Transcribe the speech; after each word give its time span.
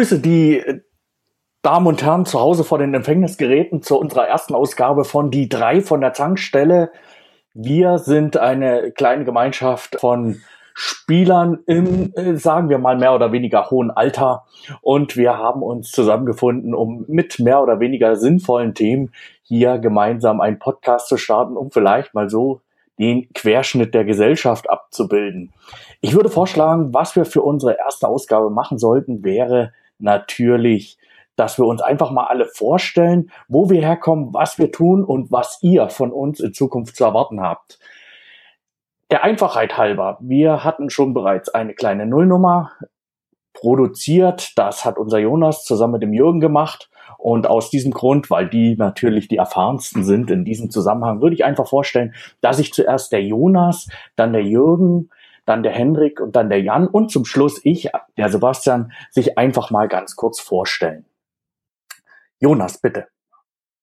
begrüße 0.00 0.20
die 0.20 0.62
Damen 1.60 1.86
und 1.86 2.02
Herren 2.02 2.24
zu 2.24 2.40
Hause 2.40 2.64
vor 2.64 2.78
den 2.78 2.94
Empfängnisgeräten 2.94 3.82
zu 3.82 3.98
unserer 3.98 4.26
ersten 4.26 4.54
Ausgabe 4.54 5.04
von 5.04 5.30
Die 5.30 5.50
drei 5.50 5.82
von 5.82 6.00
der 6.00 6.14
Tankstelle. 6.14 6.90
Wir 7.52 7.98
sind 7.98 8.38
eine 8.38 8.92
kleine 8.92 9.26
Gemeinschaft 9.26 10.00
von 10.00 10.40
Spielern 10.72 11.58
im, 11.66 12.14
äh, 12.14 12.36
sagen 12.36 12.70
wir 12.70 12.78
mal, 12.78 12.96
mehr 12.96 13.14
oder 13.14 13.30
weniger 13.30 13.68
hohen 13.68 13.90
Alter. 13.90 14.46
Und 14.80 15.18
wir 15.18 15.36
haben 15.36 15.62
uns 15.62 15.90
zusammengefunden, 15.90 16.74
um 16.74 17.04
mit 17.06 17.38
mehr 17.38 17.62
oder 17.62 17.78
weniger 17.78 18.16
sinnvollen 18.16 18.72
Themen 18.72 19.12
hier 19.42 19.76
gemeinsam 19.76 20.40
einen 20.40 20.58
Podcast 20.58 21.08
zu 21.08 21.18
starten, 21.18 21.58
um 21.58 21.70
vielleicht 21.70 22.14
mal 22.14 22.30
so 22.30 22.62
den 22.98 23.30
Querschnitt 23.34 23.92
der 23.92 24.06
Gesellschaft 24.06 24.70
abzubilden. 24.70 25.52
Ich 26.00 26.14
würde 26.14 26.30
vorschlagen, 26.30 26.94
was 26.94 27.16
wir 27.16 27.26
für 27.26 27.42
unsere 27.42 27.76
erste 27.76 28.08
Ausgabe 28.08 28.48
machen 28.48 28.78
sollten, 28.78 29.22
wäre 29.22 29.74
natürlich 30.02 30.98
dass 31.40 31.56
wir 31.56 31.64
uns 31.64 31.80
einfach 31.80 32.10
mal 32.10 32.26
alle 32.26 32.44
vorstellen, 32.44 33.30
wo 33.48 33.70
wir 33.70 33.80
herkommen, 33.80 34.34
was 34.34 34.58
wir 34.58 34.70
tun 34.70 35.02
und 35.02 35.32
was 35.32 35.58
ihr 35.62 35.88
von 35.88 36.12
uns 36.12 36.38
in 36.38 36.52
Zukunft 36.52 36.96
zu 36.96 37.04
erwarten 37.04 37.40
habt. 37.40 37.78
Der 39.10 39.24
Einfachheit 39.24 39.78
halber, 39.78 40.18
wir 40.20 40.64
hatten 40.64 40.90
schon 40.90 41.14
bereits 41.14 41.48
eine 41.48 41.72
kleine 41.72 42.04
Nullnummer 42.04 42.72
produziert. 43.54 44.52
Das 44.56 44.84
hat 44.84 44.98
unser 44.98 45.18
Jonas 45.18 45.64
zusammen 45.64 45.94
mit 45.94 46.02
dem 46.02 46.12
Jürgen 46.12 46.40
gemacht. 46.40 46.90
Und 47.16 47.46
aus 47.46 47.70
diesem 47.70 47.92
Grund, 47.92 48.30
weil 48.30 48.48
die 48.48 48.76
natürlich 48.76 49.28
die 49.28 49.36
erfahrensten 49.36 50.04
sind 50.04 50.30
in 50.30 50.44
diesem 50.44 50.70
Zusammenhang, 50.70 51.22
würde 51.22 51.34
ich 51.34 51.44
einfach 51.44 51.68
vorstellen, 51.68 52.14
dass 52.42 52.58
ich 52.58 52.72
zuerst 52.72 53.12
der 53.12 53.22
Jonas, 53.22 53.88
dann 54.14 54.32
der 54.32 54.44
Jürgen, 54.44 55.10
dann 55.50 55.64
der 55.64 55.72
Henrik 55.72 56.20
und 56.20 56.36
dann 56.36 56.48
der 56.48 56.62
Jan 56.62 56.86
und 56.86 57.10
zum 57.10 57.24
Schluss 57.24 57.60
ich, 57.64 57.90
der 58.16 58.30
Sebastian, 58.30 58.92
sich 59.10 59.36
einfach 59.36 59.70
mal 59.70 59.88
ganz 59.88 60.14
kurz 60.14 60.38
vorstellen. 60.40 61.04
Jonas, 62.38 62.78
bitte. 62.78 63.08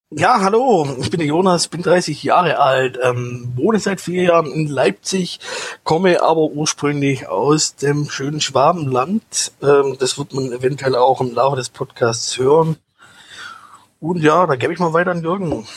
Ja, 0.09 0.39
hallo, 0.39 0.87
ich 1.01 1.11
bin 1.11 1.19
der 1.19 1.27
Jonas, 1.27 1.67
bin 1.67 1.81
30 1.81 2.23
Jahre 2.23 2.59
alt, 2.59 2.97
ähm, 3.03 3.51
wohne 3.57 3.79
seit 3.79 3.99
vier 3.99 4.23
Jahren 4.23 4.49
in 4.49 4.67
Leipzig, 4.67 5.41
komme 5.83 6.21
aber 6.21 6.43
ursprünglich 6.43 7.27
aus 7.27 7.75
dem 7.75 8.09
schönen 8.09 8.39
Schwabenland. 8.39 9.51
Ähm, 9.61 9.97
das 9.99 10.17
wird 10.17 10.33
man 10.33 10.53
eventuell 10.53 10.95
auch 10.95 11.19
im 11.19 11.33
Laufe 11.33 11.57
des 11.57 11.67
Podcasts 11.69 12.37
hören. 12.37 12.77
Und 13.99 14.23
ja, 14.23 14.47
da 14.47 14.55
gebe 14.55 14.71
ich 14.71 14.79
mal 14.79 14.93
weiter 14.93 15.11
an 15.11 15.21
Jürgen. 15.21 15.67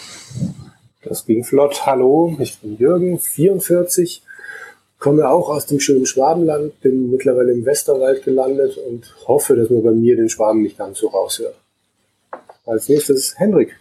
Das 1.02 1.26
ging 1.26 1.42
flott. 1.42 1.84
Hallo, 1.84 2.36
ich 2.38 2.60
bin 2.60 2.76
Jürgen, 2.76 3.18
44, 3.18 4.22
komme 5.00 5.28
auch 5.28 5.48
aus 5.48 5.66
dem 5.66 5.80
schönen 5.80 6.06
Schwabenland, 6.06 6.80
bin 6.80 7.10
mittlerweile 7.10 7.52
im 7.52 7.66
Westerwald 7.66 8.22
gelandet 8.22 8.76
und 8.76 9.12
hoffe, 9.26 9.56
dass 9.56 9.70
man 9.70 9.82
bei 9.82 9.90
mir 9.90 10.14
den 10.14 10.28
Schwaben 10.28 10.62
nicht 10.62 10.78
ganz 10.78 10.98
so 10.98 11.08
raushört. 11.08 11.56
Als 12.66 12.88
nächstes 12.88 13.36
Hendrik. 13.38 13.76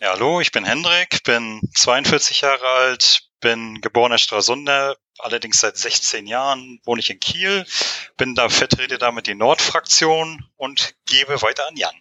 Ja, 0.00 0.14
hallo, 0.14 0.40
ich 0.40 0.50
bin 0.50 0.64
Hendrik, 0.64 1.22
bin 1.22 1.60
42 1.76 2.40
Jahre 2.40 2.66
alt, 2.66 3.20
bin 3.40 3.80
geborener 3.80 4.18
Stralsunder, 4.18 4.96
allerdings 5.18 5.60
seit 5.60 5.76
16 5.76 6.26
Jahren 6.26 6.80
wohne 6.84 7.00
ich 7.00 7.10
in 7.10 7.20
Kiel, 7.20 7.64
bin 8.16 8.34
da 8.34 8.48
vertrete 8.48 8.98
damit 8.98 9.28
die 9.28 9.36
Nordfraktion 9.36 10.44
und 10.56 10.94
gebe 11.06 11.40
weiter 11.40 11.68
an 11.68 11.76
Jan. 11.76 11.94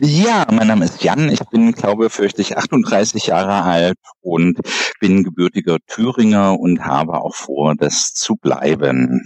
Ja, 0.00 0.46
mein 0.50 0.66
Name 0.66 0.84
ist 0.84 1.02
Jan. 1.04 1.28
Ich 1.28 1.40
bin, 1.50 1.72
glaube 1.72 2.10
fürchte 2.10 2.42
ich, 2.42 2.56
38 2.56 3.26
Jahre 3.26 3.62
alt 3.62 3.98
und 4.20 4.58
bin 5.00 5.22
gebürtiger 5.22 5.78
Thüringer 5.86 6.58
und 6.58 6.84
habe 6.84 7.20
auch 7.20 7.34
vor, 7.34 7.74
das 7.76 8.12
zu 8.14 8.36
bleiben. 8.36 9.22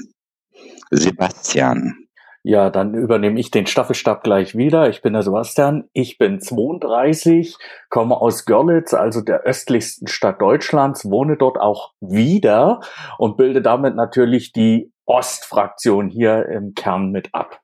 Sebastian. 0.90 2.06
Ja, 2.42 2.70
dann 2.70 2.94
übernehme 2.94 3.40
ich 3.40 3.50
den 3.50 3.66
Staffelstab 3.66 4.22
gleich 4.22 4.56
wieder. 4.56 4.88
Ich 4.88 5.02
bin 5.02 5.14
der 5.14 5.22
Sebastian. 5.22 5.88
Ich 5.92 6.16
bin 6.16 6.40
32, 6.40 7.56
komme 7.90 8.16
aus 8.16 8.44
Görlitz, 8.44 8.94
also 8.94 9.20
der 9.20 9.40
östlichsten 9.40 10.06
Stadt 10.06 10.40
Deutschlands, 10.40 11.10
wohne 11.10 11.36
dort 11.36 11.58
auch 11.58 11.92
wieder 12.00 12.82
und 13.18 13.36
bilde 13.36 13.62
damit 13.62 13.96
natürlich 13.96 14.52
die 14.52 14.92
Ostfraktion 15.06 16.08
hier 16.08 16.46
im 16.46 16.74
Kern 16.74 17.10
mit 17.10 17.34
ab. 17.34 17.62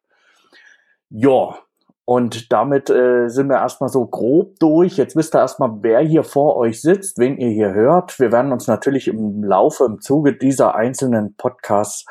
Ja, 1.10 1.58
und 2.04 2.52
damit 2.52 2.90
äh, 2.90 3.28
sind 3.28 3.48
wir 3.48 3.56
erstmal 3.56 3.88
so 3.88 4.06
grob 4.06 4.58
durch. 4.58 4.96
Jetzt 4.96 5.16
wisst 5.16 5.34
ihr 5.36 5.40
erstmal, 5.40 5.70
wer 5.82 6.00
hier 6.00 6.24
vor 6.24 6.56
euch 6.56 6.80
sitzt, 6.80 7.18
wen 7.18 7.38
ihr 7.38 7.50
hier 7.50 7.72
hört. 7.72 8.18
Wir 8.18 8.32
werden 8.32 8.52
uns 8.52 8.66
natürlich 8.66 9.08
im 9.08 9.44
Laufe, 9.44 9.84
im 9.84 10.00
Zuge 10.00 10.34
dieser 10.36 10.74
einzelnen 10.74 11.34
Podcasts 11.36 12.06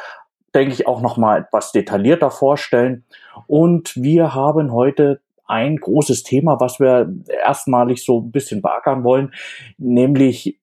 denke 0.53 0.73
ich, 0.73 0.87
auch 0.87 1.01
noch 1.01 1.17
mal 1.17 1.39
etwas 1.39 1.71
detaillierter 1.71 2.29
vorstellen. 2.29 3.05
Und 3.47 3.95
wir 3.95 4.33
haben 4.33 4.73
heute 4.73 5.21
ein 5.45 5.77
großes 5.77 6.23
Thema, 6.23 6.59
was 6.59 6.79
wir 6.79 7.13
erstmalig 7.45 8.05
so 8.05 8.21
ein 8.21 8.31
bisschen 8.31 8.61
beackern 8.61 9.03
wollen, 9.03 9.33
nämlich 9.77 10.59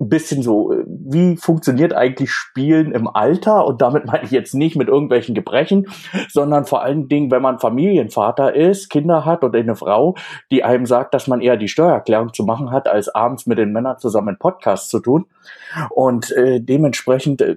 ein 0.00 0.08
bisschen 0.08 0.42
so, 0.42 0.74
wie 0.86 1.36
funktioniert 1.36 1.92
eigentlich 1.92 2.32
Spielen 2.32 2.92
im 2.92 3.06
Alter? 3.06 3.66
Und 3.66 3.82
damit 3.82 4.06
meine 4.06 4.24
ich 4.24 4.30
jetzt 4.30 4.54
nicht 4.54 4.76
mit 4.76 4.88
irgendwelchen 4.88 5.34
Gebrechen, 5.34 5.88
sondern 6.28 6.64
vor 6.64 6.82
allen 6.82 7.08
Dingen, 7.08 7.30
wenn 7.30 7.42
man 7.42 7.58
Familienvater 7.58 8.54
ist, 8.54 8.88
Kinder 8.88 9.24
hat 9.24 9.44
oder 9.44 9.58
eine 9.58 9.76
Frau, 9.76 10.16
die 10.50 10.64
einem 10.64 10.86
sagt, 10.86 11.12
dass 11.12 11.26
man 11.26 11.40
eher 11.40 11.56
die 11.56 11.68
Steuererklärung 11.68 12.32
zu 12.32 12.44
machen 12.44 12.70
hat, 12.70 12.88
als 12.88 13.08
abends 13.08 13.46
mit 13.46 13.58
den 13.58 13.72
Männern 13.72 13.98
zusammen 13.98 14.28
einen 14.28 14.38
Podcast 14.38 14.90
zu 14.90 15.00
tun. 15.00 15.26
Und 15.90 16.32
äh, 16.32 16.60
dementsprechend 16.60 17.42
äh, 17.42 17.56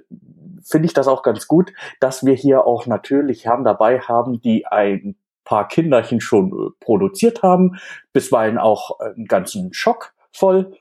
finde 0.62 0.86
ich 0.86 0.94
das 0.94 1.08
auch 1.08 1.22
ganz 1.22 1.48
gut, 1.48 1.72
dass 2.00 2.24
wir 2.24 2.34
hier 2.34 2.66
auch 2.66 2.86
natürlich 2.86 3.46
Herren 3.46 3.64
dabei 3.64 4.00
haben, 4.00 4.40
die 4.40 4.66
ein 4.66 5.16
paar 5.44 5.68
Kinderchen 5.68 6.20
schon 6.20 6.52
äh, 6.52 6.70
produziert 6.80 7.42
haben, 7.42 7.76
bisweilen 8.12 8.58
auch 8.58 8.98
einen 9.00 9.26
ganzen 9.26 9.72
Schock 9.72 10.12
voll. 10.32 10.72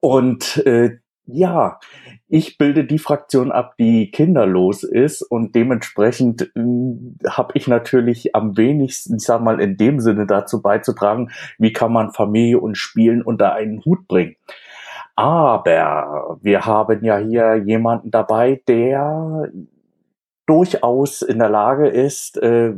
Und 0.00 0.58
äh, 0.66 0.98
ja, 1.26 1.80
ich 2.28 2.58
bilde 2.58 2.84
die 2.84 2.98
Fraktion 2.98 3.50
ab, 3.50 3.74
die 3.78 4.10
kinderlos 4.10 4.84
ist 4.84 5.22
und 5.22 5.54
dementsprechend 5.54 6.50
äh, 6.56 7.28
habe 7.28 7.52
ich 7.54 7.66
natürlich 7.66 8.34
am 8.34 8.56
wenigsten, 8.56 9.16
ich 9.16 9.24
sag 9.24 9.42
mal, 9.42 9.60
in 9.60 9.76
dem 9.76 10.00
Sinne 10.00 10.26
dazu 10.26 10.62
beizutragen, 10.62 11.30
wie 11.58 11.72
kann 11.72 11.92
man 11.92 12.12
Familie 12.12 12.60
und 12.60 12.76
Spielen 12.76 13.22
unter 13.22 13.54
einen 13.54 13.84
Hut 13.84 14.06
bringen. 14.08 14.36
Aber 15.16 16.38
wir 16.42 16.66
haben 16.66 17.02
ja 17.04 17.18
hier 17.18 17.56
jemanden 17.56 18.10
dabei, 18.10 18.62
der 18.68 19.50
durchaus 20.46 21.22
in 21.22 21.38
der 21.38 21.48
Lage 21.48 21.88
ist, 21.88 22.36
äh, 22.38 22.74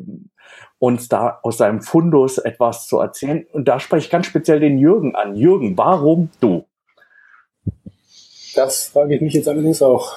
uns 0.79 1.09
da 1.09 1.41
aus 1.43 1.59
seinem 1.59 1.83
Fundus 1.83 2.39
etwas 2.39 2.87
zu 2.87 2.99
erzählen. 3.01 3.45
Und 3.53 3.67
da 3.67 3.81
spreche 3.81 4.07
ich 4.07 4.11
ganz 4.11 4.27
speziell 4.27 4.61
den 4.61 4.79
Jürgen 4.79 5.17
an. 5.17 5.35
Jürgen, 5.35 5.77
warum 5.77 6.31
du? 6.41 6.68
Das 8.59 8.89
frage 8.89 9.15
ich 9.15 9.21
mich 9.21 9.35
jetzt 9.35 9.47
allerdings 9.47 9.81
auch. 9.83 10.17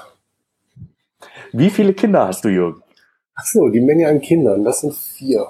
Wie 1.52 1.70
viele 1.70 1.94
Kinder 1.94 2.26
hast 2.26 2.44
du, 2.44 2.50
Jürgen? 2.50 2.82
Ach 3.36 3.46
so, 3.46 3.70
die 3.70 3.82
Menge 3.82 4.08
an 4.08 4.20
Kindern, 4.20 4.64
das 4.64 4.82
sind 4.82 4.96
vier. 4.96 5.46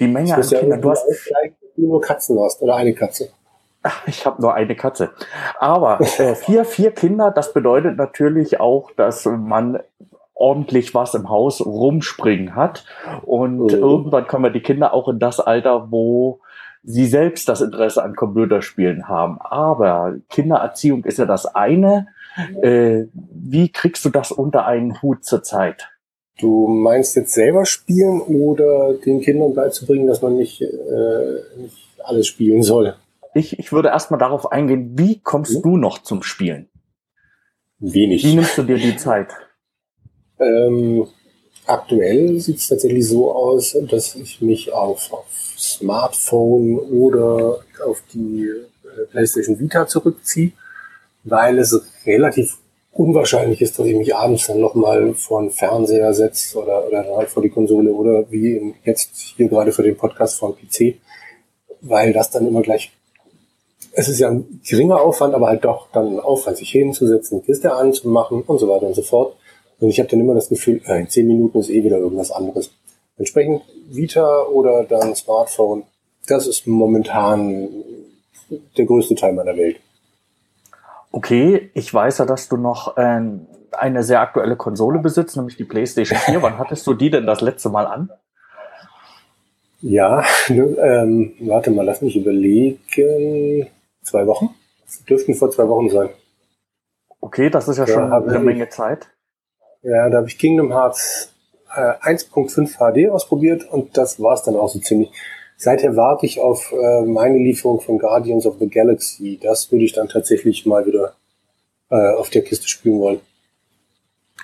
Die 0.00 0.08
Menge 0.08 0.34
an 0.34 0.40
Kindern, 0.40 0.80
du 0.80 0.90
hast... 0.90 1.04
Du 1.76 1.88
nur 1.88 2.00
Katzen 2.00 2.40
hast 2.40 2.62
oder 2.62 2.76
eine 2.76 2.94
Katze. 2.94 3.28
Ich 4.06 4.24
habe 4.24 4.40
nur 4.40 4.54
eine 4.54 4.74
Katze. 4.74 5.10
Aber 5.58 6.00
äh, 6.00 6.34
vier, 6.34 6.64
vier 6.64 6.92
Kinder, 6.92 7.30
das 7.30 7.52
bedeutet 7.52 7.98
natürlich 7.98 8.58
auch, 8.60 8.92
dass 8.92 9.26
man 9.26 9.80
ordentlich 10.32 10.94
was 10.94 11.14
im 11.14 11.28
Haus 11.28 11.60
rumspringen 11.60 12.54
hat. 12.56 12.86
Und 13.22 13.58
mhm. 13.58 13.68
irgendwann 13.68 14.26
kommen 14.28 14.50
die 14.52 14.62
Kinder 14.62 14.94
auch 14.94 15.08
in 15.08 15.18
das 15.18 15.40
Alter, 15.40 15.90
wo 15.90 16.40
sie 16.84 17.06
selbst 17.06 17.48
das 17.48 17.60
Interesse 17.60 18.02
an 18.02 18.14
Computerspielen 18.14 19.08
haben. 19.08 19.38
Aber 19.40 20.16
Kindererziehung 20.28 21.04
ist 21.04 21.18
ja 21.18 21.26
das 21.26 21.46
eine. 21.46 22.08
Äh, 22.62 23.04
wie 23.12 23.70
kriegst 23.70 24.04
du 24.04 24.10
das 24.10 24.32
unter 24.32 24.66
einen 24.66 25.00
Hut 25.02 25.24
zurzeit? 25.24 25.88
Du 26.38 26.66
meinst 26.66 27.14
jetzt 27.16 27.32
selber 27.32 27.64
spielen 27.64 28.20
oder 28.20 28.94
den 28.94 29.20
Kindern 29.20 29.54
beizubringen, 29.54 30.06
dass 30.08 30.20
man 30.20 30.36
nicht, 30.36 30.60
äh, 30.62 31.60
nicht 31.60 32.00
alles 32.02 32.26
spielen 32.26 32.62
soll? 32.62 32.96
ich, 33.34 33.58
ich 33.58 33.72
würde 33.72 33.88
erstmal 33.88 34.18
darauf 34.20 34.52
eingehen, 34.52 34.96
wie 34.96 35.20
kommst 35.20 35.56
mhm. 35.58 35.62
du 35.62 35.76
noch 35.76 36.02
zum 36.02 36.22
Spielen? 36.22 36.68
Wenig. 37.78 38.24
Wie 38.24 38.34
nimmst 38.34 38.56
du 38.56 38.62
dir 38.62 38.78
die 38.78 38.96
Zeit? 38.96 39.28
Ähm, 40.38 41.06
aktuell 41.66 42.40
sieht 42.40 42.58
es 42.58 42.68
tatsächlich 42.68 43.06
so 43.08 43.32
aus, 43.32 43.76
dass 43.88 44.14
ich 44.14 44.40
mich 44.40 44.72
auf, 44.72 45.12
auf 45.12 45.26
Smartphone 45.56 46.78
oder 46.78 47.60
auf 47.86 48.02
die 48.12 48.46
äh, 48.46 49.06
PlayStation 49.10 49.58
Vita 49.58 49.86
zurückziehe, 49.86 50.52
weil 51.24 51.58
es 51.58 51.80
relativ 52.06 52.58
unwahrscheinlich 52.92 53.60
ist, 53.60 53.78
dass 53.78 53.86
ich 53.86 53.96
mich 53.96 54.14
abends 54.14 54.46
dann 54.46 54.60
nochmal 54.60 55.14
vor 55.14 55.40
den 55.40 55.50
Fernseher 55.50 56.14
setze 56.14 56.58
oder, 56.58 56.86
oder 56.86 57.16
halt 57.16 57.28
vor 57.28 57.42
die 57.42 57.50
Konsole 57.50 57.92
oder 57.92 58.30
wie 58.30 58.74
jetzt 58.84 59.10
hier 59.36 59.48
gerade 59.48 59.72
für 59.72 59.82
den 59.82 59.96
Podcast 59.96 60.38
vor 60.38 60.54
dem 60.54 60.68
PC, 60.68 60.96
weil 61.80 62.12
das 62.12 62.30
dann 62.30 62.46
immer 62.46 62.62
gleich 62.62 62.92
es 63.96 64.08
ist 64.08 64.18
ja 64.18 64.28
ein 64.28 64.60
geringer 64.66 65.00
Aufwand, 65.00 65.34
aber 65.34 65.48
halt 65.48 65.64
doch 65.64 65.88
dann 65.92 66.14
ein 66.14 66.20
Aufwand, 66.20 66.56
sich 66.56 66.70
hinzusetzen, 66.70 67.40
die 67.40 67.46
Kiste 67.46 67.72
anzumachen 67.72 68.42
und 68.42 68.58
so 68.58 68.68
weiter 68.68 68.86
und 68.86 68.94
so 68.94 69.02
fort. 69.02 69.36
Und 69.84 69.90
ich 69.90 69.98
habe 69.98 70.08
dann 70.08 70.20
immer 70.20 70.32
das 70.32 70.48
Gefühl, 70.48 70.80
in 70.86 71.10
zehn 71.10 71.26
Minuten 71.26 71.58
ist 71.58 71.68
eh 71.68 71.84
wieder 71.84 71.98
irgendwas 71.98 72.30
anderes. 72.30 72.70
Entsprechend 73.18 73.60
Vita 73.90 74.44
oder 74.44 74.84
dann 74.84 75.14
Smartphone, 75.14 75.82
das 76.26 76.46
ist 76.46 76.66
momentan 76.66 77.68
der 78.78 78.86
größte 78.86 79.14
Teil 79.14 79.34
meiner 79.34 79.58
Welt. 79.58 79.76
Okay, 81.12 81.70
ich 81.74 81.92
weiß 81.92 82.16
ja, 82.16 82.24
dass 82.24 82.48
du 82.48 82.56
noch 82.56 82.96
äh, 82.96 83.20
eine 83.72 84.02
sehr 84.02 84.22
aktuelle 84.22 84.56
Konsole 84.56 85.00
besitzt, 85.00 85.36
nämlich 85.36 85.58
die 85.58 85.64
PlayStation 85.64 86.18
4. 86.18 86.40
Wann 86.40 86.56
hattest 86.56 86.86
du 86.86 86.94
die 86.94 87.10
denn 87.10 87.26
das 87.26 87.42
letzte 87.42 87.68
Mal 87.68 87.86
an? 87.86 88.08
Ja, 89.82 90.24
ähm, 90.48 91.34
warte 91.40 91.70
mal, 91.72 91.84
lass 91.84 92.00
mich 92.00 92.16
überlegen. 92.16 92.80
Zwei 94.00 94.26
Wochen? 94.26 94.48
Das 94.86 95.04
dürften 95.04 95.34
vor 95.34 95.50
zwei 95.50 95.68
Wochen 95.68 95.90
sein. 95.90 96.08
Okay, 97.20 97.50
das 97.50 97.68
ist 97.68 97.76
ja, 97.76 97.84
ja 97.84 97.92
schon 97.92 98.10
eine 98.10 98.38
Menge 98.38 98.70
Zeit. 98.70 99.10
Ja, 99.84 100.08
da 100.08 100.18
habe 100.18 100.28
ich 100.28 100.38
Kingdom 100.38 100.72
Hearts 100.72 101.32
äh, 101.74 101.80
1.5 101.80 102.78
HD 102.78 103.10
ausprobiert 103.10 103.64
und 103.70 103.96
das 103.96 104.20
war's 104.20 104.42
dann 104.42 104.56
auch 104.56 104.68
so 104.68 104.78
ziemlich. 104.78 105.10
Seither 105.56 105.94
warte 105.94 106.26
ich 106.26 106.40
auf 106.40 106.72
äh, 106.72 107.02
meine 107.02 107.38
Lieferung 107.38 107.80
von 107.80 107.98
Guardians 107.98 108.46
of 108.46 108.56
the 108.58 108.68
Galaxy. 108.68 109.38
Das 109.40 109.70
würde 109.70 109.84
ich 109.84 109.92
dann 109.92 110.08
tatsächlich 110.08 110.66
mal 110.66 110.86
wieder 110.86 111.14
äh, 111.90 112.14
auf 112.14 112.30
der 112.30 112.42
Kiste 112.42 112.66
spielen 112.66 112.98
wollen. 112.98 113.20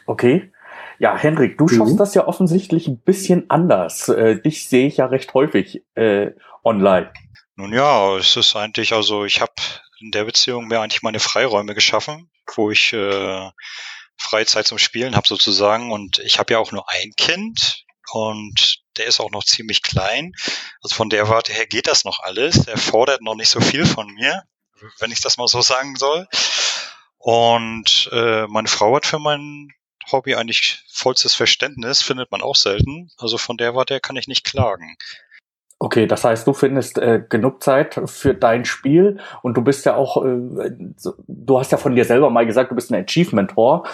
Okay. 0.07 0.53
Ja, 0.99 1.17
Henrik, 1.17 1.57
du 1.57 1.65
mhm. 1.65 1.69
schaffst 1.71 1.99
das 1.99 2.15
ja 2.15 2.29
offensichtlich 2.29 2.87
ein 2.87 2.99
bisschen 2.99 3.49
anders. 3.49 4.09
Äh, 4.11 4.41
dich 4.41 4.69
sehe 4.69 4.87
ich 4.87 4.99
ja 4.99 5.07
recht 5.07 5.33
häufig 5.33 5.83
äh, 5.95 6.33
online. 6.63 7.11
Nun 7.57 7.73
ja, 7.73 8.17
es 8.17 8.37
ist 8.37 8.55
eigentlich, 8.57 8.93
also 8.93 9.25
ich 9.25 9.41
habe 9.41 9.53
in 10.01 10.11
der 10.11 10.25
Beziehung 10.25 10.69
mir 10.69 10.81
eigentlich 10.81 11.03
meine 11.03 11.19
Freiräume 11.19 11.75
geschaffen, 11.75 12.31
wo 12.55 12.71
ich 12.71 12.93
äh, 12.93 13.51
Freizeit 14.21 14.67
zum 14.67 14.79
Spielen 14.79 15.17
habe 15.17 15.27
sozusagen. 15.27 15.91
Und 15.91 16.19
ich 16.19 16.39
habe 16.39 16.53
ja 16.53 16.59
auch 16.59 16.73
nur 16.73 16.89
ein 16.89 17.13
Kind 17.17 17.85
und 18.13 18.83
der 18.97 19.07
ist 19.07 19.21
auch 19.21 19.31
noch 19.31 19.45
ziemlich 19.45 19.83
klein. 19.83 20.33
Also 20.83 20.95
von 20.95 21.11
der 21.11 21.29
Warte 21.29 21.53
her 21.53 21.67
geht 21.67 21.87
das 21.87 22.05
noch 22.05 22.21
alles. 22.21 22.67
Er 22.67 22.77
fordert 22.77 23.23
noch 23.23 23.35
nicht 23.35 23.49
so 23.49 23.61
viel 23.61 23.87
von 23.87 24.13
mir, 24.15 24.45
wenn 24.99 25.11
ich 25.11 25.21
das 25.21 25.39
mal 25.39 25.49
so 25.49 25.63
sagen 25.63 25.97
soll. 25.97 26.29
Und 27.17 28.09
äh, 28.13 28.47
meine 28.47 28.69
Frau 28.69 28.95
hat 28.97 29.07
für 29.07 29.19
mein 29.19 29.69
Hobby 30.11 30.35
eigentlich 30.35 30.85
vollstes 30.91 31.35
Verständnis, 31.35 32.03
findet 32.03 32.31
man 32.31 32.43
auch 32.43 32.57
selten. 32.57 33.11
Also 33.17 33.39
von 33.39 33.57
der 33.57 33.75
Warte 33.75 33.95
her 33.95 34.01
kann 34.01 34.17
ich 34.17 34.29
nicht 34.29 34.45
klagen. 34.45 34.97
Okay, 35.83 36.07
das 36.07 36.25
heißt, 36.25 36.47
du 36.47 36.53
findest 36.53 36.99
äh, 36.99 37.23
genug 37.27 37.63
Zeit 37.63 37.99
für 38.05 38.35
dein 38.35 38.67
Spiel 38.67 39.19
und 39.41 39.57
du 39.57 39.63
bist 39.63 39.87
ja 39.87 39.97
auch, 39.97 40.23
äh, 40.23 40.71
du 41.27 41.59
hast 41.59 41.73
ja 41.73 41.79
von 41.79 41.97
dir 41.97 42.05
selber 42.05 42.29
mal 42.29 42.45
gesagt, 42.45 42.71
du 42.71 42.75
bist 42.75 42.93
ein 42.93 43.03
Achievement-Whore, 43.03 43.85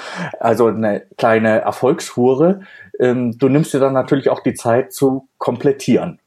also 0.41 0.67
eine 0.67 1.06
kleine 1.17 1.61
Erfolgshure. 1.61 2.62
Ähm, 2.99 3.38
du 3.38 3.49
nimmst 3.49 3.73
dir 3.73 3.79
dann 3.79 3.93
natürlich 3.93 4.31
auch 4.31 4.41
die 4.41 4.55
Zeit 4.55 4.93
zu 4.93 5.29
komplettieren. 5.38 6.21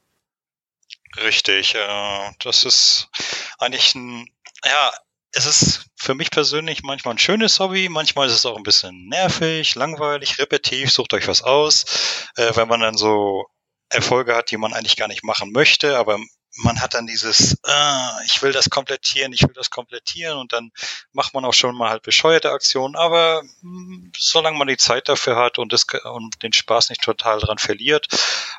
Richtig, 1.22 1.74
äh, 1.74 2.30
das 2.42 2.64
ist 2.64 3.10
eigentlich 3.58 3.94
ein, 3.94 4.26
ja, 4.64 4.90
es 5.32 5.44
ist 5.44 5.90
für 5.94 6.14
mich 6.14 6.30
persönlich 6.30 6.82
manchmal 6.84 7.16
ein 7.16 7.18
schönes 7.18 7.60
Hobby, 7.60 7.90
manchmal 7.90 8.28
ist 8.28 8.34
es 8.34 8.46
auch 8.46 8.56
ein 8.56 8.62
bisschen 8.62 9.08
nervig, 9.08 9.74
langweilig, 9.74 10.38
repetitiv, 10.38 10.90
sucht 10.90 11.12
euch 11.12 11.28
was 11.28 11.42
aus. 11.42 12.30
Äh, 12.36 12.56
wenn 12.56 12.68
man 12.68 12.80
dann 12.80 12.96
so 12.96 13.44
Erfolge 13.90 14.34
hat, 14.34 14.50
die 14.50 14.56
man 14.56 14.72
eigentlich 14.72 14.96
gar 14.96 15.08
nicht 15.08 15.24
machen 15.24 15.52
möchte, 15.52 15.98
aber 15.98 16.18
man 16.56 16.80
hat 16.80 16.94
dann 16.94 17.06
dieses, 17.06 17.54
äh, 17.64 18.24
ich 18.24 18.42
will 18.42 18.52
das 18.52 18.70
komplettieren, 18.70 19.32
ich 19.32 19.42
will 19.42 19.54
das 19.54 19.70
komplettieren 19.70 20.38
und 20.38 20.52
dann 20.52 20.72
macht 21.12 21.32
man 21.32 21.44
auch 21.44 21.54
schon 21.54 21.76
mal 21.76 21.90
halt 21.90 22.02
bescheuerte 22.02 22.50
Aktionen, 22.50 22.96
aber 22.96 23.42
hm, 23.60 24.12
solange 24.16 24.58
man 24.58 24.68
die 24.68 24.76
Zeit 24.76 25.08
dafür 25.08 25.36
hat 25.36 25.58
und, 25.58 25.72
das, 25.72 25.86
und 26.12 26.42
den 26.42 26.52
Spaß 26.52 26.90
nicht 26.90 27.02
total 27.02 27.38
dran 27.38 27.58
verliert, 27.58 28.08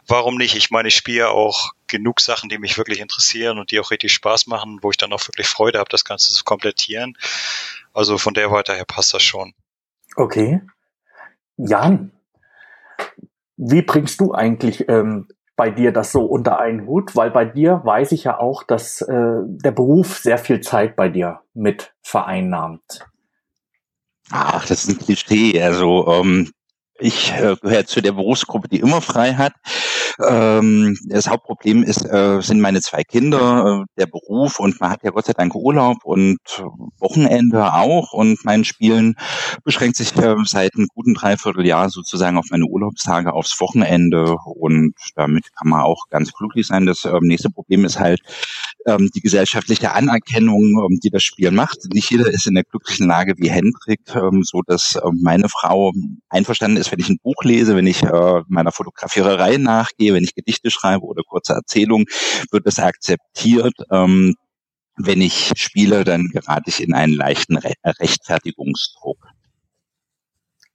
warum 0.08 0.38
nicht? 0.38 0.56
Ich 0.56 0.72
meine, 0.72 0.88
ich 0.88 0.96
spiele 0.96 1.30
auch 1.30 1.72
genug 1.88 2.22
Sachen, 2.22 2.50
die 2.50 2.58
mich 2.58 2.78
wirklich 2.78 3.00
interessieren 3.00 3.60
und 3.60 3.72
die 3.72 3.80
auch 3.80 3.92
richtig 3.92 4.14
Spaß 4.14 4.48
machen, 4.48 4.80
wo 4.82 4.92
ich 4.92 4.98
dann 4.98 5.12
auch 5.12 5.28
wirklich 5.28 5.48
Freude 5.48 5.80
habe, 5.80 5.90
das 5.90 6.06
Ganze 6.06 6.34
zu 6.34 6.44
komplettieren. 6.44 7.18
Also 7.94 8.18
von 8.18 8.34
der 8.34 8.52
Weiter 8.52 8.74
her 8.74 8.86
passt 8.86 9.14
das 9.14 9.24
schon. 9.24 9.54
Okay. 10.16 10.62
Jan, 11.58 12.12
wie 13.64 13.84
bringst 13.84 14.20
du 14.20 14.34
eigentlich 14.34 14.90
ähm, 14.90 15.28
bei 15.56 15.70
dir 15.70 15.92
das 15.92 16.12
so 16.12 16.26
unter 16.26 16.60
einen 16.60 16.88
Hut? 16.88 17.16
Weil 17.16 17.30
bei 17.30 17.46
dir 17.46 17.82
weiß 17.84 18.12
ich 18.12 18.24
ja 18.24 18.40
auch, 18.40 18.64
dass 18.64 19.02
äh, 19.02 19.38
der 19.46 19.72
Beruf 19.72 20.18
sehr 20.18 20.40
viel 20.40 20.62
Zeit 20.62 20.96
bei 20.96 21.10
dir 21.10 21.42
mit 21.54 21.94
vereinnahmt. 22.02 23.06
Ach, 24.32 24.66
das 24.66 24.86
ist 24.86 24.90
ein 24.90 24.98
Klischee. 24.98 25.62
Also 25.62 26.08
ähm, 26.08 26.52
ich 27.02 27.32
äh, 27.34 27.56
gehöre 27.62 27.86
zu 27.86 28.02
der 28.02 28.14
Berufsgruppe, 28.14 28.68
die 28.68 28.80
immer 28.80 29.02
frei 29.02 29.34
hat. 29.34 29.54
Ähm, 30.28 30.98
das 31.08 31.28
Hauptproblem 31.28 31.84
ist, 31.84 32.06
äh, 32.06 32.42
sind 32.42 32.62
meine 32.62 32.82
zwei 32.82 33.04
Kinder, 33.04 33.84
äh, 33.84 34.00
der 34.00 34.08
Beruf 34.08 34.60
und 34.60 34.80
man 34.80 34.92
hat 34.92 35.04
ja 35.04 35.12
Gott 35.12 35.26
sei 35.26 35.34
Dank 35.34 35.56
Urlaub 35.56 36.04
und 36.04 36.40
Wochenende 37.00 37.74
auch 37.74 38.14
und 38.14 38.44
mein 38.46 38.64
Spielen 38.64 39.16
beschränkt 39.64 39.98
sich 39.98 40.16
äh, 40.18 40.36
seit 40.46 40.76
einem 40.76 40.88
guten 40.94 41.14
Dreivierteljahr 41.14 41.90
sozusagen 41.90 42.38
auf 42.38 42.48
meine 42.52 42.66
Urlaubstage, 42.66 43.34
aufs 43.34 43.60
Wochenende 43.60 44.36
und 44.46 44.94
damit 45.16 45.46
kann 45.58 45.70
man 45.70 45.82
auch 45.82 46.06
ganz 46.10 46.32
glücklich 46.34 46.68
sein. 46.68 46.86
Das 46.86 47.06
ähm, 47.06 47.22
nächste 47.22 47.50
Problem 47.50 47.86
ist 47.86 48.00
halt 48.00 48.20
ähm, 48.86 49.10
die 49.16 49.22
gesellschaftliche 49.22 49.94
Anerkennung, 49.94 50.62
ähm, 50.62 51.00
die 51.04 51.10
das 51.10 51.24
Spiel 51.24 51.52
macht. 51.52 51.80
Nicht 51.94 52.12
jeder 52.12 52.30
ist 52.30 52.48
in 52.48 52.56
der 52.56 52.64
glücklichen 52.64 53.08
Lage 53.08 53.34
wie 53.38 53.50
Hendrik, 53.50 54.02
ähm, 54.14 54.44
so 54.44 54.62
dass 54.66 54.98
ähm, 55.04 55.20
meine 55.22 55.50
Frau 55.50 55.92
einverstanden 56.30 56.78
ist, 56.78 56.91
wenn 56.92 57.00
ich 57.00 57.10
ein 57.10 57.20
Buch 57.24 57.44
lese, 57.44 57.76
wenn 57.76 57.88
ich 57.88 58.04
äh, 58.04 58.42
meiner 58.48 58.72
Fotografiererei 58.72 59.58
nachgehe, 59.58 60.14
wenn 60.14 60.24
ich 60.24 60.36
Gedichte 60.36 60.72
schreibe 60.72 61.06
oder 61.06 61.24
kurze 61.24 61.54
Erzählungen, 61.54 62.06
wird 62.52 62.68
das 62.68 62.80
akzeptiert. 62.80 63.74
Ähm, 63.92 64.36
wenn 64.98 65.22
ich 65.22 65.52
spiele, 65.56 66.04
dann 66.04 66.28
gerate 66.28 66.70
ich 66.70 66.84
in 66.84 66.94
einen 66.94 67.14
leichten 67.14 67.58
Re 67.58 67.74
Rechtfertigungsdruck. 67.84 69.18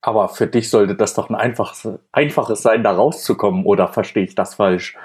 Aber 0.01 0.29
für 0.29 0.47
dich 0.47 0.71
sollte 0.71 0.95
das 0.95 1.15
doch 1.15 1.31
ein 1.31 1.35
einfaches, 1.35 1.99
einfaches 2.13 2.63
sein, 2.63 2.85
da 2.85 2.93
rauszukommen, 2.93 3.65
oder 3.65 3.89
verstehe 3.89 4.25
ich 4.25 4.35
das 4.35 4.55
falsch? 4.55 4.97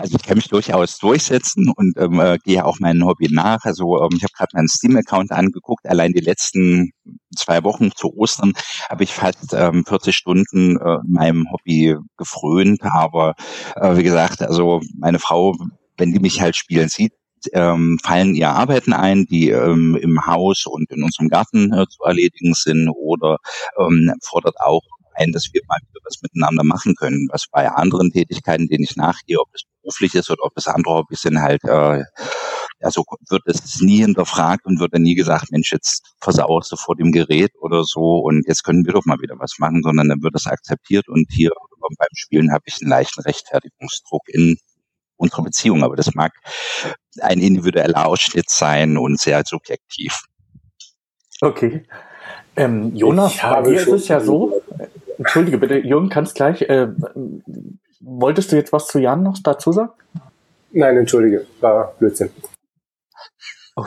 Also 0.00 0.16
ich 0.16 0.22
kann 0.22 0.36
mich 0.36 0.48
durchaus 0.48 0.98
durchsetzen 0.98 1.72
und 1.74 1.94
ähm, 1.98 2.20
äh, 2.20 2.38
gehe 2.44 2.64
auch 2.64 2.78
meinem 2.80 3.04
Hobby 3.06 3.28
nach. 3.30 3.64
Also 3.64 4.02
ähm, 4.02 4.10
ich 4.16 4.22
habe 4.22 4.32
gerade 4.36 4.50
meinen 4.54 4.68
Steam-Account 4.68 5.32
angeguckt. 5.32 5.86
Allein 5.86 6.12
die 6.12 6.20
letzten 6.20 6.92
zwei 7.36 7.62
Wochen 7.64 7.90
zu 7.92 8.14
Ostern 8.16 8.52
habe 8.88 9.04
ich 9.04 9.12
fast 9.12 9.52
ähm, 9.54 9.84
40 9.86 10.14
Stunden 10.14 10.78
äh, 10.78 10.98
meinem 11.06 11.50
Hobby 11.50 11.96
gefrönt. 12.16 12.80
Aber 12.82 13.34
äh, 13.76 13.96
wie 13.96 14.02
gesagt, 14.02 14.42
also 14.42 14.80
meine 14.98 15.18
Frau, 15.18 15.54
wenn 15.96 16.12
die 16.12 16.20
mich 16.20 16.40
halt 16.40 16.56
spielen 16.56 16.88
sieht, 16.88 17.12
ähm, 17.52 17.98
fallen 18.02 18.34
ihr 18.34 18.50
Arbeiten 18.50 18.92
ein, 18.92 19.26
die 19.26 19.50
ähm, 19.50 19.96
im 19.96 20.26
Haus 20.26 20.66
und 20.66 20.90
in 20.90 21.02
unserem 21.02 21.28
Garten 21.28 21.72
äh, 21.72 21.86
zu 21.88 22.02
erledigen 22.02 22.54
sind 22.54 22.88
oder 22.88 23.38
ähm, 23.78 24.12
fordert 24.22 24.56
auch 24.60 24.82
ein, 25.16 25.32
dass 25.32 25.48
wir 25.52 25.62
mal 25.66 25.78
wieder 25.80 26.00
was 26.04 26.22
miteinander 26.22 26.64
machen 26.64 26.94
können, 26.94 27.28
was 27.30 27.46
bei 27.50 27.68
anderen 27.68 28.10
Tätigkeiten, 28.10 28.68
denen 28.68 28.84
ich 28.84 28.96
nachgehe, 28.96 29.40
ob 29.40 29.48
es 29.54 29.62
beruflich 29.86 30.14
ist 30.14 30.30
oder 30.30 30.44
ob 30.44 30.52
es 30.56 30.66
andere 30.66 30.94
Hobbys 30.94 31.22
sind, 31.22 31.40
halt, 31.40 31.62
äh, 31.64 32.02
also 32.80 33.04
wird 33.30 33.42
es 33.46 33.80
nie 33.80 33.98
hinterfragt 33.98 34.66
und 34.66 34.80
wird 34.80 34.92
dann 34.92 35.02
nie 35.02 35.14
gesagt, 35.14 35.50
Mensch, 35.50 35.72
jetzt 35.72 36.14
versauerst 36.20 36.72
du 36.72 36.76
vor 36.76 36.96
dem 36.96 37.12
Gerät 37.12 37.52
oder 37.60 37.84
so 37.84 38.18
und 38.18 38.46
jetzt 38.46 38.64
können 38.64 38.84
wir 38.84 38.92
doch 38.92 39.06
mal 39.06 39.18
wieder 39.20 39.36
was 39.38 39.58
machen, 39.58 39.82
sondern 39.82 40.08
dann 40.08 40.22
wird 40.22 40.34
das 40.34 40.46
akzeptiert 40.46 41.08
und 41.08 41.26
hier 41.30 41.50
beim 41.80 42.08
Spielen 42.14 42.52
habe 42.52 42.64
ich 42.66 42.78
einen 42.80 42.90
leichten 42.90 43.22
Rechtfertigungsdruck 43.22 44.22
in 44.28 44.56
unsere 45.16 45.42
Beziehung, 45.42 45.84
aber 45.84 45.96
das 45.96 46.14
mag 46.14 46.32
ein 47.20 47.38
individueller 47.38 48.06
Ausschnitt 48.06 48.50
sein 48.50 48.98
und 48.98 49.20
sehr 49.20 49.42
subjektiv. 49.46 50.24
Okay. 51.40 51.84
Ähm, 52.56 52.94
Jonas, 52.94 53.36
bei 53.40 53.62
dir 53.62 53.80
ist 53.80 53.88
es 53.88 54.08
ja 54.08 54.20
so, 54.20 54.62
Entschuldige 55.18 55.58
bitte, 55.58 55.78
Jürgen, 55.78 56.08
kannst 56.08 56.34
gleich. 56.34 56.62
Äh, 56.62 56.88
wolltest 58.00 58.52
du 58.52 58.56
jetzt 58.56 58.72
was 58.72 58.86
zu 58.86 58.98
Jan 58.98 59.22
noch 59.22 59.38
dazu 59.42 59.72
sagen? 59.72 59.92
Nein, 60.72 60.96
entschuldige, 60.96 61.46
war 61.60 61.94
Blödsinn. 61.98 62.30
Oh. 63.76 63.86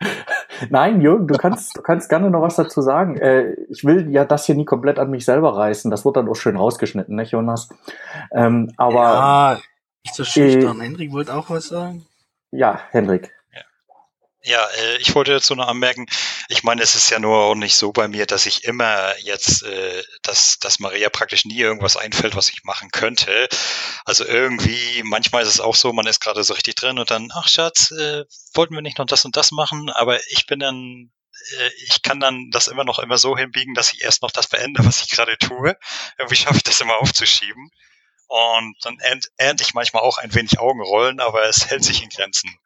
Nein, 0.70 1.00
Jürgen, 1.00 1.26
du 1.26 1.36
kannst, 1.36 1.76
du 1.76 1.82
kannst 1.82 2.08
gerne 2.08 2.30
noch 2.30 2.42
was 2.42 2.56
dazu 2.56 2.82
sagen. 2.82 3.16
Äh, 3.16 3.54
ich 3.70 3.84
will 3.84 4.10
ja 4.10 4.24
das 4.24 4.46
hier 4.46 4.54
nie 4.54 4.64
komplett 4.64 4.98
an 4.98 5.10
mich 5.10 5.24
selber 5.24 5.56
reißen. 5.56 5.90
Das 5.90 6.04
wird 6.04 6.16
dann 6.16 6.28
auch 6.28 6.34
schön 6.34 6.56
rausgeschnitten, 6.56 7.14
ne, 7.14 7.22
Jonas? 7.22 7.68
Ähm, 8.32 8.72
aber. 8.76 8.94
Ja, 8.94 9.60
nicht 10.04 10.14
so 10.14 10.24
schüchtern. 10.24 10.80
Äh, 10.80 10.84
Hendrik 10.84 11.12
wollte 11.12 11.34
auch 11.34 11.50
was 11.50 11.68
sagen. 11.68 12.04
Ja, 12.50 12.80
Hendrik. 12.90 13.32
Ja, 14.42 14.64
äh, 14.66 14.96
ich 14.98 15.14
wollte 15.14 15.32
dazu 15.32 15.54
noch 15.56 15.66
anmerken, 15.66 16.06
ich 16.48 16.62
meine, 16.62 16.82
es 16.82 16.94
ist 16.94 17.10
ja 17.10 17.18
nur 17.18 17.36
auch 17.38 17.54
nicht 17.56 17.74
so 17.74 17.92
bei 17.92 18.06
mir, 18.06 18.24
dass 18.24 18.46
ich 18.46 18.64
immer 18.64 19.18
jetzt, 19.18 19.64
äh, 19.64 20.02
dass, 20.22 20.58
dass 20.60 20.78
Maria 20.78 21.08
praktisch 21.10 21.44
nie 21.44 21.58
irgendwas 21.58 21.96
einfällt, 21.96 22.36
was 22.36 22.48
ich 22.48 22.62
machen 22.62 22.90
könnte. 22.92 23.48
Also 24.04 24.24
irgendwie, 24.24 25.02
manchmal 25.04 25.42
ist 25.42 25.48
es 25.48 25.60
auch 25.60 25.74
so, 25.74 25.92
man 25.92 26.06
ist 26.06 26.20
gerade 26.20 26.44
so 26.44 26.54
richtig 26.54 26.76
drin 26.76 26.98
und 26.98 27.10
dann, 27.10 27.30
ach 27.34 27.48
Schatz, 27.48 27.90
äh, 27.90 28.24
wollten 28.54 28.74
wir 28.74 28.82
nicht 28.82 28.98
noch 28.98 29.06
das 29.06 29.24
und 29.24 29.36
das 29.36 29.50
machen, 29.50 29.90
aber 29.90 30.20
ich 30.30 30.46
bin 30.46 30.60
dann 30.60 31.10
äh, 31.58 31.70
ich 31.86 32.02
kann 32.02 32.20
dann 32.20 32.50
das 32.50 32.68
immer 32.68 32.84
noch 32.84 32.98
immer 33.00 33.18
so 33.18 33.36
hinbiegen, 33.36 33.74
dass 33.74 33.92
ich 33.92 34.02
erst 34.02 34.22
noch 34.22 34.30
das 34.30 34.48
beende, 34.48 34.84
was 34.84 35.02
ich 35.02 35.10
gerade 35.10 35.36
tue. 35.38 35.76
Irgendwie 36.18 36.36
schaffe 36.36 36.56
ich 36.56 36.62
das 36.62 36.80
immer 36.80 36.98
aufzuschieben. 36.98 37.70
Und 38.28 38.76
dann 38.82 38.98
ernte 39.38 39.62
ich 39.62 39.74
manchmal 39.74 40.02
auch 40.02 40.18
ein 40.18 40.34
wenig 40.34 40.58
Augenrollen, 40.58 41.18
aber 41.18 41.44
es 41.44 41.70
hält 41.70 41.82
sich 41.84 42.02
in 42.02 42.10
Grenzen. 42.10 42.58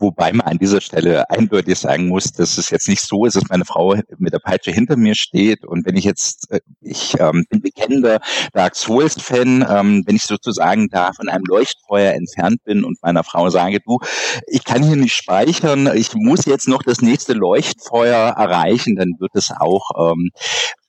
Wobei 0.00 0.32
man 0.32 0.46
an 0.46 0.58
dieser 0.58 0.80
Stelle 0.80 1.28
eindeutig 1.28 1.78
sagen 1.78 2.08
muss, 2.08 2.32
dass 2.32 2.56
es 2.56 2.70
jetzt 2.70 2.88
nicht 2.88 3.02
so 3.02 3.26
ist, 3.26 3.36
dass 3.36 3.48
meine 3.50 3.66
Frau 3.66 3.94
mit 4.16 4.32
der 4.32 4.38
Peitsche 4.38 4.70
hinter 4.70 4.96
mir 4.96 5.14
steht 5.14 5.66
und 5.66 5.84
wenn 5.84 5.94
ich 5.94 6.04
jetzt, 6.04 6.50
äh, 6.50 6.60
ich 6.80 7.20
ähm, 7.20 7.44
bin 7.50 7.60
bekennender 7.60 8.20
Dark 8.54 8.76
Souls-Fan, 8.76 9.66
ähm, 9.68 10.02
wenn 10.06 10.16
ich 10.16 10.22
sozusagen 10.22 10.88
da 10.88 11.12
von 11.12 11.28
einem 11.28 11.44
Leuchtfeuer 11.46 12.14
entfernt 12.14 12.64
bin 12.64 12.82
und 12.82 12.96
meiner 13.02 13.24
Frau 13.24 13.50
sage, 13.50 13.80
du, 13.84 13.98
ich 14.46 14.64
kann 14.64 14.82
hier 14.82 14.96
nicht 14.96 15.14
speichern, 15.14 15.90
ich 15.94 16.14
muss 16.14 16.46
jetzt 16.46 16.66
noch 16.66 16.82
das 16.82 17.02
nächste 17.02 17.34
Leuchtfeuer 17.34 18.30
erreichen, 18.38 18.96
dann 18.96 19.16
wird 19.18 19.32
es 19.34 19.50
auch 19.50 20.12
ähm, 20.12 20.30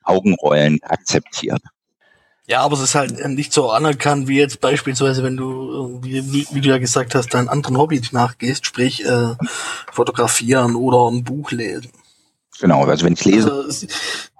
Augenrollen 0.03 0.79
akzeptiert. 0.83 1.61
Ja, 2.51 2.63
aber 2.63 2.75
es 2.75 2.81
ist 2.81 2.95
halt 2.95 3.25
nicht 3.29 3.53
so 3.53 3.71
anerkannt 3.71 4.27
wie 4.27 4.37
jetzt 4.37 4.59
beispielsweise, 4.59 5.23
wenn 5.23 5.37
du, 5.37 6.01
wie, 6.03 6.45
wie, 6.51 6.59
du 6.59 6.67
ja 6.67 6.79
gesagt 6.79 7.15
hast, 7.15 7.33
deinen 7.33 7.47
anderen 7.47 7.77
Hobby 7.77 8.01
nachgehst, 8.11 8.65
sprich 8.65 9.05
äh, 9.05 9.35
fotografieren 9.89 10.75
oder 10.75 11.09
ein 11.09 11.23
Buch 11.23 11.51
lesen. 11.51 11.93
Genau, 12.59 12.83
also 12.83 13.05
wenn 13.05 13.13
ich 13.13 13.23
lese. 13.23 13.53
Also, 13.53 13.71
sie, 13.71 13.87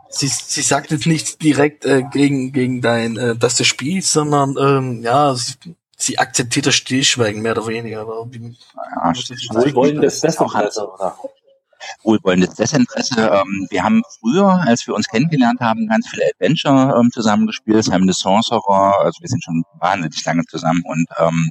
sie, 0.10 0.28
sie 0.28 0.62
sagt 0.62 0.92
jetzt 0.92 1.08
nicht 1.08 1.42
direkt 1.42 1.86
äh, 1.86 2.04
gegen, 2.12 2.52
gegen 2.52 2.82
dein, 2.82 3.16
äh, 3.16 3.38
dass 3.38 3.56
du 3.56 3.64
spielst, 3.64 4.12
sondern 4.12 4.58
ähm, 4.60 5.04
ja, 5.04 5.34
sie, 5.34 5.54
sie 5.96 6.20
akzeptiert 6.20 6.66
das 6.66 6.76
Stillschweigen 6.76 7.42
mehr 7.42 7.54
oder 7.54 7.68
weniger. 7.68 8.02
Aber 8.02 8.28
wie, 8.30 8.58
ja, 8.76 9.14
wohlwollendes 9.54 10.20
Desinteresse, 10.20 10.86
oder? 10.86 11.16
Wohlwollendes 12.04 12.56
Desinteresse. 12.56 13.30
Ähm, 13.32 13.68
wir 13.70 13.84
haben 13.84 14.02
früher, 14.20 14.62
als 14.66 14.86
wir 14.88 14.96
uns 14.96 15.08
kennengelernt 15.08 15.60
haben, 15.60 15.88
ganz 15.88 16.08
viele 16.08 16.24
Adventure 16.26 16.96
ähm, 17.00 17.12
zusammengespielt, 17.12 17.84
Simon 17.84 18.08
the 18.08 18.14
Sorcerer, 18.14 18.94
also 19.04 19.20
wir 19.22 19.30
sind 19.30 19.44
schon 19.44 19.64
wahnsinnig 19.80 20.24
lange 20.26 20.44
zusammen 20.46 20.84
und 20.86 21.08
ähm, 21.20 21.50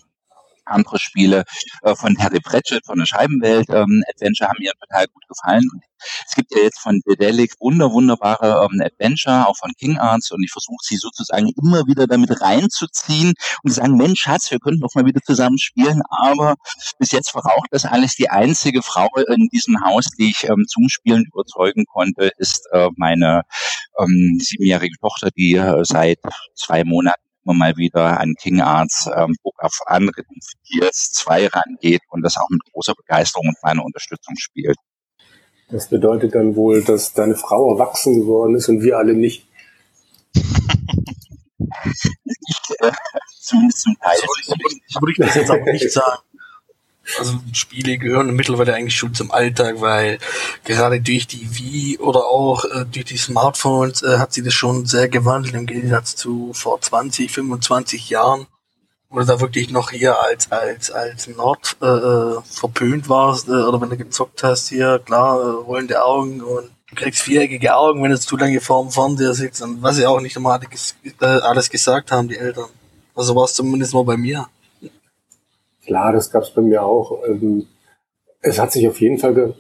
andere 0.71 0.99
Spiele 0.99 1.45
äh, 1.83 1.95
von 1.95 2.15
Terry 2.15 2.41
Pratchett, 2.41 2.87
von 2.87 2.99
der 2.99 3.07
Scheibenwelt 3.07 3.69
ähm, 3.71 4.03
Adventure 4.09 4.49
haben 4.49 4.59
mir 4.61 4.73
total 4.81 5.07
gut 5.09 5.27
gefallen. 5.29 5.69
Und 5.73 5.83
es 6.27 6.35
gibt 6.35 6.55
ja 6.55 6.63
jetzt 6.63 6.81
von 6.81 7.01
Dedelic 7.07 7.53
wunder, 7.61 7.93
wunderbare 7.93 8.67
ähm, 8.67 8.81
Adventure, 8.81 9.47
auch 9.47 9.57
von 9.57 9.73
King 9.79 9.99
Arts 9.99 10.31
und 10.31 10.43
ich 10.43 10.51
versuche 10.51 10.83
sie 10.83 10.97
sozusagen 10.97 11.51
immer 11.63 11.87
wieder 11.87 12.07
damit 12.07 12.41
reinzuziehen 12.41 13.35
und 13.63 13.73
sagen, 13.73 13.97
Mensch, 13.97 14.21
Schatz, 14.21 14.51
wir 14.51 14.59
könnten 14.59 14.81
doch 14.81 14.95
mal 14.95 15.05
wieder 15.05 15.21
zusammen 15.21 15.59
spielen, 15.59 16.03
aber 16.11 16.55
bis 16.99 17.11
jetzt 17.13 17.31
verraucht 17.31 17.69
das 17.71 17.85
alles. 17.85 18.15
Die 18.15 18.31
einzige 18.31 18.83
Frau 18.83 19.09
in 19.29 19.49
diesem 19.53 19.85
Haus, 19.85 20.07
die 20.19 20.31
ich 20.31 20.45
ähm, 20.45 20.65
zum 20.69 20.89
Spielen 20.89 21.25
überzeugen 21.33 21.85
konnte, 21.87 22.31
ist 22.39 22.69
äh, 22.73 22.89
meine 22.97 23.43
ähm, 23.99 24.39
siebenjährige 24.41 24.97
Tochter, 25.01 25.31
die 25.31 25.55
äh, 25.55 25.85
seit 25.85 26.19
zwei 26.55 26.85
Monaten 26.85 27.30
immer 27.45 27.55
mal 27.55 27.77
wieder 27.77 28.21
an 28.21 28.35
King 28.39 28.61
Arts 28.61 29.09
ähm, 29.15 29.35
Book 29.43 29.63
of 29.63 29.73
Unwritten 29.89 30.41
Fears 30.67 31.13
2 31.13 31.49
rangeht 31.49 32.03
und 32.11 32.23
das 32.23 32.37
auch 32.37 32.49
mit 32.51 32.61
großer 32.73 32.95
Begeisterung 32.95 33.49
und 33.49 33.57
meiner 33.63 33.85
Unterstützung 33.85 34.37
spielt. 34.39 34.77
Das 35.71 35.89
bedeutet 35.89 36.35
dann 36.35 36.57
wohl, 36.57 36.83
dass 36.83 37.13
deine 37.13 37.37
Frau 37.37 37.73
erwachsen 37.73 38.21
geworden 38.21 38.57
ist 38.57 38.69
und 38.69 38.83
wir 38.83 38.99
alle 38.99 39.15
nicht. 39.15 39.47
ich, 40.35 40.43
äh, 42.81 42.91
zumindest 43.41 43.83
zum 43.83 43.97
Teil. 44.01 44.17
So, 44.17 44.27
ich, 44.41 44.49
würde 45.01 45.13
ich 45.13 45.19
das 45.19 45.37
jetzt 45.37 45.51
aber 45.51 45.73
nicht 45.73 45.93
sagen. 45.93 46.23
Also 47.19 47.35
Spiele 47.53 47.99
gehören 47.99 48.35
mittlerweile 48.35 48.75
eigentlich 48.75 48.97
schon 48.97 49.15
zum 49.15 49.31
Alltag, 49.31 49.81
weil 49.81 50.19
gerade 50.65 51.01
durch 51.01 51.27
die 51.27 51.49
Wii 51.59 51.99
oder 51.99 52.27
auch 52.27 52.65
äh, 52.65 52.85
durch 52.85 53.07
die 53.07 53.17
Smartphones 53.17 54.03
äh, 54.03 54.19
hat 54.19 54.33
sich 54.33 54.45
das 54.45 54.55
schon 54.55 54.87
sehr 54.87 55.09
gewandelt 55.09 55.55
im 55.55 55.67
Gegensatz 55.67 56.15
zu 56.15 56.53
vor 56.53 56.81
20, 56.81 57.31
25 57.31 58.11
Jahren, 58.11 58.47
wo 59.09 59.19
du 59.19 59.25
da 59.25 59.41
wirklich 59.41 59.71
noch 59.71 59.91
hier 59.91 60.21
als 60.21 60.53
als 60.53 60.91
als 60.91 61.27
Nord 61.27 61.77
äh, 61.83 61.87
äh, 61.87 62.41
verpönt 62.45 63.09
warst 63.09 63.49
äh, 63.49 63.53
oder 63.53 63.81
wenn 63.81 63.91
du 63.91 63.97
gezockt 63.97 64.43
hast 64.43 64.69
hier 64.69 65.01
klar 65.05 65.41
äh, 65.41 65.51
rollende 65.63 66.05
Augen 66.05 66.43
und 66.43 66.71
du 66.91 66.95
kriegst 66.95 67.23
viereckige 67.23 67.75
Augen, 67.75 68.03
wenn 68.03 68.11
du 68.11 68.21
zu 68.21 68.37
lange 68.37 68.61
vorm 68.61 68.91
Fernseher 68.91 69.35
sitzt 69.35 69.63
und 69.63 69.83
was 69.83 69.97
sie 69.97 70.07
auch 70.07 70.21
nicht 70.21 70.37
immer 70.37 70.61
äh, 70.63 71.25
alles 71.25 71.71
gesagt 71.71 72.13
haben 72.13 72.29
die 72.29 72.37
Eltern. 72.37 72.69
Also 73.15 73.35
war 73.35 73.45
es 73.45 73.55
zumindest 73.55 73.95
mal 73.95 74.05
bei 74.05 74.17
mir. 74.17 74.47
Klar, 75.85 76.13
das 76.13 76.31
gab 76.31 76.43
es 76.43 76.51
bei 76.51 76.63
mir 76.63 76.83
auch. 76.83 77.25
Ähm, 77.27 77.67
es 78.43 78.59
hat 78.59 78.73
sich 78.73 78.89
auf 78.89 79.01
jeden 79.01 79.19
Fall 79.19 79.55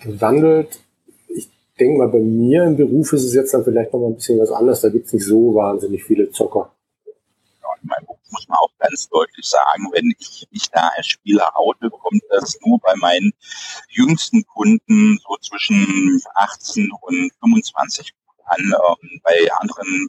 gewandelt. 0.00 0.80
Ich 1.28 1.48
denke 1.78 1.98
mal, 1.98 2.08
bei 2.08 2.18
mir 2.20 2.64
im 2.64 2.76
Beruf 2.76 3.12
ist 3.12 3.24
es 3.24 3.34
jetzt 3.34 3.54
dann 3.54 3.64
vielleicht 3.64 3.92
noch 3.92 4.00
mal 4.00 4.08
ein 4.08 4.16
bisschen 4.16 4.40
was 4.40 4.50
anderes. 4.50 4.80
Da 4.80 4.88
gibt 4.88 5.06
es 5.06 5.12
nicht 5.12 5.26
so 5.26 5.54
wahnsinnig 5.54 6.04
viele 6.04 6.30
Zocker. 6.30 6.72
Ja, 7.06 7.68
in 7.80 7.88
meinem 7.88 8.06
Beruf 8.06 8.18
muss 8.30 8.48
man 8.48 8.58
auch 8.58 8.70
ganz 8.78 9.08
deutlich 9.08 9.46
sagen, 9.46 9.88
wenn 9.92 10.12
ich 10.18 10.46
mich 10.50 10.70
da 10.70 10.90
als 10.96 11.06
Spieler 11.06 11.52
oute, 11.54 11.90
kommt 11.90 12.22
das 12.30 12.58
nur 12.64 12.78
bei 12.80 12.94
meinen 12.96 13.32
jüngsten 13.88 14.44
Kunden 14.46 15.18
so 15.22 15.36
zwischen 15.40 16.20
18 16.34 16.90
und 17.00 17.30
25 17.40 18.12
an. 18.46 18.60
Ähm, 18.60 19.20
bei 19.22 19.48
anderen 19.60 20.08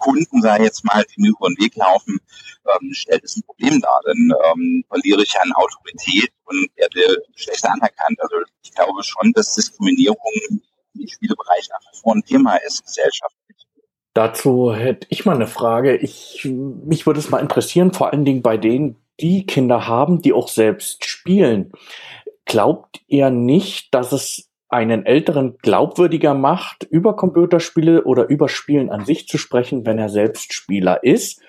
Kunden, 0.00 0.38
ich 0.44 0.62
jetzt 0.62 0.84
mal, 0.84 1.04
die 1.04 1.20
mir 1.20 1.30
über 1.30 1.48
den 1.48 1.58
Weg 1.58 1.76
laufen, 1.76 2.18
ähm, 2.66 2.92
stellt 2.92 3.22
es 3.24 3.36
ein 3.36 3.42
Problem 3.42 3.80
dar. 3.80 4.00
Dann 4.04 4.32
ähm, 4.52 4.84
verliere 4.88 5.22
ich 5.22 5.34
an 5.40 5.52
Autorität 5.52 6.30
und 6.44 6.68
werde 6.76 7.22
schlechter 7.36 7.72
anerkannt. 7.72 8.18
Also 8.18 8.36
ich 8.62 8.72
glaube 8.72 9.02
schon, 9.04 9.32
dass 9.32 9.54
Diskriminierung 9.54 10.18
im 10.94 11.06
Spielebereich 11.06 11.68
nach 11.70 11.80
wie 11.80 11.98
vor 12.00 12.14
ein 12.14 12.24
Thema 12.24 12.56
ist, 12.56 12.84
gesellschaftlich. 12.84 13.40
Dazu 14.12 14.74
hätte 14.74 15.06
ich 15.10 15.24
mal 15.24 15.36
eine 15.36 15.46
Frage. 15.46 15.96
Ich, 15.96 16.44
mich 16.44 17.06
würde 17.06 17.20
es 17.20 17.30
mal 17.30 17.38
interessieren, 17.38 17.92
vor 17.92 18.12
allen 18.12 18.24
Dingen 18.24 18.42
bei 18.42 18.56
denen, 18.56 18.96
die 19.20 19.46
Kinder 19.46 19.86
haben, 19.86 20.22
die 20.22 20.32
auch 20.32 20.48
selbst 20.48 21.04
spielen. 21.04 21.72
Glaubt 22.46 23.00
ihr 23.06 23.30
nicht, 23.30 23.94
dass 23.94 24.12
es 24.12 24.49
einen 24.70 25.04
Älteren 25.04 25.58
glaubwürdiger 25.58 26.34
macht, 26.34 26.84
über 26.84 27.16
Computerspiele 27.16 28.04
oder 28.04 28.28
über 28.28 28.48
Spielen 28.48 28.88
an 28.88 29.04
sich 29.04 29.26
zu 29.26 29.36
sprechen, 29.36 29.84
wenn 29.84 29.98
er 29.98 30.08
selbst 30.08 30.52
Spieler 30.52 31.02
ist. 31.02 31.42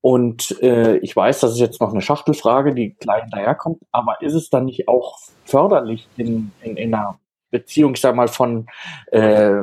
Und 0.00 0.62
äh, 0.62 0.96
ich 0.98 1.14
weiß, 1.14 1.40
das 1.40 1.52
ist 1.52 1.60
jetzt 1.60 1.80
noch 1.80 1.92
eine 1.92 2.00
Schachtelfrage, 2.00 2.72
die 2.72 2.94
gleich 2.94 3.24
daherkommt, 3.30 3.82
aber 3.90 4.22
ist 4.22 4.34
es 4.34 4.48
dann 4.48 4.64
nicht 4.64 4.88
auch 4.88 5.18
förderlich 5.44 6.08
in, 6.16 6.52
in, 6.62 6.76
in 6.76 6.94
einer 6.94 7.18
Beziehung, 7.50 7.94
ich 7.94 8.00
sag 8.00 8.14
mal, 8.14 8.28
von 8.28 8.66
äh, 9.10 9.62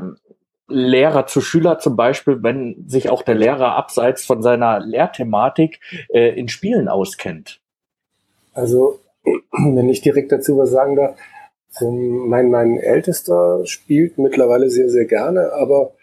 Lehrer 0.67 1.25
zu 1.27 1.39
Schüler 1.39 1.79
zum 1.79 1.95
Beispiel, 1.95 2.43
wenn 2.43 2.83
sich 2.87 3.09
auch 3.09 3.23
der 3.23 3.35
Lehrer 3.35 3.75
abseits 3.75 4.25
von 4.25 4.41
seiner 4.41 4.79
Lehrthematik 4.79 5.79
äh, 6.09 6.37
in 6.37 6.49
Spielen 6.49 6.89
auskennt? 6.89 7.61
Also, 8.53 8.99
wenn 9.23 9.87
ich 9.87 10.01
direkt 10.01 10.33
dazu 10.33 10.57
was 10.57 10.71
sagen 10.71 10.97
darf, 10.97 11.15
mein, 11.81 12.49
mein 12.49 12.77
Ältester 12.77 13.65
spielt 13.65 14.17
mittlerweile 14.17 14.69
sehr, 14.69 14.89
sehr 14.89 15.05
gerne, 15.05 15.51
aber 15.53 15.93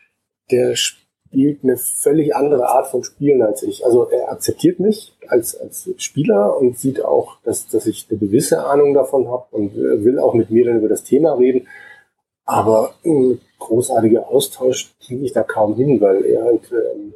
der 0.51 0.77
spielt 0.77 1.65
eine 1.65 1.77
völlig 1.77 2.37
andere 2.37 2.69
Art 2.69 2.87
von 2.89 3.03
Spielen 3.03 3.43
als 3.43 3.63
ich. 3.63 3.85
Also 3.85 4.09
er 4.09 4.31
akzeptiert 4.31 4.79
mich 4.79 5.17
als, 5.27 5.57
als 5.57 5.91
Spieler 5.97 6.57
und 6.57 6.79
sieht 6.79 7.05
auch, 7.05 7.39
dass, 7.43 7.69
dass 7.69 7.87
ich 7.87 8.07
eine 8.09 8.19
gewisse 8.19 8.65
Ahnung 8.65 8.95
davon 8.95 9.29
habe 9.29 9.47
und 9.51 9.75
will 9.75 10.19
auch 10.19 10.35
mit 10.35 10.51
mir 10.51 10.65
dann 10.65 10.79
über 10.79 10.89
das 10.89 11.05
Thema 11.05 11.35
reden. 11.35 11.67
Aber 12.45 12.95
ein 13.05 13.41
großartiger 13.59 14.29
Austausch 14.29 14.95
kriege 15.05 15.25
ich 15.25 15.33
da 15.33 15.43
kaum 15.43 15.77
hin, 15.77 16.01
weil 16.01 16.25
er 16.25 16.45
halt 16.45 16.71
ähm, 16.73 17.15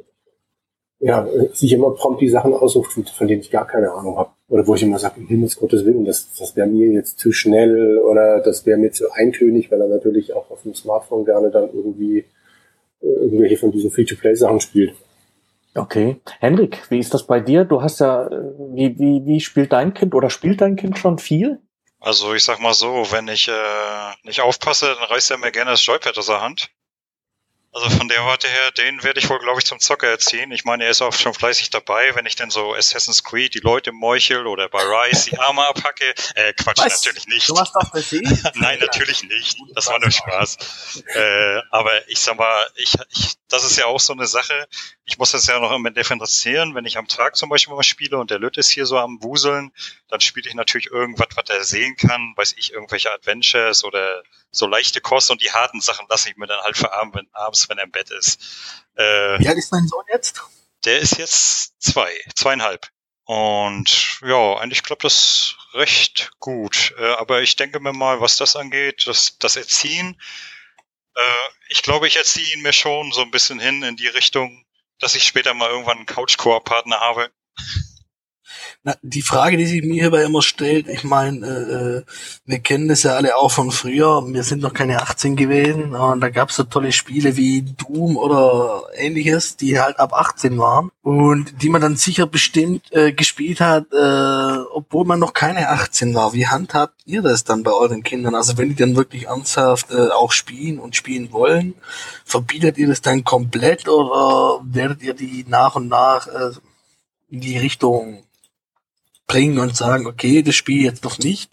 ja, 0.99 1.27
sich 1.53 1.71
immer 1.71 1.91
prompt 1.91 2.21
die 2.21 2.29
Sachen 2.29 2.53
aussucht, 2.53 2.91
von 2.91 3.27
denen 3.27 3.41
ich 3.41 3.51
gar 3.51 3.65
keine 3.65 3.91
Ahnung 3.91 4.17
habe. 4.17 4.31
Oder 4.49 4.67
wo 4.67 4.75
ich 4.75 4.83
immer 4.83 4.99
sage, 4.99 5.19
um 5.19 5.27
Himmels 5.27 5.57
Gottes 5.57 5.85
Willen, 5.85 6.05
das, 6.05 6.33
das 6.37 6.55
wäre 6.55 6.67
mir 6.67 6.91
jetzt 6.91 7.19
zu 7.19 7.31
schnell 7.31 7.99
oder 7.99 8.41
das 8.41 8.65
wäre 8.65 8.77
mir 8.77 8.91
zu 8.91 9.11
eintönig, 9.11 9.71
weil 9.71 9.81
er 9.81 9.87
natürlich 9.87 10.33
auch 10.33 10.49
auf 10.49 10.63
dem 10.63 10.75
Smartphone 10.75 11.23
gerne 11.23 11.51
dann 11.51 11.69
irgendwie 11.71 12.25
äh, 13.01 13.07
irgendwelche 13.07 13.57
von 13.57 13.71
diesen 13.71 13.91
Free-to-Play-Sachen 13.91 14.59
spielt. 14.59 14.93
Okay. 15.75 16.19
Henrik, 16.39 16.81
wie 16.89 16.99
ist 16.99 17.13
das 17.13 17.25
bei 17.25 17.39
dir? 17.39 17.63
Du 17.63 17.81
hast 17.81 17.99
ja, 17.99 18.27
äh, 18.27 18.51
wie, 18.73 18.97
wie, 18.99 19.25
wie 19.25 19.39
spielt 19.39 19.71
dein 19.71 19.93
Kind 19.93 20.13
oder 20.13 20.29
spielt 20.29 20.61
dein 20.61 20.75
Kind 20.75 20.97
schon 20.97 21.19
viel? 21.19 21.59
Also 22.01 22.33
ich 22.33 22.43
sag 22.43 22.59
mal 22.59 22.73
so, 22.73 23.05
wenn 23.11 23.27
ich 23.27 23.47
äh, 23.47 24.25
nicht 24.25 24.41
aufpasse, 24.41 24.95
dann 24.99 25.09
reißt 25.09 25.31
er 25.31 25.37
mir 25.37 25.51
gerne 25.51 25.71
das 25.71 25.85
Joypad 25.85 26.17
aus 26.17 26.27
der 26.27 26.41
Hand. 26.41 26.71
Also 27.71 27.89
von 27.91 28.07
der 28.07 28.25
Warte 28.25 28.47
her, 28.47 28.71
den 28.71 29.03
werde 29.03 29.19
ich 29.19 29.29
wohl, 29.29 29.37
glaube 29.37 29.59
ich, 29.59 29.65
zum 29.65 29.79
Zocker 29.79 30.07
erziehen. 30.07 30.51
Ich 30.51 30.65
meine, 30.65 30.85
er 30.85 30.89
ist 30.89 31.03
auch 31.03 31.13
schon 31.13 31.35
fleißig 31.35 31.69
dabei, 31.69 32.15
wenn 32.15 32.25
ich 32.25 32.35
denn 32.35 32.49
so 32.49 32.73
Assassin's 32.73 33.23
Creed 33.23 33.53
die 33.53 33.59
Leute 33.59 33.91
meuchel 33.91 34.47
oder 34.47 34.67
bei 34.69 34.81
Rise 34.81 35.29
die 35.29 35.37
Arme 35.37 35.67
abhacke. 35.67 36.15
Äh, 36.33 36.53
Quatsch, 36.53 36.79
Was? 36.79 37.05
natürlich 37.05 37.27
nicht. 37.27 37.47
Du 37.47 37.53
machst 37.53 37.75
das 37.75 37.91
bei 37.91 38.01
Nein, 38.55 38.79
natürlich 38.79 39.23
nicht. 39.23 39.57
Das 39.75 39.85
war 39.85 39.99
nur 39.99 40.09
Spaß. 40.09 41.03
Äh, 41.13 41.61
aber 41.69 42.07
ich 42.09 42.19
sag 42.19 42.37
mal, 42.37 42.67
ich, 42.75 42.95
ich, 43.11 43.35
das 43.49 43.63
ist 43.63 43.77
ja 43.77 43.85
auch 43.85 43.99
so 43.99 44.13
eine 44.13 44.25
Sache. 44.25 44.67
Ich 45.05 45.19
muss 45.19 45.31
das 45.31 45.45
ja 45.45 45.59
noch 45.59 45.71
immer 45.71 45.91
differenzieren. 45.91 46.73
Wenn 46.73 46.85
ich 46.85 46.97
am 46.97 47.07
Tag 47.07 47.35
zum 47.35 47.49
Beispiel 47.49 47.75
mal 47.75 47.83
spiele 47.83 48.17
und 48.17 48.31
der 48.31 48.39
Lütt 48.39 48.57
ist 48.57 48.69
hier 48.69 48.87
so 48.87 48.97
am 48.97 49.21
Wuseln, 49.21 49.71
dann 50.07 50.21
spiele 50.21 50.49
ich 50.49 50.55
natürlich 50.55 50.87
irgendwas, 50.87 51.27
was 51.35 51.49
er 51.49 51.63
sehen 51.63 51.95
kann. 51.97 52.33
Weiß 52.35 52.55
ich, 52.57 52.73
irgendwelche 52.73 53.11
Adventures 53.11 53.83
oder 53.83 54.23
so 54.51 54.67
leichte 54.67 55.01
Kost 55.01 55.31
und 55.31 55.41
die 55.41 55.51
harten 55.51 55.81
Sachen 55.81 56.07
lasse 56.09 56.29
ich 56.29 56.37
mir 56.37 56.47
dann 56.47 56.61
halt 56.61 56.77
für 56.77 56.91
abends, 56.93 57.69
wenn 57.69 57.77
er 57.77 57.83
im 57.83 57.91
Bett 57.91 58.09
ist. 58.11 58.41
Äh, 58.95 59.39
Wie 59.39 59.47
alt 59.47 59.57
ist 59.57 59.71
dein 59.71 59.87
Sohn 59.87 60.05
jetzt? 60.11 60.41
Der 60.85 60.99
ist 60.99 61.17
jetzt 61.17 61.81
zwei, 61.81 62.11
zweieinhalb. 62.35 62.87
Und 63.25 64.19
ja, 64.21 64.57
eigentlich 64.57 64.81
klappt 64.81 65.03
das 65.03 65.55
recht 65.73 66.31
gut. 66.39 66.95
Äh, 66.97 67.13
aber 67.13 67.41
ich 67.41 67.55
denke 67.55 67.79
mir 67.79 67.93
mal, 67.93 68.21
was 68.21 68.37
das 68.37 68.55
angeht, 68.55 69.05
das, 69.05 69.37
das 69.37 69.55
Erziehen, 69.55 70.19
äh, 71.15 71.49
ich 71.67 71.83
glaube, 71.83 72.07
ich 72.07 72.15
erziehe 72.15 72.55
ihn 72.55 72.61
mir 72.61 72.73
schon 72.73 73.11
so 73.11 73.21
ein 73.21 73.31
bisschen 73.31 73.59
hin 73.59 73.83
in 73.83 73.95
die 73.95 74.07
Richtung, 74.07 74.65
dass 74.99 75.15
ich 75.15 75.25
später 75.25 75.53
mal 75.53 75.69
irgendwann 75.69 75.97
einen 75.97 76.05
Couch-Koop-Partner 76.05 76.99
habe. 76.99 77.31
Na, 78.83 78.95
die 79.01 79.21
Frage, 79.21 79.57
die 79.57 79.65
sich 79.65 79.83
mir 79.83 80.01
hierbei 80.01 80.23
immer 80.23 80.41
stellt, 80.41 80.87
ich 80.87 81.03
meine, 81.03 81.45
äh, 81.45 81.97
äh, 81.97 82.03
wir 82.45 82.59
kennen 82.59 82.87
das 82.87 83.03
ja 83.03 83.15
alle 83.15 83.35
auch 83.35 83.51
von 83.51 83.71
früher, 83.71 84.23
wir 84.27 84.43
sind 84.43 84.61
noch 84.61 84.73
keine 84.73 85.01
18 85.01 85.35
gewesen 85.35 85.95
und 85.95 86.21
da 86.21 86.29
gab 86.29 86.49
es 86.49 86.55
so 86.55 86.63
tolle 86.63 86.91
Spiele 86.91 87.35
wie 87.35 87.61
Doom 87.61 88.17
oder 88.17 88.83
ähnliches, 88.95 89.57
die 89.57 89.79
halt 89.79 89.99
ab 89.99 90.13
18 90.13 90.57
waren 90.57 90.91
und 91.01 91.61
die 91.61 91.69
man 91.69 91.81
dann 91.81 91.95
sicher 91.95 92.27
bestimmt 92.27 92.91
äh, 92.91 93.11
gespielt 93.11 93.61
hat, 93.61 93.85
äh, 93.91 94.57
obwohl 94.71 95.05
man 95.05 95.19
noch 95.19 95.33
keine 95.33 95.69
18 95.69 96.13
war. 96.13 96.33
Wie 96.33 96.47
handhabt 96.47 97.01
ihr 97.05 97.21
das 97.21 97.43
dann 97.43 97.63
bei 97.63 97.71
euren 97.71 98.03
Kindern? 98.03 98.35
Also 98.35 98.57
wenn 98.57 98.69
die 98.69 98.75
dann 98.75 98.95
wirklich 98.95 99.25
ernsthaft 99.25 99.91
äh, 99.91 100.09
auch 100.09 100.31
spielen 100.31 100.79
und 100.79 100.95
spielen 100.95 101.31
wollen, 101.31 101.73
verbietet 102.25 102.77
ihr 102.77 102.87
das 102.87 103.01
dann 103.01 103.23
komplett 103.23 103.89
oder 103.89 104.61
werdet 104.63 105.01
ihr 105.01 105.13
die 105.13 105.45
nach 105.47 105.75
und 105.75 105.87
nach 105.87 106.27
äh, 106.27 106.51
in 107.29 107.41
die 107.41 107.57
Richtung 107.57 108.23
bringen 109.29 109.59
und 109.59 109.77
sagen, 109.77 110.07
okay, 110.07 110.41
das 110.41 110.55
Spiel 110.55 110.83
jetzt 110.83 111.05
noch 111.05 111.19
nicht. 111.19 111.49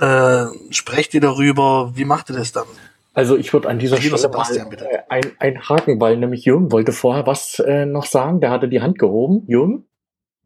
Äh, 0.00 0.46
sprecht 0.70 1.14
ihr 1.14 1.20
darüber? 1.20 1.92
Wie 1.94 2.04
macht 2.04 2.30
ihr 2.30 2.36
das 2.36 2.50
dann? 2.50 2.66
Also 3.12 3.36
ich 3.36 3.52
würde 3.52 3.68
an 3.68 3.78
dieser 3.78 3.98
Stelle 3.98 4.18
Sebastian, 4.18 4.68
mal, 4.68 4.82
äh, 4.82 4.98
ein, 5.08 5.32
ein 5.38 5.68
Haken, 5.68 6.00
weil 6.00 6.16
nämlich 6.16 6.44
Jürgen 6.44 6.72
wollte 6.72 6.92
vorher 6.92 7.26
was 7.26 7.60
äh, 7.60 7.84
noch 7.86 8.06
sagen. 8.06 8.40
Der 8.40 8.50
hatte 8.50 8.68
die 8.68 8.80
Hand 8.80 8.98
gehoben. 8.98 9.44
Jürgen? 9.46 9.84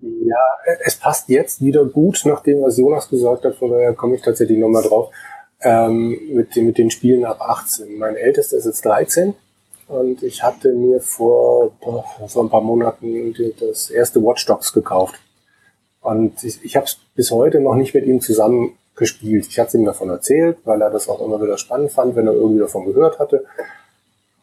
Ja, 0.01 0.37
es 0.85 0.97
passt 0.97 1.29
jetzt 1.29 1.63
wieder 1.63 1.85
gut, 1.85 2.21
nachdem 2.25 2.63
was 2.63 2.77
Jonas 2.77 3.09
gesagt 3.09 3.45
hat, 3.45 3.55
von 3.55 3.71
daher 3.71 3.95
komme 3.95 4.17
ich 4.17 4.23
tatsächlich 4.23 4.59
nochmal 4.59 4.83
drauf, 4.83 5.11
ähm, 5.63 6.19
mit, 6.33 6.57
den, 6.57 6.67
mit 6.67 6.77
den 6.77 6.91
Spielen 6.91 7.25
ab 7.25 7.41
18. 7.41 7.97
Mein 7.97 8.17
ältester 8.17 8.57
ist 8.57 8.67
jetzt 8.67 8.85
13 8.85 9.35
und 9.89 10.23
ich 10.23 10.43
hatte 10.43 10.73
mir 10.73 11.01
vor, 11.01 11.73
vor 11.81 12.45
ein 12.45 12.51
paar 12.51 12.61
Monaten 12.61 13.35
das 13.61 13.89
erste 13.91 14.21
Watch 14.23 14.45
Dogs 14.47 14.73
gekauft. 14.73 15.15
Und 16.05 16.45
ich, 16.45 16.63
ich 16.63 16.77
habe 16.77 16.85
es 16.85 16.99
bis 17.15 17.31
heute 17.31 17.61
noch 17.61 17.75
nicht 17.75 17.95
mit 17.95 18.05
ihm 18.05 18.21
zusammen 18.21 18.77
gespielt. 18.95 19.47
Ich 19.49 19.59
hatte 19.59 19.79
ihm 19.79 19.87
davon 19.87 20.11
erzählt, 20.11 20.59
weil 20.65 20.81
er 20.83 20.91
das 20.91 21.09
auch 21.09 21.25
immer 21.25 21.43
wieder 21.43 21.57
spannend 21.57 21.93
fand, 21.93 22.15
wenn 22.15 22.27
er 22.27 22.35
irgendwie 22.35 22.61
davon 22.61 22.85
gehört 22.85 23.19
hatte. 23.19 23.45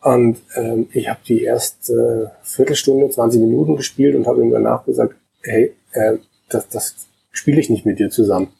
Und 0.01 0.41
ähm, 0.56 0.89
ich 0.91 1.08
habe 1.08 1.20
die 1.27 1.44
erste 1.44 2.32
Viertelstunde, 2.41 3.12
20 3.12 3.39
Minuten 3.39 3.75
gespielt 3.75 4.15
und 4.15 4.25
habe 4.25 4.41
ihm 4.41 4.50
danach 4.50 4.86
gesagt, 4.86 5.13
hey, 5.44 5.75
äh, 5.91 6.18
das, 6.50 6.68
das 6.70 6.96
spiele 7.32 7.60
ich 7.60 7.70
nicht 7.70 7.86
mit 7.86 8.00
dir 8.00 8.10
zusammen. 8.10 8.51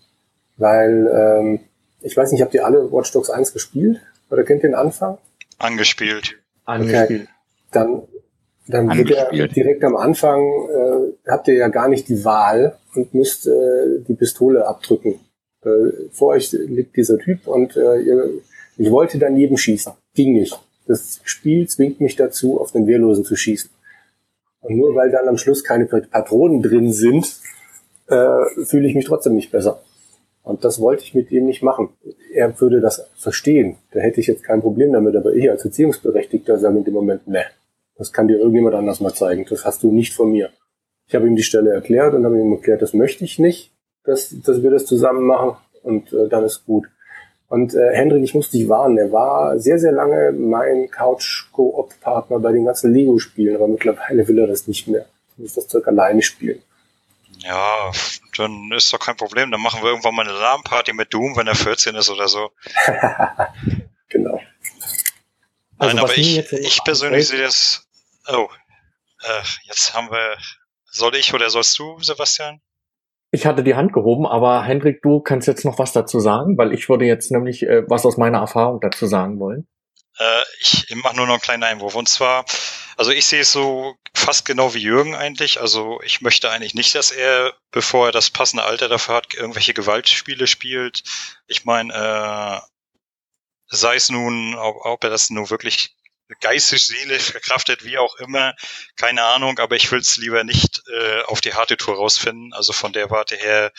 Weil 0.58 1.10
ähm, 1.12 1.60
ich 2.01 2.15
weiß 2.15 2.31
nicht, 2.31 2.43
habt 2.43 2.53
ihr 2.53 2.65
alle 2.65 2.91
Watch 2.91 3.12
Dogs 3.12 3.31
1 3.31 3.51
gespielt? 3.51 4.00
Oder 4.29 4.43
kennt 4.43 4.62
ihr 4.62 4.70
den 4.70 4.75
Anfang? 4.75 5.17
Angespielt. 5.58 6.38
Angespielt. 6.65 7.22
Okay. 7.22 7.27
Dann 7.72 8.03
dann 8.68 8.96
wird 8.96 9.12
er 9.12 9.48
direkt 9.48 9.84
am 9.84 9.96
Anfang, 9.96 10.41
äh, 10.41 11.30
habt 11.30 11.48
ihr 11.48 11.56
ja 11.56 11.68
gar 11.68 11.89
nicht 11.89 12.08
die 12.10 12.24
Wahl 12.24 12.77
und 12.96 13.13
müsst 13.13 13.48
äh, 13.48 14.00
die 14.08 14.13
Pistole 14.13 14.68
abdrücken. 14.68 15.20
Äh, 15.63 16.10
vor 16.12 16.30
euch 16.30 16.51
liegt 16.51 16.95
dieser 16.95 17.17
Typ 17.17 17.47
und 17.47 17.76
äh, 17.76 18.00
ihr, 18.02 18.30
ich 18.78 18.91
wollte 18.91 19.17
daneben 19.17 19.58
schießen. 19.58 19.93
Ging 20.13 20.34
nicht. 20.34 20.60
Das 20.88 21.19
Spiel 21.24 21.67
zwingt 21.67 22.02
mich 22.02 22.15
dazu, 22.15 22.60
auf 22.60 22.71
den 22.71 22.88
Wehrlosen 22.88 23.24
zu 23.24 23.36
schießen. 23.36 23.69
Und 24.62 24.78
nur 24.78 24.95
weil 24.95 25.10
dann 25.12 25.28
am 25.28 25.38
Schluss 25.38 25.63
keine 25.63 25.86
Patronen 25.86 26.62
drin 26.62 26.91
sind, 26.91 27.36
äh, 28.08 28.65
fühle 28.65 28.88
ich 28.88 28.95
mich 28.95 29.06
trotzdem 29.06 29.36
nicht 29.36 29.52
besser. 29.52 29.82
Und 30.43 30.63
das 30.65 30.80
wollte 30.80 31.04
ich 31.04 31.13
mit 31.13 31.32
ihm 31.32 31.45
nicht 31.45 31.62
machen. 31.62 31.89
Er 32.34 32.60
würde 32.60 32.82
das 32.82 33.08
verstehen. 33.15 33.78
Da 33.91 34.00
hätte 34.00 34.19
ich 34.19 34.28
jetzt 34.28 34.43
kein 34.43 34.62
Problem 34.62 34.91
damit, 34.91 35.15
aber 35.15 35.34
ich 35.34 35.50
als 35.50 35.65
Erziehungsberechtigter 35.65 36.58
sage 36.58 36.80
in 36.80 36.84
dem 36.84 36.93
Moment, 36.93 37.28
ne, 37.28 37.45
das 37.95 38.13
kann 38.13 38.27
dir 38.27 38.38
irgendjemand 38.38 38.75
anders 38.75 38.99
mal 38.99 39.13
zeigen. 39.13 39.45
Das 39.49 39.65
hast 39.65 39.84
du 39.84 39.91
nicht 39.91 40.13
von 40.13 40.32
mir. 40.32 40.51
Ich 41.08 41.15
habe 41.15 41.27
ihm 41.27 41.36
die 41.36 41.43
Stelle 41.43 41.73
erklärt 41.73 42.13
und 42.13 42.25
habe 42.25 42.39
ihm 42.39 42.54
erklärt, 42.54 42.82
das 42.82 42.93
möchte 42.93 43.23
ich 43.25 43.38
nicht, 43.38 43.71
dass, 44.04 44.34
dass 44.41 44.63
wir 44.63 44.71
das 44.71 44.86
zusammen 44.86 45.25
machen 45.25 45.58
und 45.84 46.13
äh, 46.13 46.30
dann 46.30 46.43
ist 46.43 46.65
gut. 46.65 46.88
Und 47.47 47.75
äh, 47.75 47.93
Hendrik, 47.93 48.23
ich 48.23 48.34
muss 48.34 48.49
dich 48.49 48.69
warnen, 48.69 48.97
er 48.97 49.12
war 49.12 49.60
sehr, 49.60 49.77
sehr 49.77 49.91
lange 49.91 50.32
mein 50.32 50.89
Couch-Koop-Partner 50.89 52.39
bei 52.39 52.54
den 52.54 52.63
ganzen 52.63 52.93
Lego-Spielen, 52.93 53.58
aber 53.58 53.67
mittlerweile 53.67 54.25
will 54.27 54.39
er 54.39 54.47
das 54.47 54.67
nicht 54.67 54.88
mehr. 54.88 55.06
Er 55.38 55.41
muss 55.41 55.56
das 55.56 55.67
Zeug 55.67 55.86
alleine 55.86 56.21
spielen. 56.21 56.62
Ja, 57.39 57.91
dann 58.38 58.71
ist 58.71 58.93
doch 58.93 58.99
kein 58.99 59.17
Problem. 59.17 59.51
Dann 59.51 59.62
machen 59.62 59.82
wir 59.82 59.89
irgendwann 59.89 60.15
mal 60.15 60.25
eine 60.25 60.38
Alarmparty 60.38 60.93
mit 60.93 61.13
Doom, 61.13 61.36
wenn 61.36 61.47
er 61.47 61.56
14 61.56 61.95
ist 61.95 62.10
oder 62.10 62.27
so. 62.27 62.51
genau. 64.10 64.39
Also 65.82 65.96
Nein, 65.96 66.06
aber 66.06 66.15
ich, 66.15 66.38
ich 66.52 66.84
persönlich 66.84 67.28
sehe 67.28 67.41
das 67.41 67.88
Oh, 68.28 68.48
äh, 69.24 69.41
jetzt 69.63 69.96
haben 69.96 70.12
wir. 70.12 70.38
Soll 70.94 71.15
ich 71.15 71.34
oder 71.34 71.50
sollst 71.50 71.80
du, 71.80 72.00
Sebastian? 72.02 72.62
Ich 73.32 73.46
hatte 73.46 73.63
die 73.63 73.76
Hand 73.76 73.94
gehoben, 73.94 74.28
aber 74.28 74.63
Hendrik, 74.63 75.02
du 75.02 75.22
kannst 75.22 75.48
jetzt 75.48 75.65
noch 75.65 75.80
was 75.80 75.94
dazu 75.94 76.20
sagen, 76.20 76.58
weil 76.58 76.74
ich 76.74 76.88
würde 76.88 77.06
jetzt 77.06 77.32
nämlich 77.32 77.63
äh, 77.63 77.89
was 77.89 78.06
aus 78.06 78.17
meiner 78.17 78.39
Erfahrung 78.39 78.80
dazu 78.82 79.08
sagen 79.08 79.39
wollen. 79.39 79.67
Äh, 80.20 80.41
ich 80.60 80.94
mache 80.96 81.15
nur 81.15 81.26
noch 81.26 81.36
einen 81.36 81.41
kleinen 81.41 81.63
Einwurf. 81.63 81.96
Und 81.96 82.10
zwar, 82.10 82.46
also 82.98 83.12
ich 83.12 83.26
sehe 83.26 83.41
es 83.41 83.52
so 83.52 83.96
fast 84.13 84.46
genau 84.46 84.74
wie 84.76 84.82
Jürgen 84.82 85.15
eigentlich. 85.15 85.62
Also 85.62 86.00
ich 86.04 86.22
möchte 86.22 86.52
eigentlich 86.52 86.76
nicht, 86.76 86.94
dass 86.94 87.12
er, 87.12 87.54
bevor 87.72 88.08
er 88.08 88.12
das 88.12 88.30
passende 88.30 88.65
Alter 88.65 88.88
dafür 88.88 89.15
hat, 89.15 89.34
irgendwelche 89.34 89.74
Gewaltspiele 89.74 90.46
spielt. 90.46 91.04
Ich 91.48 91.65
meine, 91.65 91.94
äh, 91.94 92.67
sei 93.71 93.95
es 93.95 94.10
nun, 94.10 94.55
ob, 94.55 94.86
ob 94.86 95.03
er 95.03 95.10
das 95.10 95.29
nur 95.29 95.49
wirklich 95.49 95.95
geistig, 96.39 96.84
seelisch 96.84 97.31
verkraftet, 97.31 97.84
wie 97.84 97.97
auch 97.97 98.15
immer, 98.15 98.53
keine 98.95 99.23
Ahnung, 99.23 99.60
aber 99.60 99.75
ich 99.75 99.91
will 99.91 99.99
es 99.99 100.17
lieber 100.17 100.43
nicht 100.43 100.84
äh, 100.88 101.21
auf 101.23 101.41
die 101.41 101.53
harte 101.53 101.77
Tour 101.77 101.95
rausfinden. 101.95 102.53
Also 102.53 102.73
von 102.73 102.93
der 102.93 103.10
Warte 103.10 103.36
her, 103.36 103.71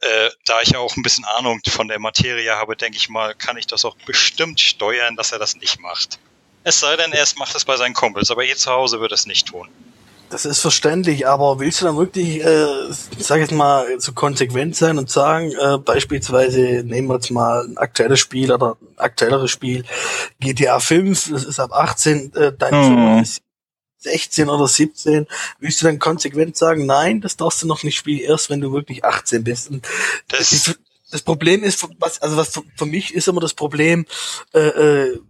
äh, 0.00 0.30
da 0.44 0.60
ich 0.62 0.76
auch 0.76 0.96
ein 0.96 1.02
bisschen 1.02 1.24
Ahnung 1.24 1.60
von 1.68 1.88
der 1.88 1.98
Materie 1.98 2.54
habe, 2.56 2.76
denke 2.76 2.96
ich 2.96 3.08
mal, 3.08 3.34
kann 3.34 3.56
ich 3.56 3.66
das 3.66 3.84
auch 3.84 3.96
bestimmt 4.06 4.60
steuern, 4.60 5.16
dass 5.16 5.32
er 5.32 5.38
das 5.38 5.56
nicht 5.56 5.80
macht. 5.80 6.18
Es 6.64 6.80
sei 6.80 6.96
denn, 6.96 7.12
er 7.12 7.26
macht 7.36 7.54
es 7.54 7.64
bei 7.64 7.76
seinen 7.76 7.94
Kumpels, 7.94 8.30
aber 8.30 8.42
hier 8.42 8.56
zu 8.56 8.70
Hause 8.70 9.00
wird 9.00 9.12
es 9.12 9.26
nicht 9.26 9.48
tun. 9.48 9.68
Das 10.28 10.44
ist 10.44 10.60
verständlich, 10.60 11.26
aber 11.26 11.60
willst 11.60 11.80
du 11.80 11.84
dann 11.84 11.96
wirklich, 11.96 12.44
äh, 12.44 12.66
sag 13.18 13.38
jetzt 13.38 13.52
mal, 13.52 13.86
so 14.00 14.12
konsequent 14.12 14.74
sein 14.74 14.98
und 14.98 15.08
sagen, 15.08 15.52
äh, 15.52 15.78
beispielsweise 15.78 16.82
nehmen 16.84 17.08
wir 17.08 17.14
jetzt 17.14 17.30
mal 17.30 17.64
ein 17.64 17.76
aktuelles 17.76 18.18
Spiel 18.18 18.50
oder 18.50 18.76
ein 18.80 18.98
aktuelleres 18.98 19.50
Spiel, 19.50 19.84
GTA 20.40 20.80
5, 20.80 21.30
das 21.30 21.44
ist 21.44 21.60
ab 21.60 21.72
18, 21.72 22.34
äh, 22.34 22.52
dein 22.58 22.74
mhm. 22.74 22.84
Sohn 22.84 23.22
ist 23.22 23.42
16 23.98 24.48
oder 24.48 24.66
17, 24.66 25.26
willst 25.60 25.82
du 25.82 25.86
dann 25.86 25.98
konsequent 25.98 26.56
sagen, 26.56 26.86
nein, 26.86 27.20
das 27.20 27.36
darfst 27.36 27.62
du 27.62 27.66
noch 27.66 27.82
nicht 27.82 27.96
spielen, 27.96 28.20
erst 28.20 28.50
wenn 28.50 28.60
du 28.60 28.72
wirklich 28.72 29.04
18 29.04 29.44
bist. 29.44 29.70
Und 29.70 29.86
das, 30.28 30.50
die, 30.50 30.72
das 31.10 31.22
Problem 31.22 31.62
ist, 31.62 31.86
was, 31.98 32.20
also 32.20 32.36
was 32.36 32.60
für 32.76 32.86
mich 32.86 33.14
ist 33.14 33.28
immer 33.28 33.40
das 33.40 33.54
Problem, 33.54 34.06
äh, 34.54 34.58
äh, 34.58 35.20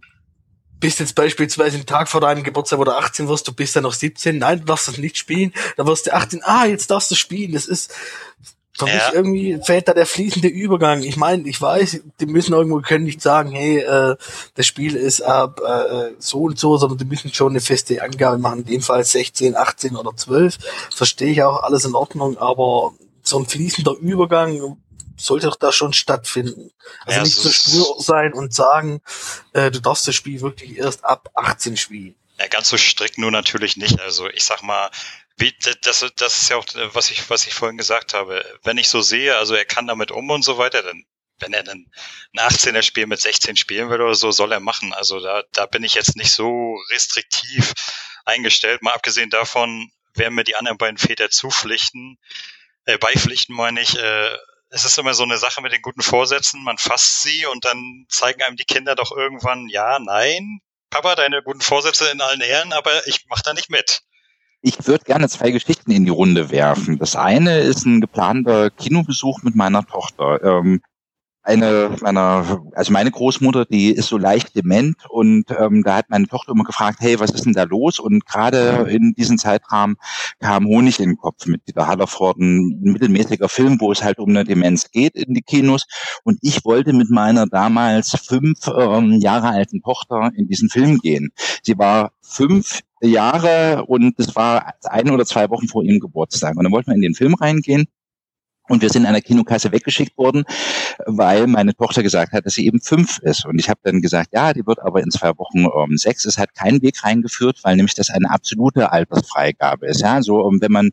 bist 0.79 0.99
jetzt 0.99 1.15
beispielsweise 1.15 1.77
einen 1.77 1.85
Tag 1.85 2.09
vor 2.09 2.21
deinem 2.21 2.43
Geburtstag, 2.43 2.79
wo 2.79 2.83
du 2.83 2.95
18 2.95 3.27
wirst, 3.27 3.47
du 3.47 3.53
bist 3.53 3.75
ja 3.75 3.81
noch 3.81 3.93
17, 3.93 4.37
nein, 4.37 4.59
du 4.59 4.65
darfst 4.65 4.87
das 4.87 4.97
nicht 4.97 5.17
spielen, 5.17 5.53
dann 5.75 5.87
wirst 5.87 6.07
du 6.07 6.13
18, 6.13 6.41
ah, 6.43 6.65
jetzt 6.65 6.91
darfst 6.91 7.11
du 7.11 7.15
spielen, 7.15 7.53
das 7.53 7.65
ist, 7.65 7.93
für 8.77 8.87
ja. 8.87 8.93
mich 8.93 9.03
irgendwie 9.13 9.59
fällt 9.63 9.87
da 9.87 9.93
der 9.93 10.05
fließende 10.05 10.47
Übergang. 10.47 11.01
Ich 11.01 11.17
meine, 11.17 11.47
ich 11.49 11.59
weiß, 11.59 11.99
die 12.19 12.25
müssen 12.27 12.53
irgendwo 12.53 12.79
können 12.81 13.05
nicht 13.05 13.23
sagen, 13.23 13.49
hey, 13.49 13.79
äh, 13.79 14.15
das 14.53 14.67
Spiel 14.67 14.95
ist 14.95 15.21
ab 15.21 15.59
äh, 15.65 16.11
so 16.19 16.43
und 16.43 16.59
so, 16.59 16.77
sondern 16.77 16.99
die 16.99 17.05
müssen 17.05 17.33
schon 17.33 17.53
eine 17.53 17.59
feste 17.59 18.03
Angabe 18.03 18.37
machen, 18.37 18.59
in 18.59 18.65
dem 18.65 18.81
Fall 18.81 19.03
16, 19.03 19.55
18 19.55 19.95
oder 19.95 20.15
12. 20.15 20.59
Verstehe 20.95 21.31
ich 21.31 21.41
auch, 21.41 21.63
alles 21.63 21.85
in 21.85 21.95
Ordnung, 21.95 22.37
aber 22.37 22.93
so 23.23 23.39
ein 23.39 23.47
fließender 23.47 23.95
Übergang, 23.99 24.77
sollte 25.17 25.47
doch 25.47 25.55
da 25.55 25.71
schon 25.71 25.93
stattfinden. 25.93 26.71
Also 27.05 27.17
ja, 27.17 27.23
nicht 27.23 27.35
so 27.35 27.49
stur 27.49 28.01
sein 28.01 28.33
und 28.33 28.53
sagen, 28.53 29.01
äh, 29.53 29.71
du 29.71 29.81
darfst 29.81 30.07
das 30.07 30.15
Spiel 30.15 30.41
wirklich 30.41 30.77
erst 30.77 31.03
ab 31.03 31.29
18 31.33 31.75
spielen. 31.77 32.15
Ja, 32.39 32.47
ganz 32.47 32.69
so 32.69 32.77
strikt 32.77 33.17
nur 33.17 33.31
natürlich 33.31 33.77
nicht. 33.77 33.99
Also 33.99 34.29
ich 34.29 34.43
sag 34.43 34.61
mal, 34.61 34.89
wie, 35.37 35.53
das, 35.81 36.05
das 36.15 36.41
ist 36.41 36.49
ja 36.49 36.57
auch, 36.57 36.65
was 36.93 37.11
ich, 37.11 37.29
was 37.29 37.47
ich 37.47 37.53
vorhin 37.53 37.77
gesagt 37.77 38.13
habe. 38.13 38.45
Wenn 38.63 38.77
ich 38.77 38.89
so 38.89 39.01
sehe, 39.01 39.37
also 39.37 39.55
er 39.55 39.65
kann 39.65 39.87
damit 39.87 40.11
um 40.11 40.29
und 40.29 40.43
so 40.43 40.57
weiter, 40.57 40.83
dann 40.83 41.03
wenn 41.39 41.53
er 41.53 41.63
dann 41.63 41.85
ein 42.35 42.49
18er 42.49 42.81
Spiel 42.81 43.05
mit 43.05 43.19
16 43.21 43.57
spielen 43.57 43.89
will 43.89 44.01
oder 44.01 44.15
so, 44.15 44.31
soll 44.31 44.51
er 44.51 44.59
machen. 44.59 44.93
Also 44.93 45.19
da, 45.19 45.43
da 45.53 45.65
bin 45.65 45.83
ich 45.83 45.93
jetzt 45.93 46.15
nicht 46.15 46.31
so 46.31 46.77
restriktiv 46.91 47.73
eingestellt. 48.25 48.81
Mal 48.81 48.93
abgesehen 48.93 49.29
davon 49.29 49.91
werden 50.15 50.35
mir 50.35 50.43
die 50.43 50.55
anderen 50.55 50.77
beiden 50.77 50.97
Väter 50.97 51.29
zupflichten, 51.29 52.17
äh, 52.85 52.97
beipflichten 52.97 53.55
meine 53.55 53.81
ich, 53.81 53.97
äh, 53.97 54.37
es 54.69 54.85
ist 54.85 54.97
immer 54.97 55.13
so 55.13 55.23
eine 55.23 55.37
Sache 55.37 55.61
mit 55.61 55.71
den 55.71 55.81
guten 55.81 56.01
Vorsätzen. 56.01 56.63
Man 56.63 56.77
fasst 56.77 57.21
sie 57.21 57.45
und 57.45 57.65
dann 57.65 58.05
zeigen 58.09 58.41
einem 58.43 58.57
die 58.57 58.65
Kinder 58.65 58.95
doch 58.95 59.15
irgendwann, 59.15 59.67
ja, 59.69 59.99
nein, 59.99 60.59
Papa, 60.89 61.15
deine 61.15 61.41
guten 61.43 61.61
Vorsätze 61.61 62.09
in 62.09 62.21
allen 62.21 62.41
Ehren, 62.41 62.73
aber 62.73 63.07
ich 63.07 63.25
mach 63.29 63.41
da 63.41 63.53
nicht 63.53 63.69
mit. 63.69 64.01
Ich 64.61 64.87
würde 64.87 65.05
gerne 65.05 65.29
zwei 65.29 65.51
Geschichten 65.51 65.91
in 65.91 66.05
die 66.05 66.11
Runde 66.11 66.49
werfen. 66.49 66.97
Das 66.97 67.15
eine 67.15 67.59
ist 67.59 67.85
ein 67.85 68.01
geplanter 68.01 68.69
Kinobesuch 68.71 69.43
mit 69.43 69.55
meiner 69.55 69.85
Tochter. 69.85 70.43
Ähm, 70.43 70.81
eine 71.47 71.95
meiner, 72.01 72.61
also 72.73 72.91
meine 72.91 73.09
Großmutter, 73.09 73.65
die 73.65 73.91
ist 73.91 74.09
so 74.09 74.17
leicht 74.17 74.53
dement 74.55 74.97
und 75.09 75.45
ähm, 75.57 75.81
da 75.83 75.95
hat 75.95 76.09
meine 76.09 76.27
Tochter 76.27 76.51
immer 76.51 76.65
gefragt, 76.65 76.97
hey, 76.99 77.19
was 77.19 77.31
ist 77.31 77.45
denn 77.45 77.53
da 77.53 77.63
los? 77.63 77.99
Und 77.99 78.25
gerade 78.25 78.87
in 78.89 79.13
diesem 79.13 79.37
Zeitrahmen 79.37 79.95
kam 80.39 80.65
Honig 80.65 80.99
in 80.99 81.11
den 81.11 81.17
Kopf 81.17 81.45
mit 81.45 81.65
Dieter 81.67 81.87
Hallerford, 81.87 82.37
ein 82.37 82.79
mittelmäßiger 82.81 83.47
Film, 83.47 83.79
wo 83.79 83.91
es 83.93 84.03
halt 84.03 84.19
um 84.19 84.29
eine 84.29 84.43
Demenz 84.43 84.91
geht 84.91 85.15
in 85.15 85.33
die 85.33 85.41
Kinos. 85.41 85.85
Und 86.23 86.37
ich 86.41 86.65
wollte 86.65 86.91
mit 86.91 87.09
meiner 87.09 87.47
damals 87.47 88.11
fünf 88.11 88.67
ähm, 88.67 89.13
Jahre 89.21 89.47
alten 89.47 89.81
Tochter 89.81 90.31
in 90.35 90.47
diesen 90.49 90.69
Film 90.69 90.97
gehen. 90.99 91.29
Sie 91.63 91.77
war 91.77 92.11
fünf 92.21 92.81
Jahre 93.01 93.85
und 93.85 94.19
es 94.19 94.35
war 94.35 94.73
ein 94.83 95.09
oder 95.11 95.25
zwei 95.25 95.49
Wochen 95.49 95.67
vor 95.67 95.83
ihrem 95.83 95.99
Geburtstag. 95.99 96.57
Und 96.57 96.63
dann 96.63 96.73
wollten 96.73 96.91
wir 96.91 96.95
in 96.95 97.01
den 97.01 97.15
Film 97.15 97.35
reingehen. 97.35 97.87
Und 98.69 98.81
wir 98.81 98.89
sind 98.89 99.03
in 99.03 99.07
einer 99.07 99.21
Kinokasse 99.21 99.71
weggeschickt 99.71 100.17
worden, 100.17 100.43
weil 101.05 101.47
meine 101.47 101.73
Tochter 101.75 102.03
gesagt 102.03 102.33
hat, 102.33 102.45
dass 102.45 102.55
sie 102.55 102.65
eben 102.65 102.81
fünf 102.81 103.19
ist. 103.19 103.45
Und 103.45 103.59
ich 103.59 103.69
habe 103.69 103.79
dann 103.83 104.01
gesagt, 104.01 104.29
ja, 104.33 104.53
die 104.53 104.65
wird 104.65 104.79
aber 104.79 105.01
in 105.01 105.09
zwei 105.09 105.29
Wochen 105.37 105.59
ähm, 105.59 105.97
sechs. 105.97 106.25
Es 106.25 106.37
hat 106.37 106.53
keinen 106.53 106.81
Weg 106.81 107.03
reingeführt, 107.03 107.59
weil 107.63 107.75
nämlich 107.75 107.95
das 107.95 108.09
eine 108.09 108.29
absolute 108.29 108.91
Altersfreigabe 108.91 109.87
ist. 109.87 110.01
Ja, 110.01 110.21
so 110.21 110.41
um, 110.41 110.61
wenn 110.61 110.71
man 110.71 110.89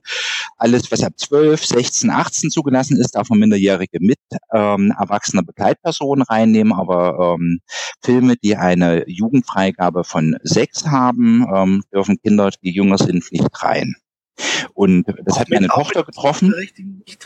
alles, 0.57 0.93
was 0.93 1.03
ab 1.03 1.15
zwölf, 1.17 1.65
sechzehn, 1.65 2.11
achtzehn 2.11 2.51
zugelassen 2.51 3.01
ist, 3.01 3.17
darf 3.17 3.29
man 3.29 3.41
Minderjährige 3.41 3.99
mit 4.01 4.21
ähm, 4.53 4.95
erwachsener 4.99 5.43
Begleitpersonen 5.43 6.23
reinnehmen. 6.23 6.73
Aber 6.73 7.37
ähm, 7.37 7.61
Filme, 8.03 8.37
die 8.37 8.57
eine 8.57 9.09
Jugendfreigabe 9.09 10.05
von 10.05 10.37
sechs 10.43 10.87
haben, 10.87 11.47
ähm, 11.53 11.83
dürfen 11.93 12.21
Kinder, 12.23 12.51
die 12.63 12.71
jünger 12.71 12.99
sind, 12.99 13.33
nicht 13.33 13.63
rein. 13.63 13.97
Und 14.75 15.07
das 15.25 15.37
auch 15.37 15.40
hat 15.40 15.51
meine 15.51 15.68
Tochter 15.68 16.03
getroffen, 16.03 16.55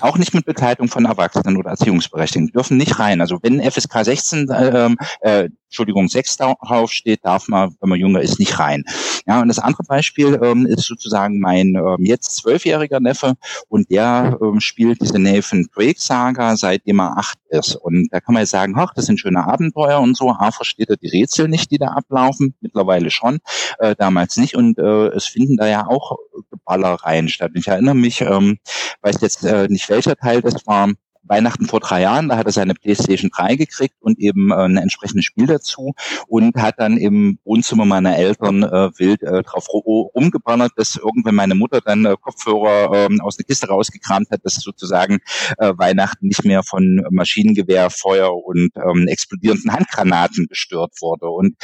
auch 0.01 0.18
nicht 0.18 0.35
mit 0.35 0.44
Begleitung 0.44 0.88
von 0.88 1.07
Erwachsenen 1.07 1.57
oder 1.57 1.71
Erziehungsberechtigten. 1.71 2.49
Die 2.49 2.53
dürfen 2.53 2.77
nicht 2.77 2.99
rein. 2.99 3.21
Also 3.21 3.38
wenn 3.42 3.61
FSK 3.61 4.05
16, 4.05 4.49
äh, 4.51 4.90
äh, 5.21 5.49
Entschuldigung, 5.68 6.09
6 6.09 6.38
drauf 6.38 6.90
steht, 6.90 7.24
darf 7.24 7.48
man, 7.48 7.74
wenn 7.81 7.90
man 7.90 7.98
jünger 7.98 8.20
ist, 8.20 8.38
nicht 8.38 8.59
rein. 8.59 8.85
Ja, 9.26 9.42
und 9.42 9.48
das 9.48 9.59
andere 9.59 9.83
Beispiel 9.85 10.38
ähm, 10.42 10.66
ist 10.66 10.85
sozusagen 10.85 11.38
mein 11.38 11.74
ähm, 11.74 11.96
jetzt 12.00 12.37
zwölfjähriger 12.37 13.00
Neffe 13.00 13.35
und 13.68 13.90
der 13.90 14.38
ähm, 14.42 14.61
spielt 14.61 15.02
diese 15.02 15.18
Nathan 15.18 15.66
Drake 15.74 16.00
Saga, 16.00 16.57
seitdem 16.57 17.00
er 17.00 17.18
acht 17.18 17.38
ist. 17.50 17.76
Und 17.76 18.09
da 18.11 18.20
kann 18.20 18.33
man 18.35 18.42
ja 18.42 18.46
sagen, 18.46 18.74
ach, 18.76 18.94
das 18.94 19.07
sind 19.07 19.20
schöne 19.20 19.44
Abenteuer 19.44 20.00
und 20.00 20.16
so. 20.16 20.31
A, 20.31 20.50
versteht 20.50 20.88
er 20.88 20.96
die 20.96 21.09
Rätsel 21.09 21.48
nicht, 21.48 21.70
die 21.70 21.78
da 21.78 21.88
ablaufen, 21.88 22.54
mittlerweile 22.61 23.11
schon, 23.11 23.38
äh, 23.78 23.94
damals 23.96 24.38
nicht. 24.38 24.57
Und 24.57 24.78
äh, 24.78 25.09
es 25.09 25.26
finden 25.26 25.57
da 25.57 25.66
ja 25.66 25.87
auch 25.87 26.16
Ballereien 26.64 27.28
statt. 27.28 27.52
Ich 27.54 27.68
erinnere 27.68 27.94
mich, 27.94 28.20
ähm, 28.20 28.59
weiß 29.02 29.20
jetzt 29.20 29.44
äh, 29.44 29.68
nicht 29.68 29.88
welcher 29.88 30.16
Teil 30.16 30.42
das 30.42 30.66
war, 30.66 30.88
Weihnachten 31.29 31.67
vor 31.67 31.81
drei 31.81 32.03
Jahren, 32.03 32.29
da 32.29 32.37
hat 32.37 32.47
er 32.47 32.53
seine 32.53 32.75
PlayStation 32.75 33.31
3 33.35 33.57
gekriegt 33.57 33.97
und 34.01 34.19
eben 34.19 34.51
äh, 34.51 34.55
ein 34.55 34.77
entsprechendes 34.77 35.25
Spiel 35.25 35.47
dazu 35.47 35.95
und 36.27 36.57
hat 36.57 36.77
dann 36.79 36.97
im 36.97 37.38
Wohnzimmer 37.45 37.85
meiner 37.85 38.17
Eltern 38.17 38.62
äh, 38.62 38.91
wild 38.99 39.23
äh, 39.23 39.43
drauf 39.43 39.67
rumgeballert, 39.69 40.73
dass 40.77 40.97
irgendwann 40.97 41.35
meine 41.35 41.55
Mutter 41.55 41.81
dann 41.81 42.05
äh, 42.05 42.17
Kopfhörer 42.21 43.09
äh, 43.11 43.21
aus 43.21 43.37
der 43.37 43.47
Kiste 43.47 43.69
rausgekramt 43.69 44.31
hat, 44.31 44.45
dass 44.45 44.55
sozusagen 44.55 45.19
äh, 45.59 45.73
Weihnachten 45.77 46.27
nicht 46.27 46.45
mehr 46.45 46.62
von 46.62 47.05
Maschinengewehr, 47.11 47.91
Feuer 47.91 48.35
und 48.35 48.71
ähm, 48.77 49.09
explodierenden 49.09 49.73
Handgranaten 49.73 50.47
gestört 50.49 50.93
wurde. 51.01 51.29
Und 51.29 51.57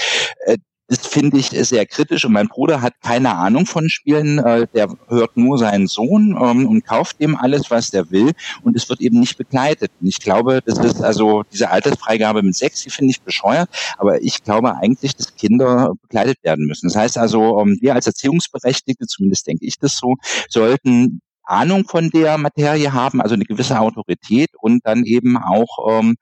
äh, 0.47 0.59
das 0.89 1.07
finde 1.07 1.39
ich 1.39 1.49
sehr 1.49 1.87
kritisch 1.87 2.25
und 2.25 2.33
mein 2.33 2.49
Bruder 2.49 2.83
hat 2.83 2.95
keine 3.03 3.35
Ahnung 3.37 3.65
von 3.65 3.89
Spielen, 3.89 4.39
äh, 4.39 4.67
der 4.75 4.89
hört 5.09 5.37
nur 5.37 5.57
seinen 5.57 5.87
Sohn 5.87 6.39
ähm, 6.41 6.67
und 6.67 6.85
kauft 6.85 7.21
dem 7.21 7.37
alles, 7.37 7.71
was 7.71 7.91
der 7.91 8.11
will 8.11 8.33
und 8.63 8.77
es 8.77 8.89
wird 8.89 9.01
eben 9.01 9.21
nicht 9.21 9.39
begleitet. 9.39 9.91
Und 10.01 10.07
ich 10.07 10.21
glaube, 10.21 10.61
das 10.65 10.79
ist 10.79 11.03
also 11.03 11.43
diese 11.53 11.71
Altersfreigabe 11.71 12.43
mit 12.43 12.55
sechs, 12.55 12.83
die 12.83 12.91
finde 12.91 13.13
ich 13.13 13.23
bescheuert, 13.23 13.71
aber 13.97 14.23
ich 14.23 14.43
glaube 14.45 14.77
eigentlich, 14.77 15.17
dass 15.17 15.35
Kinder 15.37 15.95
begleitet 16.03 16.39
werden 16.43 16.67
müssen. 16.67 16.89
Das 16.89 16.97
heißt 16.97 17.19
also, 17.19 17.61
ähm, 17.61 17.79
wir 17.81 17.95
als 17.95 18.07
Erziehungsberechtigte, 18.07 19.07
zumindest 19.07 19.47
denke 19.47 19.65
ich 19.65 19.79
das 19.79 19.97
so, 19.97 20.17
sollten 20.49 21.21
Ahnung 21.47 21.85
von 21.87 22.11
der 22.11 22.39
Materie 22.39 22.93
haben, 22.93 23.21
also 23.21 23.35
eine 23.35 23.45
gewisse 23.45 23.79
Autorität 23.79 24.51
und 24.61 24.81
dann 24.85 25.05
eben 25.05 25.37
auch 25.37 26.01
ähm, 26.01 26.17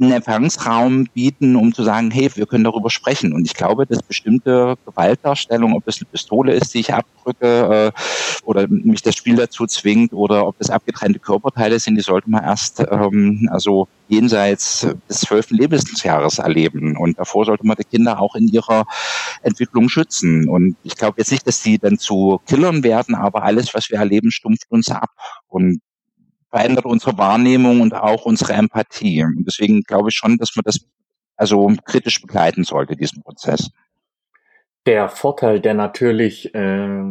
einen 0.00 0.12
Empfangsraum 0.12 1.06
bieten, 1.14 1.54
um 1.54 1.72
zu 1.72 1.84
sagen, 1.84 2.10
hey, 2.10 2.28
wir 2.34 2.46
können 2.46 2.64
darüber 2.64 2.90
sprechen. 2.90 3.32
Und 3.32 3.44
ich 3.44 3.54
glaube, 3.54 3.86
dass 3.86 4.02
bestimmte 4.02 4.76
Gewaltdarstellung, 4.84 5.74
ob 5.74 5.86
es 5.86 5.98
eine 5.98 6.06
Pistole 6.10 6.52
ist, 6.52 6.74
die 6.74 6.80
ich 6.80 6.92
abdrücke, 6.92 7.92
äh, 7.94 8.00
oder 8.44 8.66
mich 8.68 9.02
das 9.02 9.14
Spiel 9.14 9.36
dazu 9.36 9.66
zwingt, 9.66 10.12
oder 10.12 10.48
ob 10.48 10.56
es 10.58 10.68
abgetrennte 10.68 11.20
Körperteile 11.20 11.78
sind, 11.78 11.94
die 11.94 12.02
sollte 12.02 12.28
man 12.28 12.42
erst 12.42 12.80
ähm, 12.80 13.48
also 13.52 13.86
jenseits 14.08 14.86
des 15.08 15.20
zwölften 15.20 15.56
Lebensjahres 15.56 16.38
erleben. 16.38 16.96
Und 16.96 17.18
davor 17.18 17.44
sollte 17.44 17.64
man 17.64 17.76
die 17.76 17.84
Kinder 17.84 18.20
auch 18.20 18.34
in 18.34 18.48
ihrer 18.48 18.86
Entwicklung 19.42 19.88
schützen. 19.88 20.48
Und 20.48 20.76
ich 20.82 20.96
glaube 20.96 21.14
jetzt 21.18 21.30
nicht, 21.30 21.46
dass 21.46 21.62
sie 21.62 21.78
dann 21.78 21.98
zu 21.98 22.40
Killern 22.46 22.82
werden, 22.82 23.14
aber 23.14 23.44
alles, 23.44 23.72
was 23.74 23.90
wir 23.90 23.98
erleben, 23.98 24.32
stumpft 24.32 24.70
uns 24.70 24.90
ab. 24.90 25.10
Und 25.46 25.80
verändert 26.54 26.84
unsere 26.84 27.18
Wahrnehmung 27.18 27.80
und 27.80 27.94
auch 27.94 28.26
unsere 28.26 28.52
Empathie. 28.52 29.24
Und 29.24 29.44
deswegen 29.44 29.82
glaube 29.82 30.10
ich 30.10 30.14
schon, 30.14 30.36
dass 30.38 30.54
man 30.54 30.62
das 30.64 30.86
also 31.36 31.72
kritisch 31.84 32.20
begleiten 32.20 32.62
sollte, 32.62 32.94
diesen 32.94 33.22
Prozess. 33.24 33.70
Der 34.86 35.08
Vorteil, 35.08 35.58
der 35.58 35.74
natürlich 35.74 36.54
äh, 36.54 37.02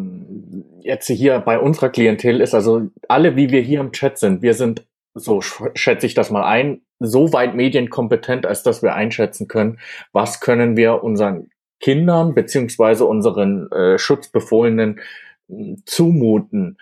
jetzt 0.79 1.07
hier 1.07 1.39
bei 1.39 1.59
unserer 1.59 1.89
Klientel 1.89 2.39
ist, 2.39 2.53
also 2.53 2.83
alle, 3.09 3.35
wie 3.35 3.49
wir 3.49 3.61
hier 3.61 3.81
im 3.81 3.91
Chat 3.91 4.17
sind, 4.17 4.41
wir 4.43 4.53
sind, 4.53 4.85
so 5.13 5.41
schätze 5.41 6.05
ich 6.05 6.13
das 6.13 6.29
mal 6.31 6.45
ein, 6.45 6.81
so 6.99 7.33
weit 7.33 7.53
medienkompetent, 7.53 8.45
als 8.45 8.63
dass 8.63 8.81
wir 8.81 8.93
einschätzen 8.93 9.49
können, 9.49 9.79
was 10.13 10.39
können 10.39 10.77
wir 10.77 11.03
unseren 11.03 11.49
Kindern 11.81 12.33
beziehungsweise 12.33 13.03
unseren 13.05 13.69
äh, 13.73 13.97
Schutzbefohlenen 13.97 15.01
äh, 15.49 15.75
zumuten 15.85 16.77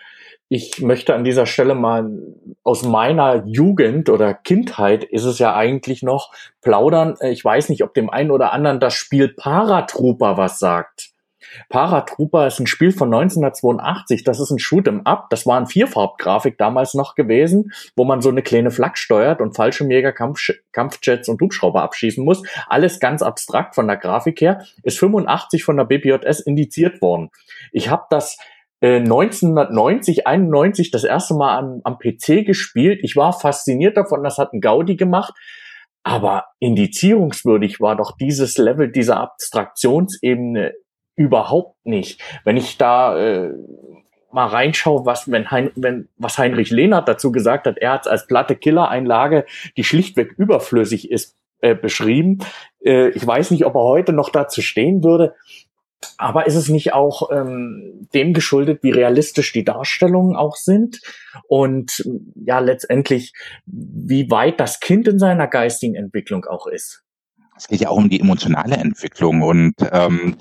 ich 0.54 0.82
möchte 0.82 1.14
an 1.14 1.24
dieser 1.24 1.46
Stelle 1.46 1.74
mal 1.74 2.10
aus 2.62 2.82
meiner 2.82 3.46
Jugend 3.46 4.10
oder 4.10 4.34
Kindheit 4.34 5.02
ist 5.02 5.24
es 5.24 5.38
ja 5.38 5.54
eigentlich 5.56 6.02
noch 6.02 6.30
plaudern. 6.60 7.14
Ich 7.22 7.42
weiß 7.42 7.70
nicht, 7.70 7.82
ob 7.82 7.94
dem 7.94 8.10
einen 8.10 8.30
oder 8.30 8.52
anderen 8.52 8.78
das 8.78 8.92
Spiel 8.92 9.28
Paratrooper 9.28 10.36
was 10.36 10.58
sagt. 10.58 11.12
Paratrooper 11.70 12.46
ist 12.46 12.60
ein 12.60 12.66
Spiel 12.66 12.92
von 12.92 13.12
1982. 13.12 14.24
Das 14.24 14.40
ist 14.40 14.50
ein 14.50 14.58
Shoot'em 14.58 15.04
Up. 15.04 15.30
Das 15.30 15.46
war 15.46 15.58
ein 15.58 15.66
Vierfarbgrafik 15.66 16.58
damals 16.58 16.92
noch 16.92 17.14
gewesen, 17.14 17.72
wo 17.96 18.04
man 18.04 18.20
so 18.20 18.28
eine 18.28 18.42
kleine 18.42 18.70
Flak 18.70 18.98
steuert 18.98 19.40
und 19.40 19.56
Fallschirmjäger, 19.56 20.12
Kampf, 20.12 20.50
Kampfjets 20.72 21.30
und 21.30 21.40
Hubschrauber 21.40 21.82
abschießen 21.82 22.22
muss. 22.22 22.42
Alles 22.66 23.00
ganz 23.00 23.22
abstrakt 23.22 23.74
von 23.74 23.86
der 23.86 23.96
Grafik 23.96 24.42
her. 24.42 24.64
Ist 24.82 24.98
85 24.98 25.64
von 25.64 25.78
der 25.78 25.84
BPJS 25.84 26.40
indiziert 26.40 27.00
worden. 27.00 27.30
Ich 27.72 27.88
habe 27.88 28.04
das 28.10 28.36
1990, 28.82 30.18
äh, 30.18 30.24
91 30.24 30.90
das 30.90 31.04
erste 31.04 31.34
Mal 31.34 31.58
am, 31.58 31.80
am 31.84 31.98
PC 31.98 32.44
gespielt. 32.44 33.00
Ich 33.02 33.16
war 33.16 33.32
fasziniert 33.32 33.96
davon, 33.96 34.24
das 34.24 34.38
hat 34.38 34.52
ein 34.52 34.60
Gaudi 34.60 34.96
gemacht. 34.96 35.34
Aber 36.04 36.46
indizierungswürdig 36.58 37.80
war 37.80 37.96
doch 37.96 38.16
dieses 38.16 38.58
Level 38.58 38.90
dieser 38.90 39.20
Abstraktionsebene 39.20 40.74
überhaupt 41.14 41.76
nicht. 41.84 42.20
Wenn 42.44 42.56
ich 42.56 42.76
da 42.76 43.16
äh, 43.16 43.52
mal 44.32 44.46
reinschaue, 44.46 45.06
was, 45.06 45.30
wenn 45.30 45.50
hein, 45.50 45.70
wenn, 45.76 46.08
was 46.16 46.38
Heinrich 46.38 46.70
Lehnert 46.70 47.06
dazu 47.06 47.30
gesagt 47.30 47.66
hat, 47.66 47.78
er 47.78 47.92
hat 47.92 48.02
es 48.02 48.06
als 48.08 48.26
platte 48.26 48.56
Killereinlage, 48.56 49.44
die 49.76 49.84
schlichtweg 49.84 50.32
überflüssig 50.36 51.10
ist, 51.10 51.36
äh, 51.60 51.76
beschrieben. 51.76 52.38
Äh, 52.84 53.10
ich 53.10 53.24
weiß 53.24 53.52
nicht, 53.52 53.64
ob 53.64 53.76
er 53.76 53.82
heute 53.82 54.12
noch 54.12 54.30
dazu 54.30 54.62
stehen 54.62 55.04
würde. 55.04 55.36
Aber 56.18 56.46
ist 56.46 56.54
es 56.54 56.68
nicht 56.68 56.92
auch 56.92 57.30
ähm, 57.30 58.08
dem 58.14 58.32
geschuldet, 58.32 58.82
wie 58.82 58.90
realistisch 58.90 59.52
die 59.52 59.64
Darstellungen 59.64 60.36
auch 60.36 60.56
sind 60.56 61.00
und 61.48 62.04
ja 62.34 62.58
letztendlich, 62.58 63.32
wie 63.66 64.30
weit 64.30 64.60
das 64.60 64.80
Kind 64.80 65.08
in 65.08 65.18
seiner 65.18 65.46
geistigen 65.46 65.94
Entwicklung 65.94 66.44
auch 66.44 66.66
ist? 66.66 67.02
Es 67.56 67.68
geht 67.68 67.80
ja 67.80 67.90
auch 67.90 67.96
um 67.96 68.08
die 68.08 68.20
emotionale 68.20 68.76
Entwicklung 68.76 69.42
und 69.42 69.74
ähm, 69.92 70.36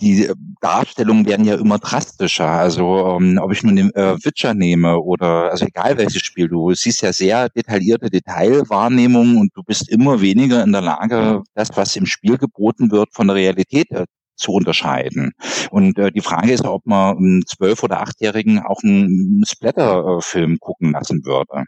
die 0.00 0.30
Darstellungen 0.60 1.26
werden 1.26 1.44
ja 1.44 1.54
immer 1.54 1.78
drastischer. 1.78 2.48
Also 2.48 3.16
ähm, 3.18 3.38
ob 3.40 3.52
ich 3.52 3.62
nun 3.62 3.76
den 3.76 3.94
äh, 3.94 4.16
Witcher 4.24 4.54
nehme 4.54 4.98
oder 4.98 5.50
also 5.50 5.66
egal 5.66 5.98
welches 5.98 6.22
Spiel, 6.22 6.48
du 6.48 6.74
siehst 6.74 7.02
ja 7.02 7.12
sehr 7.12 7.48
detaillierte 7.48 8.10
Detailwahrnehmungen 8.10 9.36
und 9.36 9.50
du 9.54 9.62
bist 9.62 9.88
immer 9.88 10.20
weniger 10.20 10.62
in 10.64 10.72
der 10.72 10.80
Lage, 10.80 11.42
das, 11.54 11.68
was 11.76 11.94
im 11.96 12.06
Spiel 12.06 12.38
geboten 12.38 12.90
wird, 12.90 13.10
von 13.12 13.28
der 13.28 13.36
Realität 13.36 13.90
äh, 13.92 14.06
zu 14.36 14.52
unterscheiden. 14.52 15.32
Und 15.70 15.98
äh, 15.98 16.10
die 16.10 16.20
Frage 16.20 16.52
ist, 16.52 16.64
ob 16.64 16.86
man 16.86 17.16
einen 17.16 17.42
zwölf- 17.46 17.82
oder 17.82 18.00
achtjährigen 18.00 18.60
auch 18.60 18.82
einen 18.82 19.44
Splatter-Film 19.46 20.58
gucken 20.60 20.92
lassen 20.92 21.24
würde. 21.24 21.64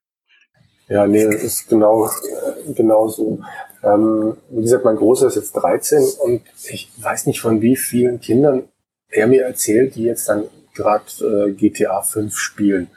Ja, 0.89 1.07
nee, 1.07 1.25
das 1.25 1.43
ist 1.43 1.69
genau, 1.69 2.07
äh, 2.07 2.73
genau 2.75 3.09
so. 3.09 3.41
Ähm, 3.83 4.37
wie 4.51 4.63
gesagt, 4.63 4.85
mein 4.85 4.97
Großer 4.97 5.27
ist 5.27 5.37
jetzt 5.37 5.53
13 5.53 6.03
und 6.23 6.43
ich 6.71 6.91
weiß 6.99 7.27
nicht 7.27 7.41
von 7.41 7.61
wie 7.61 7.77
vielen 7.77 8.21
Kindern 8.21 8.65
er 9.09 9.27
mir 9.27 9.45
erzählt, 9.45 9.95
die 9.97 10.05
jetzt 10.05 10.29
dann 10.29 10.45
gerade 10.75 11.05
äh, 11.49 11.53
GTA 11.53 12.03
5 12.03 12.37
spielen. 12.37 12.89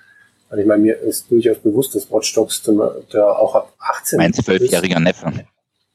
Also 0.50 0.62
ich 0.62 0.68
meine, 0.68 0.82
mir 0.82 0.98
ist 0.98 1.30
durchaus 1.30 1.60
bewusst, 1.60 1.96
dass 1.96 2.12
Watch 2.12 2.34
Dogs 2.34 2.64
da 3.12 3.32
auch 3.32 3.56
ab 3.56 3.74
18 3.80 4.18
Mein 4.18 4.34
zwölfjähriger 4.34 5.00
Neffe. 5.00 5.32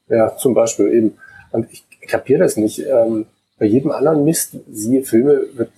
Ja, 0.07 0.35
zum 0.37 0.53
Beispiel 0.53 0.93
eben. 0.93 1.17
Und 1.51 1.67
ich 1.71 1.83
kapiere 2.07 2.39
das 2.39 2.55
nicht. 2.55 2.79
Ähm, 2.79 3.25
bei 3.57 3.65
jedem 3.65 3.91
anderen 3.91 4.23
Mist, 4.25 4.55
siehe 4.71 5.03
Filme, 5.03 5.45
wird 5.53 5.71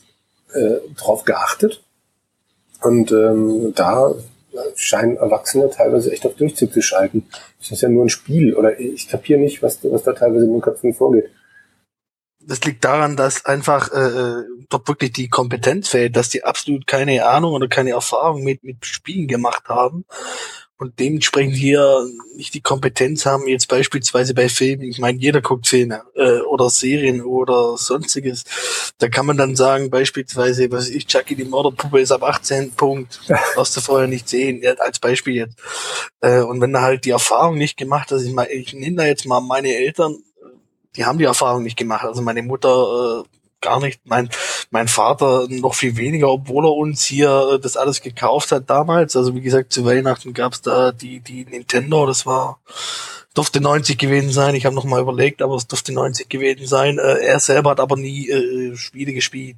äh, 0.53 0.77
drauf 0.95 1.23
geachtet. 1.23 1.83
Und 2.81 3.11
ähm, 3.11 3.73
da 3.75 4.13
scheinen 4.75 5.17
Erwachsene 5.17 5.69
teilweise 5.69 6.11
echt 6.11 6.25
auf 6.25 6.35
Durchzug 6.35 6.73
zu 6.73 6.81
schalten. 6.81 7.27
Das 7.59 7.71
ist 7.71 7.81
ja 7.81 7.89
nur 7.89 8.05
ein 8.05 8.09
Spiel 8.09 8.55
oder 8.55 8.79
ich 8.79 9.07
kapiere 9.07 9.39
nicht, 9.39 9.61
was, 9.61 9.79
was 9.83 10.03
da 10.03 10.13
teilweise 10.13 10.45
in 10.45 10.53
den 10.53 10.61
Köpfen 10.61 10.93
vorgeht. 10.93 11.29
Das 12.39 12.63
liegt 12.63 12.85
daran, 12.85 13.17
dass 13.17 13.45
einfach 13.45 13.91
äh, 13.91 13.99
äh, 13.99 14.43
dort 14.69 14.87
wirklich 14.87 15.11
die 15.11 15.27
Kompetenz 15.27 15.89
fehlt, 15.89 16.15
dass 16.15 16.29
die 16.29 16.45
absolut 16.45 16.87
keine 16.87 17.25
Ahnung 17.25 17.53
oder 17.53 17.67
keine 17.67 17.91
Erfahrung 17.91 18.43
mit, 18.43 18.63
mit 18.63 18.85
Spielen 18.85 19.27
gemacht 19.27 19.67
haben 19.67 20.05
und 20.79 20.99
dementsprechend 20.99 21.55
hier 21.55 22.07
nicht 22.35 22.53
die 22.53 22.61
Kompetenz 22.61 23.25
haben, 23.25 23.47
jetzt 23.47 23.67
beispielsweise 23.67 24.35
bei 24.35 24.47
Filmen, 24.47 24.83
ich 24.83 24.99
meine, 24.99 25.19
jeder 25.19 25.41
guckt 25.41 25.67
Filme 25.67 26.03
äh, 26.15 26.39
oder 26.41 26.69
Serien 26.69 27.21
oder 27.23 27.77
sonstiges. 27.77 28.43
Da 28.99 29.09
kann 29.09 29.25
man 29.25 29.37
dann 29.37 29.55
sagen, 29.55 29.89
beispielsweise, 29.89 30.71
was 30.71 30.89
ich, 30.89 31.07
Chucky 31.07 31.35
die 31.35 31.45
Mörderpuppe 31.45 31.99
ist 31.99 32.11
ab 32.11 32.23
18 32.23 32.73
Punkt, 32.73 33.21
was 33.55 33.73
du 33.73 33.81
vorher 33.81 34.07
nicht 34.07 34.29
sehen, 34.29 34.61
als 34.79 34.99
Beispiel 34.99 35.35
jetzt. 35.35 35.57
Äh, 36.21 36.41
und 36.41 36.61
wenn 36.61 36.75
er 36.75 36.81
halt 36.81 37.05
die 37.05 37.11
Erfahrung 37.11 37.57
nicht 37.57 37.77
gemacht 37.77 38.11
hat, 38.11 38.21
ich 38.21 38.33
meine, 38.33 38.51
ich 38.51 38.73
nehme 38.73 38.97
da 38.97 39.05
jetzt 39.05 39.25
mal 39.25 39.41
meine 39.41 39.73
Eltern, 39.73 40.17
die 40.95 41.05
haben 41.05 41.17
die 41.17 41.25
Erfahrung 41.25 41.63
nicht 41.63 41.77
gemacht. 41.77 42.05
Also 42.05 42.21
meine 42.21 42.43
Mutter 42.43 43.23
äh, 43.23 43.36
gar 43.61 43.79
nicht. 43.79 44.01
Mein, 44.05 44.29
mein 44.69 44.87
Vater 44.87 45.47
noch 45.49 45.75
viel 45.75 45.97
weniger, 45.97 46.29
obwohl 46.29 46.65
er 46.65 46.73
uns 46.73 47.05
hier 47.05 47.53
äh, 47.53 47.59
das 47.59 47.77
alles 47.77 48.01
gekauft 48.01 48.51
hat 48.51 48.69
damals. 48.69 49.15
Also 49.15 49.35
wie 49.35 49.41
gesagt, 49.41 49.73
zu 49.73 49.85
Weihnachten 49.85 50.33
gab's 50.33 50.61
da 50.61 50.91
die, 50.91 51.19
die 51.19 51.45
Nintendo, 51.45 52.05
das 52.05 52.25
war 52.25 52.59
durfte 53.37 53.61
90 53.61 53.99
gewesen 53.99 54.31
sein. 54.31 54.55
Ich 54.55 54.65
habe 54.65 54.75
noch 54.75 54.83
mal 54.83 55.01
überlegt, 55.01 55.41
aber 55.41 55.55
es 55.55 55.67
durfte 55.67 55.93
90 55.93 56.27
gewesen 56.27 56.65
sein. 56.65 56.97
Äh, 56.97 57.19
er 57.19 57.39
selber 57.39 57.71
hat 57.71 57.79
aber 57.79 57.95
nie 57.95 58.29
äh, 58.29 58.75
Spiele 58.75 59.13
gespielt. 59.13 59.57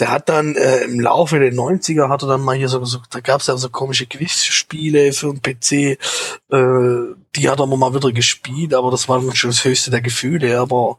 Der 0.00 0.10
hat 0.10 0.28
dann 0.28 0.56
äh, 0.56 0.82
im 0.82 0.98
Laufe 0.98 1.38
der 1.38 1.52
90er 1.52 2.08
hat 2.08 2.22
er 2.22 2.28
dann 2.28 2.40
mal 2.40 2.56
hier 2.56 2.68
so, 2.68 2.84
so 2.84 2.98
da 3.10 3.20
gab 3.20 3.40
es 3.40 3.46
ja 3.46 3.56
so 3.56 3.68
komische 3.68 4.06
Quizspiele 4.06 5.12
für 5.12 5.32
den 5.32 5.42
PC. 5.42 5.98
Äh, 6.50 7.14
die 7.36 7.48
hat 7.48 7.60
er 7.60 7.66
mal 7.66 7.94
wieder 7.94 8.10
gespielt, 8.10 8.74
aber 8.74 8.90
das 8.90 9.08
war 9.08 9.20
schon 9.34 9.50
das 9.50 9.64
höchste 9.64 9.92
der 9.92 10.00
Gefühle. 10.00 10.58
Aber 10.58 10.98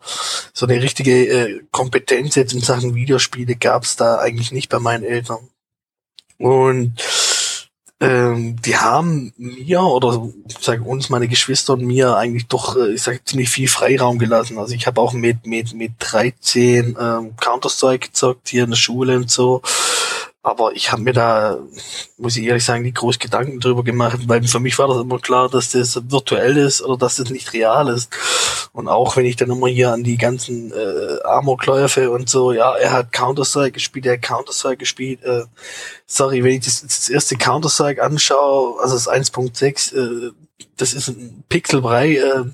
so 0.53 0.65
eine 0.65 0.81
richtige 0.81 1.27
äh, 1.27 1.61
Kompetenz 1.71 2.35
jetzt 2.35 2.53
in 2.53 2.61
Sachen 2.61 2.95
Videospiele 2.95 3.55
gab 3.55 3.83
es 3.83 3.97
da 3.97 4.19
eigentlich 4.19 4.53
nicht 4.53 4.69
bei 4.69 4.79
meinen 4.79 5.03
Eltern. 5.03 5.49
Und 6.37 6.93
ähm, 8.01 8.55
die 8.61 8.77
haben 8.77 9.33
mir 9.37 9.81
oder 9.81 10.29
sag 10.61 10.85
uns 10.85 11.09
meine 11.09 11.27
Geschwister 11.27 11.73
und 11.73 11.83
mir 11.83 12.15
eigentlich 12.15 12.47
doch 12.47 12.77
äh, 12.77 12.93
ich 12.93 13.01
sag 13.01 13.27
ziemlich 13.27 13.49
viel 13.49 13.67
Freiraum 13.67 14.19
gelassen. 14.19 14.57
Also 14.57 14.73
ich 14.73 14.87
habe 14.87 15.01
auch 15.01 15.11
mit 15.11 15.45
mit 15.45 15.73
mit 15.73 15.91
13 15.99 16.97
ähm, 16.99 17.35
Counter 17.37 17.69
Strike 17.69 18.07
gezockt 18.07 18.49
hier 18.49 18.63
in 18.63 18.69
der 18.69 18.77
Schule 18.77 19.17
und 19.17 19.29
so 19.29 19.61
aber 20.41 20.73
ich 20.73 20.91
habe 20.91 21.01
mir 21.01 21.11
da, 21.11 21.59
muss 22.17 22.37
ich 22.37 22.45
ehrlich 22.45 22.63
sagen, 22.63 22.83
nie 22.83 22.93
groß 22.93 23.19
Gedanken 23.19 23.59
drüber 23.59 23.83
gemacht, 23.83 24.19
weil 24.27 24.41
für 24.43 24.61
mich 24.61 24.79
war 24.79 24.87
das 24.87 25.01
immer 25.01 25.19
klar, 25.19 25.49
dass 25.49 25.71
das 25.71 25.99
virtuell 26.09 26.55
ist 26.55 26.81
oder 26.81 26.97
dass 26.97 27.17
das 27.17 27.29
nicht 27.29 27.51
real 27.51 27.89
ist. 27.89 28.09
Und 28.71 28.87
auch 28.87 29.17
wenn 29.17 29.25
ich 29.25 29.35
dann 29.35 29.51
immer 29.51 29.67
hier 29.67 29.91
an 29.91 30.03
die 30.03 30.17
ganzen 30.17 30.71
äh, 30.71 31.21
Amokläufe 31.23 32.09
und 32.09 32.29
so, 32.29 32.53
ja, 32.53 32.73
er 32.75 32.93
hat 32.93 33.11
Counter-Strike 33.11 33.73
gespielt, 33.73 34.05
er 34.05 34.13
hat 34.13 34.21
Counter-Strike 34.21 34.77
gespielt. 34.77 35.21
Äh, 35.23 35.43
sorry, 36.05 36.41
wenn 36.43 36.53
ich 36.53 36.65
das, 36.65 36.83
das 36.83 37.09
erste 37.09 37.35
Counter-Strike 37.35 38.01
anschaue, 38.01 38.81
also 38.81 38.95
das 38.95 39.09
1.6, 39.09 39.95
äh, 39.95 40.31
das 40.77 40.93
ist 40.93 41.09
ein 41.09 41.43
Pixelbrei, 41.49 42.15
äh, 42.15 42.45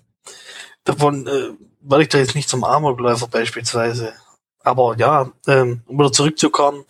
davon 0.86 1.28
äh, 1.28 1.50
war 1.82 2.00
ich 2.00 2.10
da 2.10 2.17
jetzt 2.17 2.34
nicht 2.34 2.50
zum 2.50 2.63
Amokläufer 2.63 3.28
beispielsweise. 3.28 4.13
Aber 4.63 4.95
ja, 4.98 5.32
ähm, 5.45 5.84
um 5.86 6.00
wieder 6.00 6.12
zurückzukommen, 6.12 6.86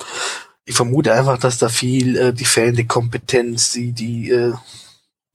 ich 0.66 0.76
vermute 0.76 1.14
einfach, 1.14 1.38
dass 1.38 1.60
da 1.60 1.70
viel 1.70 2.18
äh, 2.18 2.34
die 2.34 2.46
fehlende 2.46 2.86
Kompetenz, 2.86 3.72
die, 3.74 3.92
die, 3.92 4.32
äh, 4.32 4.54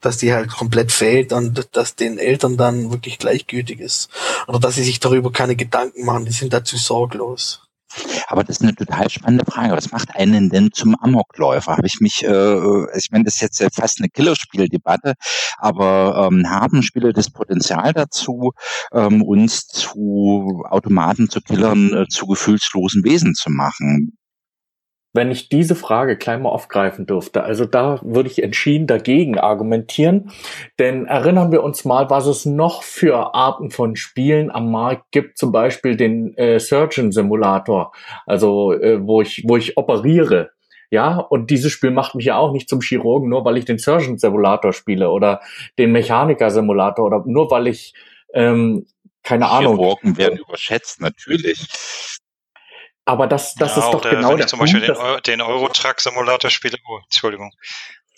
dass 0.00 0.18
die 0.18 0.32
halt 0.32 0.50
komplett 0.50 0.92
fehlt 0.92 1.32
und 1.32 1.68
dass 1.72 1.94
den 1.94 2.18
Eltern 2.18 2.56
dann 2.56 2.90
wirklich 2.90 3.18
gleichgültig 3.18 3.80
ist. 3.80 4.10
Oder 4.48 4.58
dass 4.58 4.74
sie 4.74 4.82
sich 4.82 4.98
darüber 4.98 5.30
keine 5.30 5.56
Gedanken 5.56 6.04
machen, 6.04 6.24
die 6.24 6.32
sind 6.32 6.52
dazu 6.52 6.76
sorglos. 6.76 7.62
Aber 8.28 8.44
das 8.44 8.56
ist 8.56 8.62
eine 8.62 8.74
total 8.74 9.10
spannende 9.10 9.44
Frage. 9.44 9.76
Was 9.76 9.90
macht 9.90 10.14
einen 10.14 10.48
denn 10.48 10.70
zum 10.72 10.94
Amokläufer? 11.00 11.76
Habe 11.76 11.86
ich 11.88 12.00
mich, 12.00 12.22
äh, 12.22 12.96
ich 12.96 13.10
meine, 13.10 13.24
das 13.24 13.42
ist 13.42 13.60
jetzt 13.60 13.74
fast 13.74 13.98
eine 13.98 14.08
Killerspieldebatte, 14.08 15.14
aber 15.58 16.28
ähm, 16.30 16.48
haben 16.48 16.82
Spiele 16.82 17.12
das 17.12 17.30
Potenzial 17.30 17.92
dazu, 17.92 18.52
ähm, 18.92 19.22
uns 19.22 19.66
zu 19.66 20.62
Automaten, 20.70 21.28
zu 21.28 21.40
Killern, 21.40 21.92
äh, 21.94 22.06
zu 22.08 22.26
gefühlslosen 22.26 23.02
Wesen 23.04 23.34
zu 23.34 23.50
machen? 23.50 24.16
Wenn 25.12 25.30
ich 25.30 25.48
diese 25.48 25.74
Frage 25.74 26.16
klein 26.16 26.42
mal 26.42 26.50
aufgreifen 26.50 27.06
dürfte. 27.06 27.42
Also 27.42 27.64
da 27.64 28.00
würde 28.02 28.28
ich 28.28 28.42
entschieden 28.42 28.86
dagegen 28.86 29.38
argumentieren. 29.38 30.30
Denn 30.78 31.06
erinnern 31.06 31.50
wir 31.50 31.62
uns 31.62 31.84
mal, 31.84 32.10
was 32.10 32.26
es 32.26 32.46
noch 32.46 32.82
für 32.82 33.34
Arten 33.34 33.70
von 33.70 33.96
Spielen 33.96 34.50
am 34.50 34.70
Markt 34.70 35.10
gibt. 35.10 35.36
Zum 35.36 35.50
Beispiel 35.52 35.96
den 35.96 36.36
äh, 36.36 36.60
Surgeon 36.60 37.10
Simulator, 37.10 37.92
also 38.26 38.72
äh, 38.72 39.04
wo 39.04 39.20
ich, 39.20 39.44
wo 39.46 39.56
ich 39.56 39.76
operiere. 39.76 40.50
Ja, 40.92 41.18
und 41.18 41.50
dieses 41.50 41.70
Spiel 41.70 41.92
macht 41.92 42.16
mich 42.16 42.26
ja 42.26 42.36
auch 42.36 42.52
nicht 42.52 42.68
zum 42.68 42.80
Chirurgen, 42.80 43.28
nur 43.28 43.44
weil 43.44 43.56
ich 43.56 43.64
den 43.64 43.78
Surgeon 43.78 44.18
Simulator 44.18 44.72
spiele 44.72 45.10
oder 45.10 45.40
den 45.78 45.92
Mechaniker 45.92 46.50
Simulator 46.50 47.06
oder 47.06 47.22
nur 47.26 47.50
weil 47.50 47.68
ich 47.68 47.94
ähm, 48.34 48.86
keine 49.22 49.48
Ahnung. 49.48 49.76
Chirurgen 49.76 50.16
werden 50.16 50.38
überschätzt, 50.38 51.00
natürlich. 51.00 52.19
Aber 53.04 53.26
das, 53.26 53.54
das 53.54 53.76
ja, 53.76 53.84
ist 53.84 53.90
doch 53.92 54.02
genau 54.02 54.30
wenn 54.30 54.36
der 54.36 54.46
ich 54.46 54.50
zum 54.50 54.58
Beispiel 54.58 54.80
den, 54.80 54.96
Euro, 54.96 55.20
den 55.20 55.40
Eurotruck-Simulator 55.40 56.50
spiele, 56.50 56.76
oh, 56.88 57.00
Entschuldigung. 57.04 57.52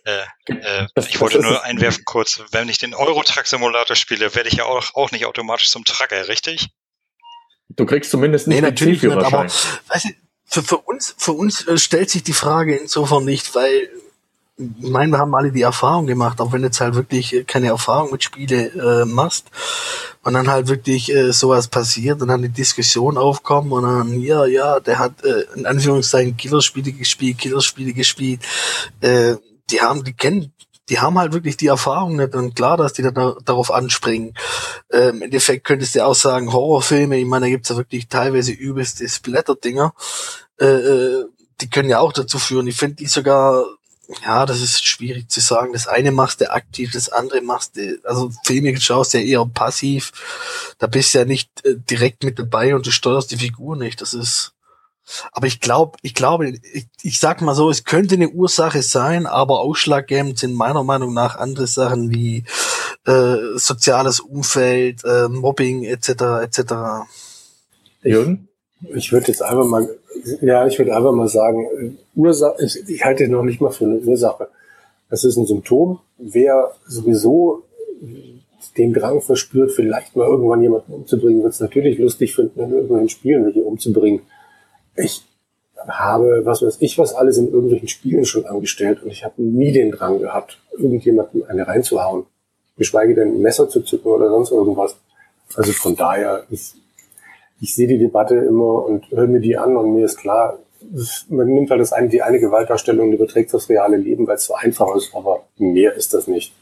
Äh, 0.05 0.23
äh, 0.47 0.87
das, 0.95 1.09
ich 1.09 1.21
wollte 1.21 1.41
nur 1.41 1.63
einwerfen 1.63 2.05
kurz, 2.05 2.43
wenn 2.51 2.69
ich 2.69 2.79
den 2.79 2.95
Eurotruck-Simulator 2.95 3.97
spiele, 3.97 4.35
werde 4.35 4.49
ich 4.49 4.57
ja 4.57 4.65
auch, 4.65 4.95
auch 4.95 5.13
nicht 5.13 5.27
automatisch 5.27 5.71
zum 5.71 5.85
Trucker, 5.85 6.29
richtig? 6.29 6.69
Du 7.69 7.87
kriegst 7.87 8.11
zumindest 8.11 8.49
nicht 8.49 8.57
nee, 8.57 8.69
natürlich 8.69 9.03
nicht, 9.03 9.13
aber 9.13 9.45
weißt 9.45 10.05
du, 10.05 10.11
für, 10.45 10.63
für 10.63 10.79
uns, 10.79 11.15
für 11.17 11.33
uns 11.33 11.67
äh, 11.67 11.79
stellt 11.79 12.11
sich 12.11 12.23
die 12.23 12.35
Frage 12.35 12.77
insofern 12.77 13.25
nicht, 13.25 13.55
weil 13.55 13.89
ich 14.81 14.91
meine, 14.91 15.13
wir 15.13 15.19
haben 15.19 15.35
alle 15.35 15.53
die 15.53 15.63
Erfahrung 15.63 16.07
gemacht, 16.07 16.41
auch 16.41 16.53
wenn 16.53 16.63
du 16.63 16.69
jetzt 16.69 16.81
halt 16.81 16.95
wirklich 16.95 17.35
äh, 17.35 17.45
keine 17.45 17.69
Erfahrung 17.69 18.11
mit 18.11 18.23
Spiele 18.23 19.03
äh, 19.03 19.05
machst 19.05 19.47
und 20.23 20.35
dann 20.35 20.49
halt 20.49 20.69
wirklich 20.69 21.13
äh, 21.13 21.33
sowas 21.33 21.69
passiert 21.69 22.23
und 22.23 22.29
dann 22.29 22.43
die 22.43 22.49
Diskussion 22.49 23.19
aufkommt 23.19 23.73
und 23.73 23.83
dann, 23.83 24.21
ja, 24.21 24.47
ja, 24.47 24.81
der 24.81 24.99
hat 24.99 25.25
äh, 25.25 25.45
in 25.55 25.67
Anführungszeichen 25.67 26.37
Killerspiele 26.37 26.93
gespielt, 26.93 27.39
Killerspiele 27.39 27.93
gespielt, 27.93 28.41
äh, 29.01 29.37
die 29.71 29.81
haben, 29.81 30.05
die 30.05 30.13
kennen, 30.13 30.53
die 30.89 30.99
haben 30.99 31.19
halt 31.19 31.33
wirklich 31.33 31.57
die 31.57 31.69
Erfahrung 31.69 32.17
nicht 32.17 32.35
und 32.35 32.55
klar, 32.55 32.77
dass 32.77 32.93
die 32.93 33.03
dann 33.03 33.15
da, 33.15 33.37
darauf 33.45 33.71
anspringen. 33.71 34.35
Äh, 34.89 35.09
Im 35.11 35.23
Endeffekt 35.23 35.65
könntest 35.65 35.95
du 35.95 36.05
auch 36.05 36.15
sagen, 36.15 36.53
Horrorfilme, 36.53 37.19
ich 37.19 37.27
meine, 37.27 37.47
da 37.47 37.51
gibt's 37.51 37.69
ja 37.69 37.77
wirklich 37.77 38.09
teilweise 38.09 38.53
übelste 38.53 39.09
Splatter-Dinger, 39.09 39.95
äh, 40.61 40.67
äh 40.67 41.25
die 41.61 41.71
können 41.71 41.89
ja 41.89 42.01
auch 42.01 42.13
dazu 42.13 42.39
führen. 42.39 42.67
Ich 42.67 42.77
finde 42.77 42.97
die 42.97 43.07
sogar 43.07 43.65
ja, 44.25 44.47
das 44.47 44.61
ist 44.61 44.87
schwierig 44.87 45.29
zu 45.31 45.41
sagen. 45.41 45.73
Das 45.73 45.87
eine 45.87 46.13
machst 46.13 46.41
du 46.41 46.51
aktiv, 46.51 46.93
das 46.93 47.09
andere 47.09 47.41
machst 47.41 47.77
du, 47.77 47.99
also 48.05 48.31
Filme 48.45 48.79
schaust 48.81 49.15
du 49.15 49.19
ja 49.19 49.25
eher 49.41 49.47
passiv. 49.47 50.13
Da 50.79 50.87
bist 50.87 51.15
du 51.15 51.19
ja 51.19 51.25
nicht 51.25 51.51
äh, 51.65 51.77
direkt 51.77 52.25
mit 52.25 52.39
dabei 52.39 52.75
und 52.75 52.87
du 52.87 52.91
steuerst 52.91 53.31
die 53.31 53.37
Figur 53.37 53.77
nicht. 53.77 54.01
Das 54.01 54.15
ist, 54.15 54.53
aber 55.33 55.47
ich 55.47 55.61
glaube, 55.61 55.99
ich 56.03 56.15
glaube, 56.15 56.49
ich, 56.49 56.87
ich 57.03 57.19
sag 57.19 57.41
mal 57.41 57.55
so, 57.55 57.71
es 57.71 57.85
könnte 57.85 58.15
eine 58.15 58.31
Ursache 58.31 58.83
sein, 58.83 59.27
aber 59.27 59.61
ausschlaggebend 59.61 60.39
sind 60.39 60.55
meiner 60.55 60.85
Meinung 60.85 61.13
nach 61.13 61.37
andere 61.37 61.67
Sachen 61.67 62.11
wie 62.11 62.45
äh, 63.07 63.37
soziales 63.57 64.21
Umfeld, 64.21 65.05
äh, 65.05 65.29
Mobbing 65.29 65.85
etc. 65.85 66.09
etc. 66.43 66.75
Jürgen? 68.03 68.49
Ich 68.95 69.13
würde 69.13 69.29
jetzt 69.29 69.43
einfach 69.43 69.65
mal, 69.65 69.89
ja, 70.41 70.67
ich 70.67 70.79
würde 70.79 70.95
einfach 70.97 71.13
mal 71.13 71.29
sagen, 71.29 71.99
Ursache, 72.15 72.65
ich, 72.65 73.05
halte 73.05 73.29
noch 73.29 73.43
nicht 73.43 73.61
mal 73.61 73.71
für 73.71 73.85
eine 73.85 73.99
Ursache. 73.99 74.49
Das 75.11 75.25
ist 75.25 75.37
ein 75.37 75.47
Symptom. 75.47 76.01
Wer 76.19 76.73
sowieso 76.87 77.65
den 78.77 78.95
Drang 78.95 79.21
verspürt, 79.21 79.73
vielleicht 79.73 80.17
mal 80.17 80.27
irgendwann 80.27 80.63
jemanden 80.63 80.93
umzubringen, 80.93 81.43
wird 81.43 81.53
es 81.53 81.61
natürlich 81.61 81.99
lustig 81.99 82.35
finden, 82.35 82.61
in 82.61 82.71
irgendwelchen 82.71 83.09
Spielen 83.09 83.45
welche 83.45 83.63
umzubringen. 83.63 84.23
Ich 84.97 85.23
habe, 85.77 86.43
was 86.45 86.63
weiß 86.63 86.77
ich, 86.81 86.99
was 86.99 87.15
alles 87.15 87.39
in 87.39 87.53
irgendwelchen 87.53 87.89
Spielen 87.89 88.25
schon 88.25 88.47
angestellt 88.47 89.03
und 89.03 89.11
ich 89.11 89.25
habe 89.25 89.43
nie 89.43 89.73
den 89.73 89.91
Drang 89.91 90.21
gehabt, 90.21 90.59
irgendjemandem 90.79 91.45
eine 91.49 91.67
reinzuhauen. 91.67 92.25
Geschweige 92.77 93.15
denn 93.15 93.35
ein 93.35 93.41
Messer 93.43 93.69
zu 93.69 93.83
zücken 93.83 94.09
oder 94.09 94.29
sonst 94.31 94.51
irgendwas. 94.51 94.97
Also 95.55 95.73
von 95.73 95.95
daher, 95.97 96.45
ich, 96.51 96.73
ich 97.63 97.77
sehe 97.77 97.87
die 97.87 97.99
Debatte 97.99 98.35
immer 98.35 98.85
und 98.85 99.09
höre 99.13 99.29
mir 99.29 99.41
die 99.41 99.57
an 99.57 99.77
und 99.77 99.95
mir 99.95 100.05
ist 100.05 100.19
klar, 100.19 100.59
man 101.29 101.47
nimmt 101.47 101.71
halt 101.71 101.81
das 101.81 101.93
eine, 101.93 102.09
die 102.09 102.21
eine 102.21 102.41
Gewaltdarstellung 102.41 103.09
und 103.09 103.15
überträgt 103.15 103.55
das 103.55 103.69
reale 103.69 103.97
Leben, 103.97 104.27
weil 104.27 104.35
es 104.35 104.47
so 104.47 104.55
einfach 104.55 104.93
ist, 104.97 105.15
aber 105.15 105.45
mehr 105.59 105.95
ist 105.95 106.13
das 106.13 106.27
nicht. 106.27 106.53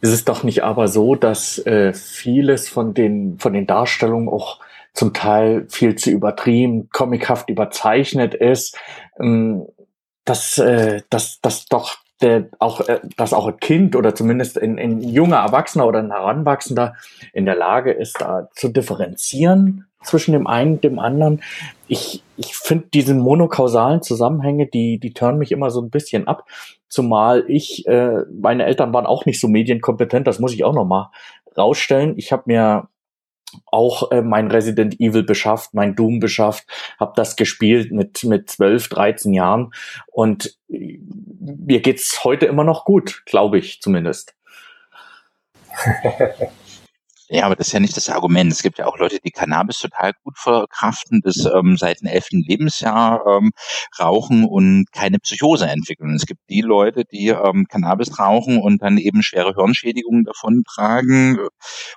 Ist 0.00 0.12
es 0.12 0.24
doch 0.24 0.44
nicht 0.44 0.62
aber 0.62 0.86
so, 0.86 1.16
dass 1.16 1.58
äh, 1.66 1.92
vieles 1.92 2.68
von 2.68 2.94
den, 2.94 3.36
von 3.40 3.52
den 3.52 3.66
Darstellungen 3.66 4.28
auch 4.28 4.60
zum 4.92 5.12
Teil 5.12 5.66
viel 5.68 5.96
zu 5.96 6.10
übertrieben, 6.10 6.88
comichaft 6.90 7.50
überzeichnet 7.50 8.34
ist, 8.34 8.78
ähm, 9.18 9.66
dass, 10.24 10.58
äh, 10.58 11.02
dass, 11.10 11.40
dass 11.40 11.66
doch 11.66 11.96
der 12.22 12.46
auch, 12.60 12.80
äh, 12.88 13.00
dass 13.16 13.32
auch 13.32 13.48
ein 13.48 13.56
Kind 13.56 13.96
oder 13.96 14.14
zumindest 14.14 14.56
ein, 14.60 14.78
ein 14.78 15.00
junger 15.00 15.38
Erwachsener 15.38 15.88
oder 15.88 15.98
ein 15.98 16.12
Heranwachsender 16.12 16.94
in 17.32 17.44
der 17.44 17.56
Lage 17.56 17.90
ist, 17.90 18.20
da 18.20 18.48
zu 18.54 18.68
differenzieren 18.68 19.86
zwischen 20.04 20.32
dem 20.32 20.46
einen 20.46 20.74
und 20.74 20.84
dem 20.84 20.98
anderen. 20.98 21.42
Ich, 21.88 22.22
ich 22.36 22.54
finde 22.54 22.86
diese 22.92 23.14
monokausalen 23.14 24.02
Zusammenhänge, 24.02 24.66
die, 24.66 24.98
die 24.98 25.12
turnen 25.12 25.38
mich 25.38 25.52
immer 25.52 25.70
so 25.70 25.80
ein 25.80 25.90
bisschen 25.90 26.28
ab. 26.28 26.46
Zumal 26.88 27.44
ich, 27.48 27.86
äh, 27.88 28.20
meine 28.32 28.64
Eltern 28.66 28.92
waren 28.92 29.06
auch 29.06 29.26
nicht 29.26 29.40
so 29.40 29.48
medienkompetent, 29.48 30.26
das 30.26 30.38
muss 30.38 30.54
ich 30.54 30.64
auch 30.64 30.74
nochmal 30.74 31.08
rausstellen. 31.56 32.14
Ich 32.16 32.32
habe 32.32 32.44
mir 32.46 32.88
auch 33.66 34.10
äh, 34.10 34.22
mein 34.22 34.50
Resident 34.50 35.00
Evil 35.00 35.22
beschafft, 35.22 35.74
mein 35.74 35.94
Doom 35.94 36.18
beschafft, 36.20 36.66
habe 36.98 37.12
das 37.16 37.36
gespielt 37.36 37.92
mit 37.92 38.24
mit 38.24 38.50
12, 38.50 38.88
13 38.88 39.32
Jahren 39.32 39.72
und 40.06 40.58
äh, 40.68 40.98
mir 41.40 41.80
geht's 41.80 42.24
heute 42.24 42.46
immer 42.46 42.64
noch 42.64 42.84
gut, 42.84 43.22
glaube 43.26 43.58
ich 43.58 43.80
zumindest. 43.80 44.34
Ja, 47.28 47.46
aber 47.46 47.56
das 47.56 47.68
ist 47.68 47.72
ja 47.72 47.80
nicht 47.80 47.96
das 47.96 48.10
Argument. 48.10 48.52
Es 48.52 48.62
gibt 48.62 48.78
ja 48.78 48.86
auch 48.86 48.98
Leute, 48.98 49.18
die 49.18 49.30
Cannabis 49.30 49.78
total 49.78 50.12
gut 50.22 50.36
verkraften, 50.38 51.22
das 51.24 51.46
ähm, 51.46 51.76
seit 51.78 52.02
dem 52.02 52.08
elften 52.08 52.42
Lebensjahr 52.42 53.24
ähm, 53.26 53.52
rauchen 53.98 54.44
und 54.44 54.92
keine 54.92 55.18
Psychose 55.18 55.66
entwickeln. 55.66 56.14
Es 56.14 56.26
gibt 56.26 56.40
die 56.50 56.60
Leute, 56.60 57.04
die 57.10 57.28
ähm, 57.28 57.66
Cannabis 57.66 58.18
rauchen 58.18 58.58
und 58.60 58.82
dann 58.82 58.98
eben 58.98 59.22
schwere 59.22 59.54
Hirnschädigungen 59.54 60.24
davon 60.24 60.64
tragen 60.64 61.38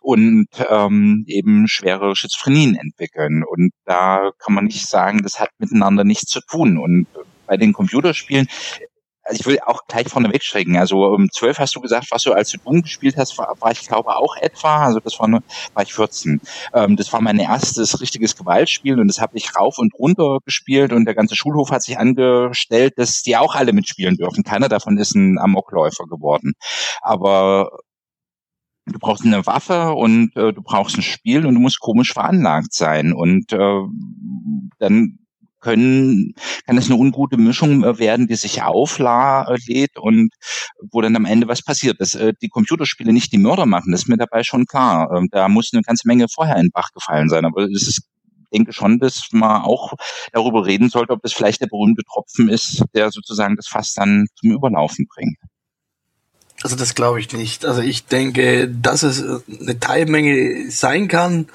und 0.01 0.47
ähm, 0.69 1.25
eben 1.27 1.67
schwere 1.67 2.15
Schizophrenien 2.15 2.75
entwickeln. 2.75 3.43
Und 3.43 3.71
da 3.83 4.31
kann 4.39 4.53
man 4.55 4.65
nicht 4.65 4.87
sagen, 4.87 5.23
das 5.23 5.41
hat 5.41 5.49
miteinander 5.59 6.05
nichts 6.05 6.31
zu 6.31 6.39
tun. 6.39 6.77
Und 6.77 7.07
bei 7.45 7.57
den 7.57 7.73
Computerspielen 7.73 8.47
also 9.27 9.39
ich 9.39 9.45
will 9.45 9.59
auch 9.65 9.81
gleich 9.87 10.07
vorne 10.07 10.31
wegschrecken. 10.31 10.77
Also 10.77 11.05
um 11.05 11.29
12 11.31 11.59
hast 11.59 11.75
du 11.75 11.81
gesagt, 11.81 12.07
was 12.11 12.23
du 12.23 12.33
als 12.33 12.51
du 12.51 12.57
Doom 12.59 12.81
gespielt 12.81 13.17
hast, 13.17 13.37
war, 13.37 13.55
war 13.59 13.71
ich 13.71 13.87
glaube 13.87 14.15
auch 14.15 14.37
etwa, 14.37 14.85
also 14.85 14.99
das 14.99 15.19
war, 15.19 15.29
war 15.29 15.83
ich 15.83 15.93
14. 15.93 16.41
Ähm, 16.73 16.95
das 16.95 17.11
war 17.11 17.21
mein 17.21 17.39
erstes 17.39 17.99
richtiges 17.99 18.35
Gewaltspiel 18.35 18.99
und 18.99 19.07
das 19.07 19.19
habe 19.19 19.37
ich 19.37 19.55
rauf 19.55 19.77
und 19.77 19.93
runter 19.95 20.39
gespielt 20.45 20.93
und 20.93 21.05
der 21.05 21.15
ganze 21.15 21.35
Schulhof 21.35 21.71
hat 21.71 21.83
sich 21.83 21.97
angestellt, 21.99 22.93
dass 22.97 23.21
die 23.21 23.35
auch 23.37 23.55
alle 23.55 23.73
mitspielen 23.73 24.15
dürfen. 24.15 24.43
Keiner 24.43 24.69
davon 24.69 24.97
ist 24.97 25.15
ein 25.15 25.37
Amokläufer 25.39 26.05
geworden. 26.05 26.53
Aber 27.01 27.69
du 28.85 28.99
brauchst 28.99 29.25
eine 29.25 29.45
Waffe 29.45 29.93
und 29.93 30.35
äh, 30.35 30.53
du 30.53 30.61
brauchst 30.61 30.97
ein 30.97 31.01
Spiel 31.01 31.45
und 31.45 31.55
du 31.55 31.59
musst 31.59 31.79
komisch 31.79 32.13
veranlagt 32.13 32.73
sein. 32.73 33.13
Und 33.13 33.51
äh, 33.51 33.81
dann 34.79 35.19
können, 35.67 36.33
kann 36.65 36.77
es 36.77 36.85
eine 36.85 36.95
ungute 36.95 37.35
Mischung 37.35 37.83
äh, 37.83 37.99
werden, 37.99 38.27
die 38.27 38.35
sich 38.35 38.63
auflädt 38.63 39.97
und 39.97 40.29
wo 40.91 41.01
dann 41.01 41.15
am 41.17 41.25
Ende 41.25 41.47
was 41.49 41.61
passiert. 41.61 41.99
Dass 41.99 42.15
äh, 42.15 42.33
die 42.41 42.47
Computerspiele 42.47 43.11
nicht 43.11 43.33
die 43.33 43.37
Mörder 43.37 43.65
machen, 43.65 43.93
ist 43.93 44.07
mir 44.07 44.15
dabei 44.15 44.43
schon 44.43 44.65
klar. 44.65 45.11
Ähm, 45.13 45.27
da 45.29 45.49
muss 45.49 45.71
eine 45.73 45.81
ganze 45.81 46.07
Menge 46.07 46.27
vorher 46.33 46.55
in 46.55 46.71
Bach 46.71 46.91
gefallen 46.93 47.27
sein. 47.27 47.43
Aber 47.43 47.63
es 47.63 47.87
ist 47.87 48.01
denke 48.53 48.71
schon, 48.71 48.99
dass 48.99 49.27
man 49.33 49.61
auch 49.63 49.93
darüber 50.31 50.65
reden 50.65 50.89
sollte, 50.89 51.11
ob 51.11 51.21
das 51.21 51.33
vielleicht 51.33 51.59
der 51.59 51.67
berühmte 51.67 52.03
Tropfen 52.03 52.47
ist, 52.47 52.81
der 52.95 53.11
sozusagen 53.11 53.57
das 53.57 53.67
Fass 53.67 53.93
dann 53.93 54.27
zum 54.35 54.51
Überlaufen 54.51 55.05
bringt. 55.13 55.37
Also 56.63 56.75
das 56.75 56.95
glaube 56.95 57.19
ich 57.19 57.31
nicht. 57.33 57.65
Also 57.65 57.81
ich 57.81 58.05
denke, 58.05 58.67
dass 58.67 59.03
es 59.03 59.21
äh, 59.21 59.39
eine 59.61 59.79
Teilmenge 59.79 60.71
sein 60.71 61.07
kann, 61.07 61.47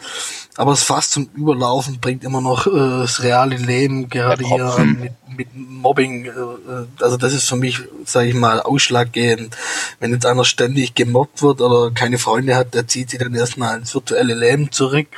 aber 0.56 0.72
es 0.72 0.84
fast 0.84 1.10
zum 1.10 1.28
Überlaufen 1.34 1.98
bringt 1.98 2.22
immer 2.22 2.40
noch 2.40 2.68
äh, 2.68 2.70
das 2.70 3.22
reale 3.22 3.56
Leben, 3.56 4.08
gerade 4.08 4.44
hier 4.44 4.78
mit, 4.78 5.12
mit 5.36 5.48
Mobbing. 5.54 6.26
Äh, 6.26 6.28
äh, 6.28 6.86
also 7.00 7.16
das 7.16 7.32
ist 7.32 7.48
für 7.48 7.56
mich, 7.56 7.80
sage 8.04 8.28
ich 8.28 8.34
mal, 8.34 8.60
ausschlaggebend. 8.60 9.56
Wenn 9.98 10.12
jetzt 10.12 10.24
einer 10.24 10.44
ständig 10.44 10.94
gemobbt 10.94 11.42
wird 11.42 11.60
oder 11.60 11.90
keine 11.90 12.18
Freunde 12.18 12.54
hat, 12.54 12.74
der 12.74 12.86
zieht 12.86 13.10
sich 13.10 13.18
dann 13.18 13.34
erstmal 13.34 13.78
ins 13.78 13.94
virtuelle 13.94 14.34
Leben 14.34 14.70
zurück, 14.70 15.08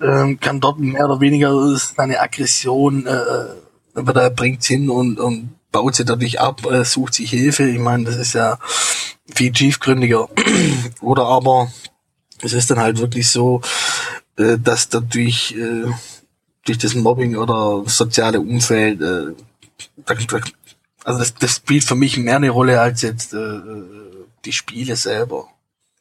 ähm, 0.00 0.38
kann 0.38 0.60
dort 0.60 0.78
mehr 0.78 1.06
oder 1.06 1.20
weniger 1.20 1.76
seine 1.76 2.20
Aggression, 2.20 3.06
äh, 3.06 3.46
wird 3.94 4.16
er 4.16 4.30
bringt 4.30 4.62
hin 4.62 4.88
und, 4.88 5.18
und 5.18 5.56
baut 5.76 5.94
sie 5.94 6.06
dadurch 6.06 6.40
ab, 6.40 6.64
äh, 6.64 6.86
sucht 6.86 7.12
sich 7.12 7.28
Hilfe. 7.28 7.68
Ich 7.68 7.78
meine, 7.78 8.04
das 8.04 8.16
ist 8.16 8.32
ja 8.32 8.58
viel 9.34 9.52
tiefgründiger. 9.52 10.26
Oder 11.02 11.26
aber 11.26 11.70
es 12.40 12.54
ist 12.54 12.70
dann 12.70 12.78
halt 12.78 12.98
wirklich 12.98 13.28
so, 13.28 13.60
äh, 14.38 14.56
dass 14.56 14.88
dadurch 14.88 15.54
äh, 15.54 15.84
durch 16.64 16.78
das 16.78 16.94
Mobbing 16.94 17.36
oder 17.36 17.84
soziale 17.86 18.40
Umfeld, 18.40 19.02
äh, 19.02 19.34
also 21.04 21.18
das, 21.18 21.34
das 21.34 21.56
spielt 21.56 21.84
für 21.84 21.94
mich 21.94 22.16
mehr 22.16 22.36
eine 22.36 22.50
Rolle 22.50 22.80
als 22.80 23.02
jetzt 23.02 23.34
äh, 23.34 23.60
die 24.44 24.52
Spiele 24.52 24.96
selber 24.96 25.46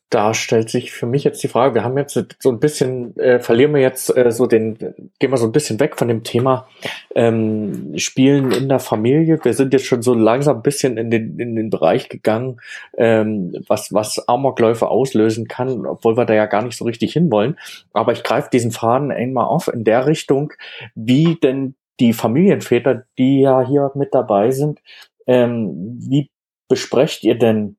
da 0.09 0.33
stellt 0.33 0.69
sich 0.69 0.91
für 0.91 1.07
mich 1.07 1.23
jetzt 1.23 1.41
die 1.43 1.47
Frage, 1.47 1.73
wir 1.75 1.83
haben 1.83 1.97
jetzt 1.97 2.19
so 2.39 2.51
ein 2.51 2.59
bisschen, 2.59 3.17
äh, 3.17 3.39
verlieren 3.39 3.73
wir 3.73 3.81
jetzt 3.81 4.15
äh, 4.15 4.31
so 4.31 4.45
den, 4.45 4.77
gehen 5.19 5.31
wir 5.31 5.37
so 5.37 5.45
ein 5.45 5.51
bisschen 5.51 5.79
weg 5.79 5.97
von 5.97 6.07
dem 6.07 6.23
Thema 6.23 6.67
ähm, 7.15 7.97
Spielen 7.97 8.51
in 8.51 8.69
der 8.69 8.79
Familie. 8.79 9.39
Wir 9.43 9.53
sind 9.53 9.73
jetzt 9.73 9.85
schon 9.85 10.03
so 10.03 10.13
langsam 10.13 10.57
ein 10.57 10.61
bisschen 10.61 10.97
in 10.97 11.09
den, 11.09 11.39
in 11.39 11.55
den 11.55 11.69
Bereich 11.69 12.07
gegangen, 12.07 12.61
ähm, 12.97 13.55
was, 13.67 13.93
was 13.93 14.27
Amokläufe 14.27 14.87
auslösen 14.87 15.47
kann, 15.47 15.85
obwohl 15.87 16.15
wir 16.17 16.25
da 16.25 16.35
ja 16.35 16.45
gar 16.45 16.63
nicht 16.63 16.77
so 16.77 16.85
richtig 16.85 17.13
hinwollen. 17.13 17.57
Aber 17.91 18.11
ich 18.11 18.23
greife 18.23 18.49
diesen 18.51 18.71
Faden 18.71 19.11
einmal 19.11 19.45
auf 19.45 19.67
in 19.67 19.83
der 19.83 20.05
Richtung, 20.05 20.53
wie 20.93 21.35
denn 21.35 21.75
die 21.99 22.13
Familienväter, 22.13 23.05
die 23.17 23.41
ja 23.41 23.65
hier 23.65 23.91
mit 23.95 24.13
dabei 24.13 24.51
sind, 24.51 24.81
ähm, 25.25 25.97
wie 25.99 26.29
besprecht 26.67 27.23
ihr 27.23 27.35
denn 27.35 27.77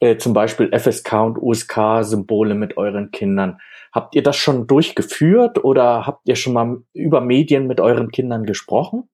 äh, 0.00 0.16
zum 0.16 0.32
Beispiel 0.32 0.70
FSK 0.78 1.12
und 1.12 1.38
USK-Symbole 1.38 2.54
mit 2.54 2.76
euren 2.76 3.10
Kindern. 3.10 3.58
Habt 3.92 4.14
ihr 4.14 4.22
das 4.22 4.36
schon 4.36 4.66
durchgeführt 4.66 5.64
oder 5.64 6.06
habt 6.06 6.28
ihr 6.28 6.36
schon 6.36 6.52
mal 6.52 6.82
über 6.92 7.20
Medien 7.20 7.66
mit 7.66 7.80
euren 7.80 8.10
Kindern 8.10 8.44
gesprochen? 8.44 9.08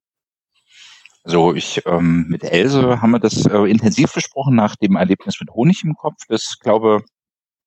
Also 1.25 1.55
ich 1.55 1.83
ähm, 1.87 2.27
mit 2.29 2.43
Else 2.43 3.01
haben 3.01 3.13
wir 3.13 3.21
das 3.21 3.47
äh, 3.47 3.71
intensiv 3.71 4.13
besprochen 4.13 4.57
nach 4.57 4.75
dem 4.75 4.97
Erlebnis 4.97 5.39
mit 5.41 5.51
Honig 5.51 5.85
im 5.85 5.95
Kopf. 5.95 6.17
Das 6.29 6.59
glaube 6.59 7.05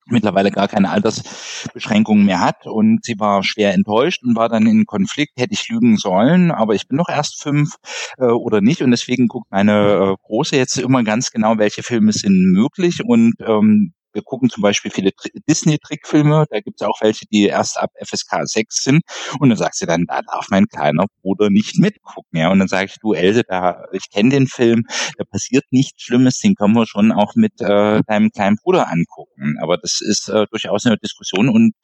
mittlerweile 0.06 0.50
gar 0.50 0.68
keine 0.68 0.90
Altersbeschränkungen 0.90 2.24
mehr 2.24 2.40
hat. 2.40 2.66
Und 2.66 3.04
sie 3.04 3.18
war 3.18 3.42
schwer 3.42 3.74
enttäuscht 3.74 4.22
und 4.22 4.36
war 4.36 4.48
dann 4.48 4.66
in 4.66 4.86
Konflikt, 4.86 5.38
hätte 5.38 5.54
ich 5.54 5.68
lügen 5.68 5.96
sollen, 5.96 6.50
aber 6.50 6.74
ich 6.74 6.88
bin 6.88 6.96
noch 6.96 7.08
erst 7.08 7.42
fünf 7.42 7.76
äh, 8.18 8.24
oder 8.24 8.60
nicht. 8.60 8.82
Und 8.82 8.90
deswegen 8.90 9.28
guckt 9.28 9.50
meine 9.50 10.12
äh, 10.12 10.16
Große 10.26 10.56
jetzt 10.56 10.78
immer 10.78 11.02
ganz 11.02 11.30
genau, 11.30 11.58
welche 11.58 11.82
Filme 11.82 12.12
sind 12.12 12.52
möglich. 12.52 13.00
Und 13.04 13.34
ähm, 13.40 13.92
wir 14.16 14.22
gucken 14.22 14.48
zum 14.48 14.62
Beispiel 14.62 14.90
viele 14.90 15.12
Disney-Trickfilme, 15.48 16.46
da 16.50 16.60
gibt 16.60 16.80
es 16.80 16.86
auch 16.86 17.00
welche, 17.02 17.26
die 17.26 17.44
erst 17.44 17.78
ab 17.78 17.90
FSK 18.02 18.40
6 18.44 18.82
sind. 18.82 19.02
Und 19.38 19.50
dann 19.50 19.58
sagt 19.58 19.76
sie 19.76 19.86
dann, 19.86 20.06
da 20.06 20.22
darf 20.22 20.46
mein 20.50 20.66
kleiner 20.66 21.04
Bruder 21.20 21.50
nicht 21.50 21.78
mitgucken. 21.78 22.38
Ja, 22.38 22.50
und 22.50 22.58
dann 22.58 22.68
sage 22.68 22.86
ich, 22.86 22.96
du 23.00 23.12
Else, 23.12 23.42
da, 23.46 23.84
ich 23.92 24.10
kenne 24.10 24.30
den 24.30 24.46
Film, 24.46 24.84
da 25.18 25.24
passiert 25.24 25.64
nichts 25.70 26.02
Schlimmes, 26.02 26.40
den 26.40 26.54
können 26.54 26.74
wir 26.74 26.86
schon 26.86 27.12
auch 27.12 27.34
mit 27.36 27.60
äh, 27.60 28.00
deinem 28.06 28.30
kleinen 28.30 28.56
Bruder 28.56 28.90
angucken. 28.90 29.56
Aber 29.60 29.76
das 29.76 30.00
ist 30.00 30.28
äh, 30.28 30.46
durchaus 30.50 30.86
eine 30.86 30.96
Diskussion 30.96 31.48
und 31.50 31.74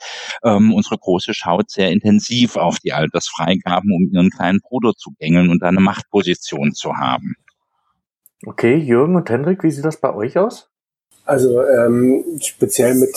ähm, 0.42 0.72
unsere 0.72 0.96
Große 0.96 1.34
schaut 1.34 1.70
sehr 1.70 1.90
intensiv 1.90 2.56
auf 2.56 2.78
die 2.78 2.94
Altersfreigaben, 2.94 3.92
um 3.92 4.10
ihren 4.10 4.30
kleinen 4.30 4.60
Bruder 4.60 4.94
zu 4.94 5.10
gängeln 5.18 5.50
und 5.50 5.62
da 5.62 5.68
eine 5.68 5.80
Machtposition 5.80 6.72
zu 6.72 6.94
haben. 6.94 7.34
Okay, 8.46 8.76
Jürgen 8.76 9.16
und 9.16 9.28
Hendrik, 9.28 9.62
wie 9.62 9.70
sieht 9.70 9.84
das 9.84 10.00
bei 10.00 10.12
euch 10.14 10.38
aus? 10.38 10.71
Also 11.24 11.62
ähm, 11.62 12.24
speziell 12.40 12.94
mit, 12.96 13.14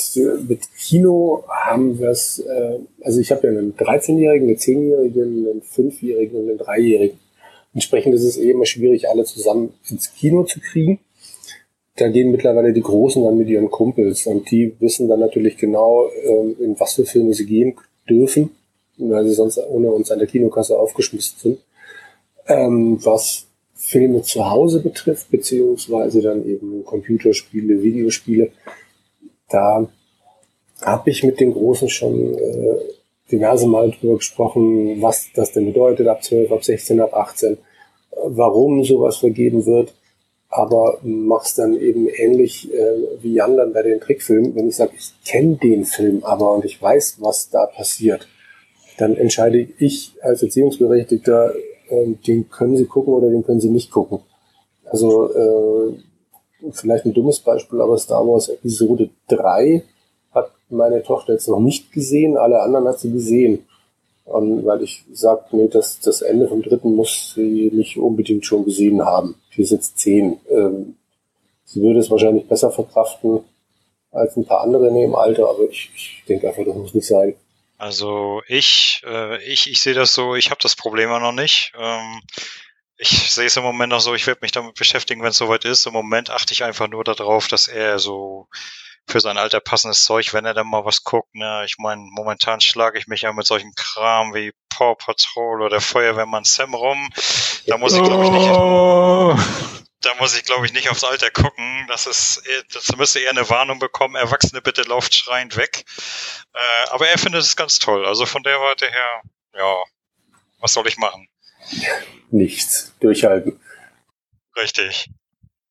mit 0.48 0.62
Kino 0.78 1.44
haben 1.50 2.00
wir 2.00 2.10
es, 2.10 2.40
äh, 2.40 2.80
also 3.02 3.20
ich 3.20 3.32
habe 3.32 3.48
ja 3.48 3.50
einen 3.54 3.76
13-Jährigen, 3.76 4.48
einen 4.48 4.58
10-Jährigen, 4.58 5.48
einen 5.50 5.62
5-Jährigen 5.62 6.40
und 6.40 6.50
einen 6.50 6.60
3-Jährigen. 6.60 7.20
Entsprechend 7.74 8.14
ist 8.14 8.24
es 8.24 8.38
eh 8.38 8.52
immer 8.52 8.66
schwierig, 8.66 9.10
alle 9.10 9.26
zusammen 9.26 9.74
ins 9.90 10.14
Kino 10.14 10.44
zu 10.44 10.60
kriegen. 10.60 11.00
Da 11.98 12.10
gehen 12.10 12.32
mittlerweile 12.32 12.74
die 12.74 12.82
Großen 12.82 13.24
dann 13.24 13.38
mit 13.38 13.48
ihren 13.48 13.72
Kumpels 13.72 14.28
und 14.28 14.52
die 14.52 14.76
wissen 14.80 15.08
dann 15.08 15.20
natürlich 15.20 15.58
genau, 15.58 16.10
ähm, 16.24 16.56
in 16.60 16.80
was 16.80 16.94
für 16.94 17.06
Filme 17.06 17.34
sie 17.34 17.46
gehen 17.46 17.76
dürfen, 18.08 18.52
weil 18.98 19.26
sie 19.26 19.34
sonst 19.34 19.58
ohne 19.58 19.92
uns 19.92 20.12
an 20.12 20.20
der 20.20 20.28
Kinokasse 20.28 20.78
aufgeschmissen 20.78 21.38
sind. 21.40 21.60
Ähm, 22.48 23.00
was 23.04 23.45
Filme 23.86 24.24
zu 24.24 24.50
Hause 24.50 24.82
betrifft, 24.82 25.30
beziehungsweise 25.30 26.22
dann 26.22 26.44
eben 26.46 26.84
Computerspiele, 26.84 27.84
Videospiele, 27.84 28.50
da 29.50 29.88
habe 30.82 31.10
ich 31.10 31.24
mit 31.24 31.40
den 31.40 31.54
Großen 31.54 31.88
schon 31.90 32.34
äh, 32.34 32.78
diverse 33.32 33.68
Mal 33.68 33.92
drüber 33.92 34.18
gesprochen, 34.18 35.02
was 35.02 35.28
das 35.36 35.52
denn 35.52 35.66
bedeutet, 35.66 36.08
ab 36.08 36.24
12, 36.24 36.52
ab 36.52 36.64
16, 36.64 37.00
ab 37.00 37.14
18, 37.14 37.58
warum 38.24 38.84
sowas 38.84 39.18
vergeben 39.18 39.66
wird, 39.68 39.94
aber 40.50 41.00
mach's 41.04 41.54
dann 41.54 41.80
eben 41.80 42.08
ähnlich 42.08 42.74
äh, 42.74 43.22
wie 43.22 43.34
Jan 43.34 43.56
dann 43.58 43.74
bei 43.74 43.84
den 43.84 44.00
Trickfilmen. 44.00 44.56
Wenn 44.56 44.70
ich 44.70 44.78
sage, 44.78 44.94
ich 44.98 45.14
kenne 45.26 45.58
den 45.58 45.86
Film 45.86 46.24
aber 46.24 46.54
und 46.54 46.66
ich 46.66 46.82
weiß, 46.82 47.18
was 47.20 47.50
da 47.50 47.68
passiert, 47.68 48.28
dann 48.98 49.16
entscheide 49.16 49.68
ich 49.78 50.14
als 50.22 50.42
Erziehungsberechtigter, 50.42 51.54
äh, 51.90 52.14
den 52.28 52.50
können 52.50 52.78
Sie 52.78 52.86
gucken 52.86 53.14
oder 53.14 53.30
den 53.30 53.46
können 53.46 53.62
Sie 53.62 53.70
nicht 53.70 53.92
gucken. 53.92 54.20
Also 54.86 55.34
äh, 55.34 55.94
vielleicht 56.72 57.06
ein 57.06 57.14
dummes 57.14 57.40
Beispiel, 57.40 57.82
aber 57.82 57.98
Star 57.98 58.26
Wars 58.28 58.50
Episode 58.50 59.10
3 59.28 59.84
hat 60.32 60.52
meine 60.70 61.04
Tochter 61.04 61.34
jetzt 61.34 61.48
noch 61.48 61.60
nicht 61.60 61.92
gesehen, 61.92 62.38
alle 62.38 62.62
anderen 62.62 62.88
hat 62.88 63.00
sie 63.00 63.12
gesehen. 63.12 63.66
Und 64.26 64.66
weil 64.66 64.82
ich 64.82 65.06
sage, 65.14 65.44
nee, 65.52 65.68
das, 65.68 66.00
das 66.00 66.22
Ende 66.22 66.48
vom 66.48 66.64
dritten 66.64 66.96
muss 66.96 67.34
sie 67.36 67.70
nicht 67.72 67.98
unbedingt 67.98 68.46
schon 68.46 68.66
gesehen 68.66 69.04
haben. 69.06 69.36
Die 69.56 69.62
ist 69.62 69.72
jetzt 69.72 70.00
zehn. 70.00 70.40
Ähm, 70.50 70.96
sie 71.64 71.82
würde 71.82 72.00
es 72.00 72.10
wahrscheinlich 72.10 72.48
besser 72.48 72.72
verkraften 72.72 73.42
als 74.12 74.36
ein 74.36 74.46
paar 74.46 74.62
andere 74.62 74.88
in 74.88 74.96
ihrem 74.96 75.16
Alter, 75.16 75.48
aber 75.50 75.64
ich, 75.70 75.92
ich 75.96 76.24
denke 76.28 76.48
einfach, 76.48 76.66
das 76.66 76.76
muss 76.76 76.94
nicht 76.96 77.06
sein. 77.08 77.36
Also 77.78 78.42
ich, 78.48 79.02
äh, 79.06 79.44
ich, 79.44 79.70
ich 79.70 79.82
sehe 79.82 79.94
das 79.94 80.14
so, 80.14 80.36
ich 80.36 80.50
habe 80.50 80.62
das 80.62 80.76
Problem 80.76 81.10
ja 81.10 81.20
noch 81.20 81.32
nicht. 81.32 81.74
Ähm, 81.78 82.22
ich 82.98 83.32
sehe 83.34 83.48
es 83.48 83.58
im 83.58 83.64
Moment 83.64 83.92
noch 83.92 84.00
so, 84.00 84.14
ich 84.14 84.26
werde 84.28 84.40
mich 84.42 84.54
damit 84.54 84.76
beschäftigen, 84.76 85.22
wenn 85.22 85.32
es 85.32 85.38
soweit 85.38 85.66
ist. 85.66 85.86
Im 85.86 85.94
Moment 85.94 86.30
achte 86.30 86.54
ich 86.54 86.64
einfach 86.64 86.88
nur 86.88 87.04
darauf, 87.04 87.48
dass 87.48 87.68
er 87.68 88.00
so 88.00 88.48
für 89.08 89.20
sein 89.20 89.38
Alter 89.38 89.60
passendes 89.60 90.04
Zeug, 90.04 90.34
wenn 90.34 90.46
er 90.46 90.54
dann 90.54 90.68
mal 90.68 90.86
was 90.86 91.04
guckt. 91.04 91.36
Ne? 91.36 91.64
Ich 91.66 91.78
meine, 91.78 92.02
momentan 92.02 92.62
schlage 92.62 92.98
ich 92.98 93.08
mich 93.08 93.22
ja 93.22 93.34
mit 93.34 93.46
solchen 93.46 93.74
Kram 93.76 94.34
wie 94.34 94.54
Paw 94.70 94.96
Patrol 94.96 95.62
oder 95.62 95.82
Feuerwehrmann 95.82 96.44
Sam 96.44 96.74
rum. 96.74 97.10
Da 97.68 97.78
muss 97.78 97.94
ich, 97.94 98.04
glaube 98.04 98.24
ich, 98.26 98.32
nicht. 98.32 98.50
Oh. 98.50 99.38
Da 100.06 100.14
muss 100.16 100.38
ich, 100.38 100.44
glaube 100.44 100.66
ich, 100.68 100.74
nicht 100.74 100.90
aufs 100.90 101.04
Alter 101.04 101.32
gucken. 101.32 101.86
Das 101.88 102.06
ist, 102.06 102.44
das 102.72 102.96
müsste 102.96 103.20
eher 103.20 103.32
eine 103.32 103.50
Warnung 103.50 103.80
bekommen. 103.80 104.16
Erwachsene 104.16 104.62
bitte 104.62 104.84
lauft 104.84 105.16
schreiend 105.16 105.58
weg. 105.58 105.84
Äh, 106.54 106.90
aber 106.92 107.08
er 107.08 107.18
findet 107.18 107.42
es 107.42 107.56
ganz 107.56 107.80
toll. 107.80 108.06
Also 108.06 108.28
von 108.28 108.44
der 108.44 108.60
Warte 108.60 108.86
her, 108.86 109.22
ja, 109.56 109.76
was 110.60 110.74
soll 110.74 110.88
ich 110.88 110.98
machen? 110.98 111.28
Nichts. 112.30 112.94
Durchhalten. 113.00 113.60
Richtig. 114.56 115.10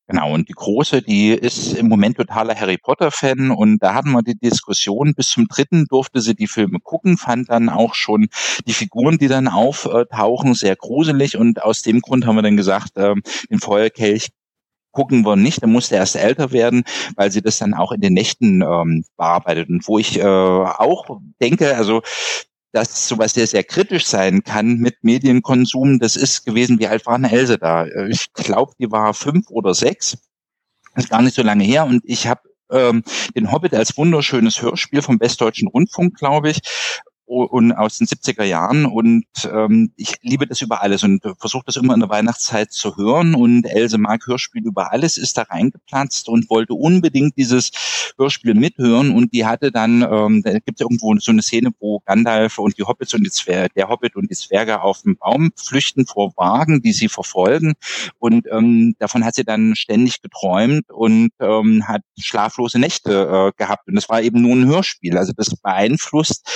Genau, 0.07 0.35
und 0.35 0.51
die 0.51 0.53
Große, 0.53 1.01
die 1.01 1.31
ist 1.31 1.73
im 1.73 1.89
Moment 1.89 2.19
totaler 2.19 2.55
Harry 2.55 2.77
Potter-Fan 2.77 3.51
und 3.51 3.83
da 3.83 3.95
hatten 3.95 4.11
wir 4.13 4.21
die 4.23 4.37
Diskussion, 4.37 5.15
bis 5.15 5.29
zum 5.29 5.47
dritten 5.49 5.87
durfte 5.87 6.21
sie 6.21 6.35
die 6.35 6.47
Filme 6.47 6.79
gucken, 6.83 7.17
fand 7.17 7.49
dann 7.49 7.71
auch 7.71 7.95
schon 7.95 8.29
die 8.67 8.75
Figuren, 8.75 9.17
die 9.17 9.29
dann 9.29 9.49
auftauchen, 9.49 10.53
sehr 10.53 10.77
gruselig 10.77 11.39
und 11.39 11.63
aus 11.63 11.81
dem 11.81 12.01
Grund 12.01 12.27
haben 12.27 12.37
wir 12.37 12.43
dann 12.43 12.59
gesagt, 12.59 12.99
äh, 12.99 13.15
den 13.51 13.61
Feuerkelch 13.61 14.29
gucken 14.93 15.25
wir 15.25 15.37
nicht, 15.37 15.63
er 15.63 15.69
musste 15.69 15.97
erst 15.97 16.17
älter 16.17 16.53
werden, 16.53 16.85
weil 17.17 17.31
sie 17.31 17.43
das 17.43 17.59
dann 17.59 17.75
auch 17.75 17.91
in 17.93 18.01
den 18.01 18.13
Nächten 18.13 18.63
ähm, 18.63 19.05
bearbeitet. 19.17 19.69
Und 19.69 19.89
wo 19.89 19.99
ich 19.99 20.19
äh, 20.21 20.25
auch 20.25 21.19
denke, 21.41 21.77
also 21.77 22.03
dass 22.75 23.07
sowas 23.07 23.35
sehr, 23.35 23.47
sehr 23.47 23.63
kritisch 23.63 24.05
sein 24.05 24.43
kann 24.43 24.79
mit 24.79 24.97
Medienkonsum. 25.03 26.01
Das 26.01 26.17
ist 26.17 26.45
gewesen, 26.45 26.81
wie 26.81 26.89
alt 26.89 27.07
war 27.07 27.15
eine 27.15 27.31
Else 27.31 27.57
da? 27.57 27.87
Ich 28.09 28.33
glaube, 28.33 28.73
die 28.81 28.91
war 28.91 29.15
fünf 29.15 29.49
oder 29.51 29.75
sechs. 29.75 30.19
Das 30.95 31.05
ist 31.05 31.11
gar 31.11 31.23
nicht 31.23 31.37
so 31.37 31.43
lange 31.43 31.63
her. 31.63 31.85
Und 31.85 32.03
ich 32.05 32.27
habe 32.27 32.41
ähm, 32.73 33.05
den 33.37 33.53
Hobbit 33.53 33.75
als 33.75 33.97
wunderschönes 33.97 34.61
Hörspiel 34.61 35.03
vom 35.03 35.21
Westdeutschen 35.21 35.69
Rundfunk, 35.69 36.17
glaube 36.19 36.51
ich, 36.51 36.61
und 37.27 37.73
aus 37.73 37.99
den 37.99 38.07
70er 38.07 38.45
Jahren 38.45 38.85
und 38.85 39.25
ähm, 39.51 39.93
ich 39.97 40.17
liebe 40.21 40.47
das 40.47 40.61
über 40.61 40.83
alles 40.83 41.03
und 41.03 41.23
versuche 41.39 41.65
das 41.65 41.77
immer 41.77 41.95
in 41.95 42.01
der 42.01 42.11
Weihnachtszeit 42.11 42.71
zu 42.71 42.97
hören 42.97 43.35
und 43.35 43.65
Else 43.65 43.97
mag 43.97 44.27
Hörspiel 44.27 44.63
über 44.65 44.93
alles, 44.93 45.17
ist 45.17 45.39
da 45.39 45.43
reingeplatzt 45.43 46.29
und 46.29 46.51
wollte 46.51 46.75
unbedingt 46.75 47.37
dieses 47.39 47.71
Hörspiel 48.19 48.55
mithören 48.55 49.11
und 49.11 49.33
die 49.33 49.47
hatte 49.47 49.73
dann, 49.73 50.03
ähm, 50.03 50.43
da 50.43 50.53
gibt 50.53 50.81
es 50.81 50.81
irgendwo 50.81 51.15
so 51.19 51.33
eine 51.33 51.43
Szene, 51.43 51.71
wo 51.81 52.01
Gandalf 52.01 52.59
und 52.59 52.77
die 52.77 52.83
Hobbits 52.83 53.15
und 53.15 53.25
die 53.25 53.31
Zwerge, 53.31 53.73
der 53.75 53.89
Hobbit 53.89 54.17
und 54.17 54.31
die 54.31 54.37
Zwerge 54.37 54.83
auf 54.83 55.03
dem 55.03 55.17
Baum 55.17 55.51
flüchten 55.57 56.07
vor 56.07 56.33
Wagen, 56.37 56.83
die 56.83 56.93
sie 56.93 57.09
verfolgen 57.09 57.73
und 58.19 58.47
ähm, 58.51 58.97
davon 58.99 59.25
hat 59.25 59.35
sie 59.35 59.45
dann 59.45 59.75
ständig 59.77 60.21
geträumt 60.21 60.91
und 60.91 61.31
ähm, 61.41 61.89
hat 61.89 62.03
schlaflose 62.19 62.79
Nächte 62.79 63.13
äh, 63.13 63.53
gehabt 63.57 63.89
und 63.89 63.95
das 63.95 64.11
war 64.11 64.21
eben 64.21 64.43
nur 64.43 64.55
ein 64.55 64.67
Hörspiel, 64.67 65.17
also 65.17 65.33
das 65.35 65.57
beeinflusst 65.57 66.47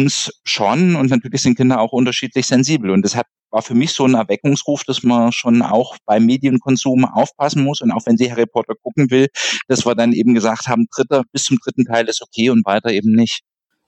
uns 0.00 0.30
schon 0.44 0.96
und 0.96 1.10
natürlich 1.10 1.42
sind 1.42 1.56
Kinder 1.56 1.80
auch 1.80 1.92
unterschiedlich 1.92 2.46
sensibel 2.46 2.90
und 2.90 3.02
das 3.02 3.14
hat 3.16 3.26
war 3.50 3.62
für 3.62 3.74
mich 3.74 3.92
so 3.92 4.06
ein 4.06 4.14
Erweckungsruf, 4.14 4.84
dass 4.84 5.02
man 5.02 5.32
schon 5.32 5.62
auch 5.62 5.96
beim 6.06 6.24
Medienkonsum 6.24 7.04
aufpassen 7.04 7.64
muss 7.64 7.80
und 7.80 7.90
auch 7.90 8.06
wenn 8.06 8.16
sie 8.16 8.30
Harry 8.30 8.46
Potter 8.46 8.74
gucken 8.80 9.10
will, 9.10 9.28
dass 9.68 9.84
wir 9.84 9.94
dann 9.94 10.12
eben 10.12 10.34
gesagt 10.34 10.68
haben, 10.68 10.86
dritter 10.94 11.24
bis 11.32 11.44
zum 11.44 11.58
dritten 11.62 11.84
Teil 11.84 12.08
ist 12.08 12.22
okay 12.22 12.50
und 12.50 12.64
weiter 12.64 12.90
eben 12.90 13.12
nicht. 13.12 13.40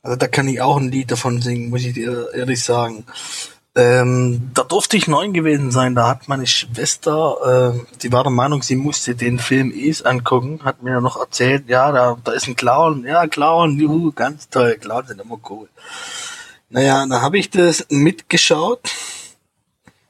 Also 0.02 0.16
da 0.16 0.26
kann 0.26 0.48
ich 0.48 0.60
auch 0.60 0.78
ein 0.78 0.90
Lied 0.90 1.10
davon 1.10 1.40
singen, 1.40 1.70
muss 1.70 1.84
ich 1.84 1.94
dir 1.94 2.28
ehrlich 2.34 2.62
sagen. 2.62 3.04
Ähm, 3.74 4.50
da 4.52 4.64
durfte 4.64 4.98
ich 4.98 5.08
neun 5.08 5.32
gewesen 5.32 5.70
sein. 5.70 5.94
Da 5.94 6.08
hat 6.08 6.28
meine 6.28 6.46
Schwester, 6.46 7.74
äh, 7.74 7.96
die 8.02 8.12
war 8.12 8.22
der 8.22 8.32
Meinung, 8.32 8.62
sie 8.62 8.76
musste 8.76 9.14
den 9.14 9.38
Film 9.38 9.72
Es 9.74 10.02
angucken, 10.02 10.60
hat 10.62 10.82
mir 10.82 11.00
noch 11.00 11.18
erzählt, 11.18 11.68
ja, 11.68 11.90
da, 11.90 12.18
da 12.22 12.32
ist 12.32 12.46
ein 12.48 12.56
Clown, 12.56 13.04
ja, 13.06 13.26
Clown, 13.26 13.78
juhu, 13.78 14.12
ganz 14.12 14.48
toll, 14.50 14.76
Clowns 14.78 15.08
sind 15.08 15.22
immer 15.22 15.38
cool. 15.48 15.68
Naja, 16.68 17.06
da 17.06 17.22
habe 17.22 17.38
ich 17.38 17.50
das 17.50 17.86
mitgeschaut 17.88 18.90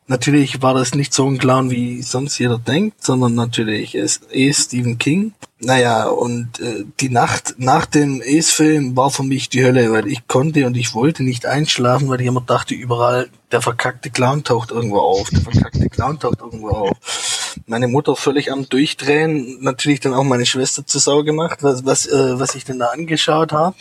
Natürlich 0.09 0.61
war 0.63 0.75
das 0.75 0.95
nicht 0.95 1.15
so 1.15 1.27
ein 1.29 1.39
Clown, 1.39 1.71
wie 1.71 2.03
sonst 2.03 2.39
jeder 2.39 2.59
denkt, 2.59 3.03
sondern 3.05 3.35
natürlich 3.35 3.95
ist 3.95 4.27
eh 4.33 4.53
Stephen 4.53 4.99
King. 4.99 5.33
Naja, 5.61 6.09
und 6.09 6.59
äh, 6.59 6.85
die 6.99 7.09
Nacht 7.09 7.55
nach 7.59 7.87
dem 7.87 8.21
Ace-Film 8.21 8.97
war 8.97 9.11
für 9.11 9.23
mich 9.23 9.49
die 9.49 9.65
Hölle, 9.65 9.93
weil 9.93 10.09
ich 10.09 10.27
konnte 10.27 10.67
und 10.67 10.77
ich 10.77 10.93
wollte 10.93 11.23
nicht 11.23 11.47
einschlafen, 11.47 12.09
weil 12.09 12.21
ich 12.21 12.27
immer 12.27 12.41
dachte, 12.41 12.75
überall, 12.75 13.31
der 13.53 13.63
verkackte 13.63 14.11
Clown 14.11 14.43
taucht 14.43 14.73
irgendwo 14.73 14.99
auf, 14.99 15.31
der 15.31 15.41
verkackte 15.41 15.89
Clown 15.89 16.19
taucht 16.19 16.41
irgendwo 16.41 16.71
auf. 16.71 17.53
Meine 17.67 17.87
Mutter 17.87 18.17
völlig 18.17 18.51
am 18.51 18.69
Durchdrehen, 18.69 19.59
natürlich 19.61 20.01
dann 20.01 20.15
auch 20.15 20.25
meine 20.25 20.47
Schwester 20.47 20.85
zu 20.85 20.99
Sau 20.99 21.23
gemacht, 21.23 21.63
was, 21.63 21.85
was, 21.85 22.07
äh, 22.07 22.41
was 22.41 22.57
ich 22.57 22.65
denn 22.65 22.81
da 22.81 22.87
angeschaut 22.87 23.53
habe. 23.53 23.77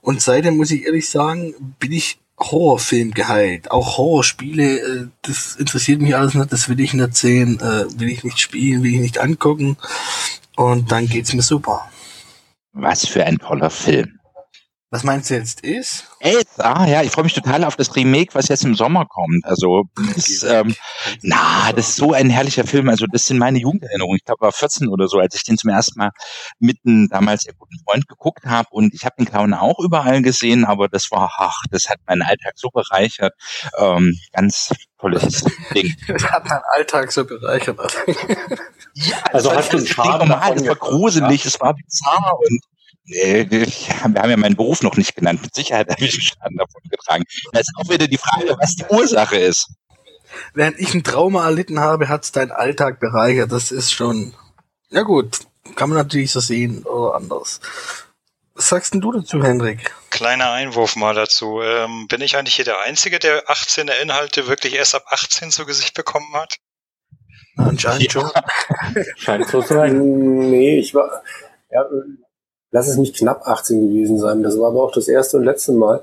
Und 0.00 0.22
seitdem 0.22 0.56
muss 0.56 0.70
ich 0.70 0.86
ehrlich 0.86 1.10
sagen, 1.10 1.54
bin 1.78 1.92
ich 1.92 2.18
Horrorfilm 2.38 3.12
geheilt. 3.12 3.70
Auch 3.70 3.96
Horrorspiele, 3.98 4.78
äh, 4.78 5.06
das 5.22 5.56
interessiert 5.56 6.00
mich 6.00 6.16
alles 6.16 6.34
nicht, 6.34 6.52
das 6.52 6.68
will 6.68 6.80
ich 6.80 6.94
nicht 6.94 7.16
sehen, 7.16 7.60
äh, 7.60 7.86
will 7.98 8.08
ich 8.08 8.24
nicht 8.24 8.40
spielen, 8.40 8.82
will 8.82 8.94
ich 8.94 9.00
nicht 9.00 9.18
angucken. 9.18 9.76
Und 10.56 10.90
dann 10.92 11.08
geht's 11.08 11.32
mir 11.32 11.42
super. 11.42 11.88
Was 12.72 13.06
für 13.06 13.24
ein 13.24 13.38
toller 13.38 13.70
Film. 13.70 14.18
Was 14.94 15.02
meinst 15.02 15.28
du 15.28 15.34
jetzt 15.34 15.62
ist? 15.62 16.04
Ey, 16.20 16.40
ah 16.58 16.86
ja, 16.86 17.02
ich 17.02 17.10
freue 17.10 17.24
mich 17.24 17.34
total 17.34 17.64
auf 17.64 17.74
das 17.74 17.96
Remake, 17.96 18.32
was 18.32 18.46
jetzt 18.46 18.62
im 18.62 18.76
Sommer 18.76 19.06
kommt. 19.06 19.44
Also, 19.44 19.86
das, 20.14 20.44
ähm, 20.44 20.72
na, 21.20 21.72
das 21.74 21.88
ist 21.88 21.96
so 21.96 22.12
ein 22.12 22.30
herrlicher 22.30 22.62
Film. 22.62 22.88
Also, 22.88 23.06
das 23.10 23.26
sind 23.26 23.38
meine 23.38 23.58
Jugenderinnerungen. 23.58 24.18
Ich 24.18 24.24
glaube, 24.24 24.42
war 24.42 24.52
14 24.52 24.86
oder 24.86 25.08
so, 25.08 25.18
als 25.18 25.34
ich 25.34 25.42
den 25.42 25.58
zum 25.58 25.70
ersten 25.70 25.98
Mal 25.98 26.10
mit 26.60 26.76
einem 26.86 27.08
damals 27.08 27.42
sehr 27.42 27.54
guten 27.54 27.76
Freund 27.84 28.06
geguckt 28.06 28.44
habe. 28.44 28.68
Und 28.70 28.94
ich 28.94 29.04
habe 29.04 29.16
den 29.18 29.26
Clown 29.26 29.52
auch 29.52 29.80
überall 29.80 30.22
gesehen, 30.22 30.64
aber 30.64 30.86
das 30.86 31.10
war, 31.10 31.28
ach, 31.38 31.62
das 31.72 31.88
hat 31.88 31.98
meinen 32.06 32.22
Alltag 32.22 32.52
so 32.54 32.68
bereichert. 32.68 33.34
Ähm, 33.76 34.16
ganz 34.32 34.72
tolles 35.00 35.44
Ding. 35.74 35.92
Das 36.06 36.22
hat 36.30 36.44
meinen 36.48 36.62
Alltag 36.72 37.10
so 37.10 37.24
bereichert. 37.24 37.80
ja, 38.94 39.16
also 39.32 39.52
hast 39.52 39.72
du 39.72 39.78
einen 39.78 39.88
Schaden 39.88 40.28
normal, 40.28 40.52
es 40.54 40.68
war 40.68 40.76
gruselig, 40.76 41.42
ja. 41.42 41.48
es 41.48 41.60
war 41.60 41.74
bizarr 41.74 42.38
und 42.38 42.60
äh, 43.06 43.46
wir 43.48 43.66
haben 44.02 44.14
ja 44.14 44.36
meinen 44.36 44.56
Beruf 44.56 44.82
noch 44.82 44.96
nicht 44.96 45.14
genannt. 45.14 45.42
Mit 45.42 45.54
Sicherheit 45.54 45.88
habe 45.90 46.04
ich 46.04 46.14
einen 46.14 46.22
Schaden 46.22 46.56
davon 46.56 46.82
getragen. 46.90 47.24
Da 47.52 47.60
ist 47.60 47.72
auch 47.76 47.88
wieder 47.88 48.08
die 48.08 48.18
Frage, 48.18 48.56
was 48.60 48.76
die 48.76 48.84
Ursache 48.88 49.36
ist. 49.36 49.68
Während 50.52 50.78
ich 50.80 50.94
ein 50.94 51.04
Trauma 51.04 51.44
erlitten 51.44 51.80
habe, 51.80 52.08
hat 52.08 52.24
es 52.24 52.32
dein 52.32 52.50
Alltag 52.50 53.00
bereichert. 53.00 53.52
Das 53.52 53.70
ist 53.70 53.92
schon, 53.92 54.34
ja 54.90 55.02
gut, 55.02 55.40
kann 55.76 55.90
man 55.90 55.98
natürlich 55.98 56.32
so 56.32 56.40
sehen 56.40 56.82
oder 56.84 57.14
anders. 57.14 57.60
Was 58.54 58.68
sagst 58.68 58.94
denn 58.94 59.00
du 59.00 59.12
dazu, 59.12 59.42
Hendrik? 59.42 59.92
Kleiner 60.10 60.52
Einwurf 60.52 60.94
mal 60.94 61.14
dazu. 61.14 61.60
Ähm, 61.60 62.06
bin 62.08 62.20
ich 62.20 62.36
eigentlich 62.36 62.54
hier 62.54 62.64
der 62.64 62.80
Einzige, 62.82 63.18
der 63.18 63.48
18er 63.48 64.00
Inhalte 64.00 64.46
wirklich 64.46 64.74
erst 64.74 64.94
ab 64.94 65.04
18 65.08 65.50
zu 65.50 65.66
Gesicht 65.66 65.94
bekommen 65.94 66.32
hat? 66.34 66.58
Anscheinend 67.56 68.12
schon. 68.12 68.30
Scheint 69.16 69.48
so 69.48 69.60
zu 69.60 69.74
sein. 69.74 70.50
Nee, 70.50 70.78
ich 70.78 70.94
war, 70.94 71.22
ja, 71.70 71.84
lass 72.74 72.88
es 72.88 72.96
nicht 72.96 73.16
knapp 73.16 73.46
18 73.46 73.88
gewesen 73.88 74.18
sein. 74.18 74.42
Das 74.42 74.58
war 74.58 74.66
aber 74.66 74.82
auch 74.82 74.92
das 74.92 75.06
erste 75.06 75.36
und 75.36 75.44
letzte 75.44 75.72
Mal. 75.72 76.02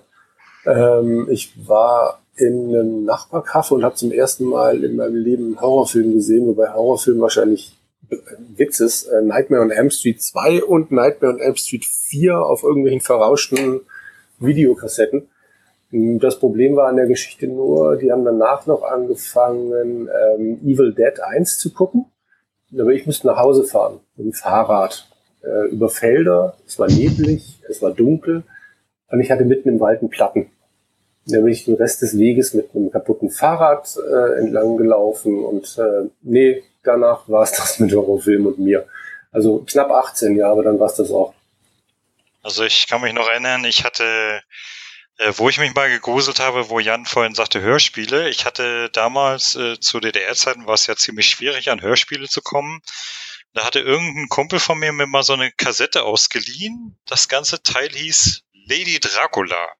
Ähm, 0.65 1.27
ich 1.29 1.53
war 1.67 2.21
in 2.37 2.69
einem 2.69 3.03
Nachbarkaffee 3.03 3.75
und 3.75 3.83
habe 3.83 3.95
zum 3.95 4.13
ersten 4.13 4.45
Mal 4.45 4.81
in 4.81 4.95
meinem 4.95 5.17
Leben 5.17 5.45
einen 5.47 5.61
Horrorfilm 5.61 6.13
gesehen, 6.13 6.47
wobei 6.47 6.71
Horrorfilm 6.71 7.19
wahrscheinlich 7.19 7.77
Witz 8.55 8.79
ist. 8.79 9.03
Äh, 9.07 9.21
Nightmare 9.21 9.63
on 9.63 9.69
Elm 9.69 9.89
Street 9.89 10.21
2 10.21 10.63
und 10.63 10.93
Nightmare 10.93 11.33
on 11.33 11.39
Elm 11.41 11.57
Street 11.57 11.83
4 11.83 12.39
auf 12.39 12.63
irgendwelchen 12.63 13.01
verrauschten 13.01 13.81
Videokassetten. 14.39 15.27
Das 15.91 16.39
Problem 16.39 16.77
war 16.77 16.87
an 16.87 16.95
der 16.95 17.07
Geschichte 17.07 17.49
nur, 17.49 17.97
die 17.97 18.13
haben 18.13 18.23
danach 18.23 18.65
noch 18.65 18.83
angefangen, 18.83 20.07
ähm, 20.07 20.61
Evil 20.63 20.93
Dead 20.93 21.19
1 21.19 21.59
zu 21.59 21.73
gucken. 21.73 22.05
Aber 22.73 22.91
ich 22.91 23.05
musste 23.05 23.27
nach 23.27 23.39
Hause 23.39 23.65
fahren 23.65 23.99
mit 24.15 24.27
dem 24.27 24.31
Fahrrad 24.31 25.10
äh, 25.43 25.69
über 25.69 25.89
Felder. 25.89 26.57
Es 26.65 26.79
war 26.79 26.87
neblig, 26.87 27.59
es 27.69 27.81
war 27.81 27.91
dunkel 27.91 28.43
und 29.07 29.19
ich 29.21 29.31
hatte 29.31 29.45
mitten 29.45 29.69
im 29.69 29.79
Wald 29.79 30.01
einen 30.01 30.09
Platten. 30.09 30.49
Da 31.25 31.39
bin 31.39 31.49
ich 31.49 31.65
den 31.65 31.75
Rest 31.75 32.01
des 32.01 32.17
Weges 32.17 32.53
mit 32.53 32.73
einem 32.75 32.91
kaputten 32.91 33.29
Fahrrad 33.29 33.95
äh, 33.97 34.39
entlang 34.39 34.77
gelaufen 34.77 35.43
und 35.43 35.77
äh, 35.77 36.09
nee, 36.21 36.63
danach 36.83 37.29
war 37.29 37.43
es 37.43 37.51
das 37.57 37.79
mit 37.79 37.93
Horrorfilm 37.93 38.47
und 38.47 38.59
mir. 38.59 38.87
Also 39.31 39.63
knapp 39.67 39.91
18 39.91 40.35
Jahre, 40.35 40.63
dann 40.63 40.79
war 40.79 40.87
es 40.87 40.95
das 40.95 41.11
auch. 41.11 41.33
Also 42.43 42.63
ich 42.63 42.87
kann 42.87 43.01
mich 43.01 43.13
noch 43.13 43.29
erinnern, 43.29 43.63
ich 43.65 43.83
hatte, 43.83 44.41
äh, 45.17 45.31
wo 45.37 45.47
ich 45.47 45.59
mich 45.59 45.75
mal 45.75 45.89
gegruselt 45.89 46.39
habe, 46.39 46.69
wo 46.69 46.79
Jan 46.79 47.05
vorhin 47.05 47.35
sagte 47.35 47.61
Hörspiele. 47.61 48.29
Ich 48.29 48.45
hatte 48.45 48.89
damals 48.89 49.55
äh, 49.55 49.79
zu 49.79 49.99
DDR-Zeiten 49.99 50.65
war 50.65 50.73
es 50.73 50.87
ja 50.87 50.95
ziemlich 50.95 51.27
schwierig, 51.27 51.69
an 51.69 51.81
Hörspiele 51.81 52.27
zu 52.27 52.41
kommen. 52.41 52.81
Da 53.53 53.65
hatte 53.65 53.79
irgendein 53.79 54.29
Kumpel 54.29 54.59
von 54.59 54.79
mir 54.79 54.93
mir 54.93 55.07
mal 55.07 55.23
so 55.23 55.33
eine 55.33 55.51
Kassette 55.51 56.03
ausgeliehen. 56.03 56.97
Das 57.05 57.27
ganze 57.27 57.61
Teil 57.63 57.89
hieß 57.89 58.43
Lady 58.67 58.99
Dracula. 58.99 59.75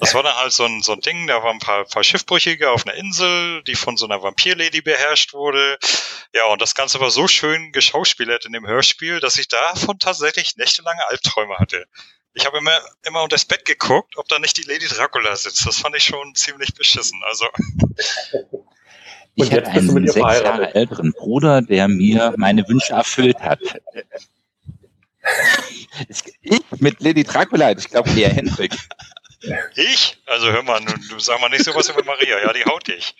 Das 0.00 0.14
war 0.14 0.22
dann 0.22 0.36
halt 0.36 0.52
so 0.52 0.64
ein, 0.64 0.80
so 0.82 0.92
ein 0.92 1.00
Ding, 1.00 1.26
da 1.26 1.42
waren 1.42 1.56
ein 1.56 1.60
paar, 1.60 1.84
paar 1.84 2.04
Schiffbrüchige 2.04 2.70
auf 2.70 2.86
einer 2.86 2.96
Insel, 2.96 3.62
die 3.64 3.74
von 3.74 3.96
so 3.96 4.06
einer 4.06 4.22
Vampirlady 4.22 4.80
beherrscht 4.80 5.32
wurde. 5.32 5.78
Ja, 6.32 6.46
und 6.46 6.62
das 6.62 6.74
Ganze 6.74 7.00
war 7.00 7.10
so 7.10 7.26
schön 7.26 7.72
geschauspielert 7.72 8.44
in 8.46 8.52
dem 8.52 8.66
Hörspiel, 8.66 9.18
dass 9.18 9.38
ich 9.38 9.48
davon 9.48 9.98
tatsächlich 9.98 10.56
nächtelange 10.56 11.04
Albträume 11.08 11.56
hatte. 11.58 11.86
Ich 12.34 12.46
habe 12.46 12.58
immer, 12.58 12.78
immer 13.02 13.22
unter 13.22 13.34
das 13.34 13.44
Bett 13.44 13.64
geguckt, 13.64 14.16
ob 14.16 14.28
da 14.28 14.38
nicht 14.38 14.56
die 14.56 14.62
Lady 14.62 14.86
Dracula 14.86 15.34
sitzt. 15.34 15.66
Das 15.66 15.78
fand 15.78 15.96
ich 15.96 16.04
schon 16.04 16.34
ziemlich 16.36 16.74
beschissen. 16.74 17.20
Also. 17.24 17.48
Ich 19.40 19.52
hatte 19.52 19.70
einen 19.70 20.08
sechs 20.08 20.40
Jahre 20.42 20.74
älteren 20.74 21.12
Bruder, 21.12 21.62
der 21.62 21.88
mir 21.88 22.34
meine 22.36 22.68
Wünsche 22.68 22.92
erfüllt 22.92 23.40
hat. 23.40 23.60
Ich 26.08 26.22
mit 26.78 27.02
Lady 27.02 27.24
Dracula, 27.24 27.72
ich 27.72 27.90
glaube 27.90 28.08
eher 28.10 28.30
Hendrik. 28.30 28.72
Ich? 29.74 30.16
Also 30.26 30.50
hör 30.52 30.62
mal, 30.62 30.80
du 31.10 31.18
sag 31.18 31.40
mal 31.40 31.50
nicht 31.50 31.64
so 31.64 31.74
was 31.74 31.88
über 31.88 32.04
Maria, 32.04 32.38
ja, 32.40 32.52
die 32.52 32.64
haut 32.64 32.86
dich. 32.86 33.14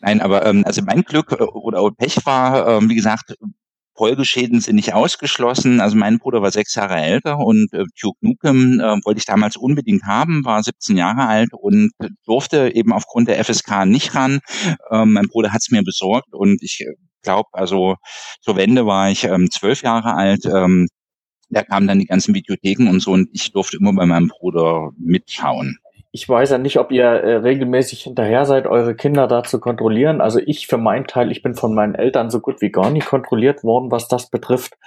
Nein, 0.00 0.20
aber 0.20 0.46
ähm, 0.46 0.64
also 0.66 0.82
mein 0.82 1.02
Glück 1.02 1.32
äh, 1.32 1.42
oder 1.42 1.90
Pech 1.90 2.24
war, 2.24 2.66
ähm, 2.68 2.88
wie 2.88 2.94
gesagt, 2.94 3.36
Folgeschäden 3.96 4.60
sind 4.60 4.76
nicht 4.76 4.94
ausgeschlossen. 4.94 5.80
Also 5.80 5.96
mein 5.96 6.18
Bruder 6.18 6.42
war 6.42 6.50
sechs 6.50 6.74
Jahre 6.74 6.96
älter 6.96 7.38
und 7.38 7.72
äh, 7.72 7.84
Duke 8.00 8.18
Nukem 8.20 8.80
äh, 8.80 8.98
wollte 9.04 9.18
ich 9.18 9.26
damals 9.26 9.56
unbedingt 9.56 10.04
haben, 10.04 10.44
war 10.44 10.62
17 10.62 10.96
Jahre 10.96 11.26
alt 11.26 11.50
und 11.52 11.92
durfte 12.24 12.74
eben 12.74 12.92
aufgrund 12.92 13.28
der 13.28 13.42
FSK 13.42 13.86
nicht 13.86 14.14
ran. 14.14 14.40
Ähm, 14.90 15.12
mein 15.12 15.28
Bruder 15.28 15.52
hat 15.52 15.62
es 15.62 15.70
mir 15.70 15.82
besorgt 15.82 16.32
und 16.32 16.62
ich 16.62 16.80
äh, 16.80 16.94
glaube, 17.22 17.48
also 17.52 17.96
zur 18.40 18.56
Wende 18.56 18.86
war 18.86 19.10
ich 19.10 19.24
ähm, 19.24 19.50
zwölf 19.50 19.82
Jahre 19.82 20.14
alt. 20.14 20.44
Ähm, 20.46 20.88
da 21.50 21.62
kamen 21.62 21.86
dann 21.86 22.00
die 22.00 22.06
ganzen 22.06 22.34
Videotheken 22.34 22.88
und 22.88 23.00
so 23.00 23.12
und 23.12 23.28
ich 23.32 23.52
durfte 23.52 23.76
immer 23.76 23.92
bei 23.92 24.06
meinem 24.06 24.28
Bruder 24.28 24.90
mitschauen. 24.98 25.78
Ich 26.16 26.28
weiß 26.28 26.50
ja 26.50 26.58
nicht, 26.58 26.78
ob 26.78 26.92
ihr 26.92 27.06
äh, 27.06 27.34
regelmäßig 27.38 28.02
hinterher 28.04 28.44
seid, 28.44 28.68
eure 28.68 28.94
Kinder 28.94 29.26
da 29.26 29.42
zu 29.42 29.58
kontrollieren. 29.58 30.20
Also 30.20 30.38
ich 30.38 30.68
für 30.68 30.78
meinen 30.78 31.08
Teil, 31.08 31.32
ich 31.32 31.42
bin 31.42 31.56
von 31.56 31.74
meinen 31.74 31.96
Eltern 31.96 32.30
so 32.30 32.38
gut 32.38 32.62
wie 32.62 32.70
gar 32.70 32.90
nicht 32.90 33.08
kontrolliert 33.08 33.64
worden, 33.64 33.90
was 33.90 34.06
das 34.06 34.30
betrifft. 34.30 34.78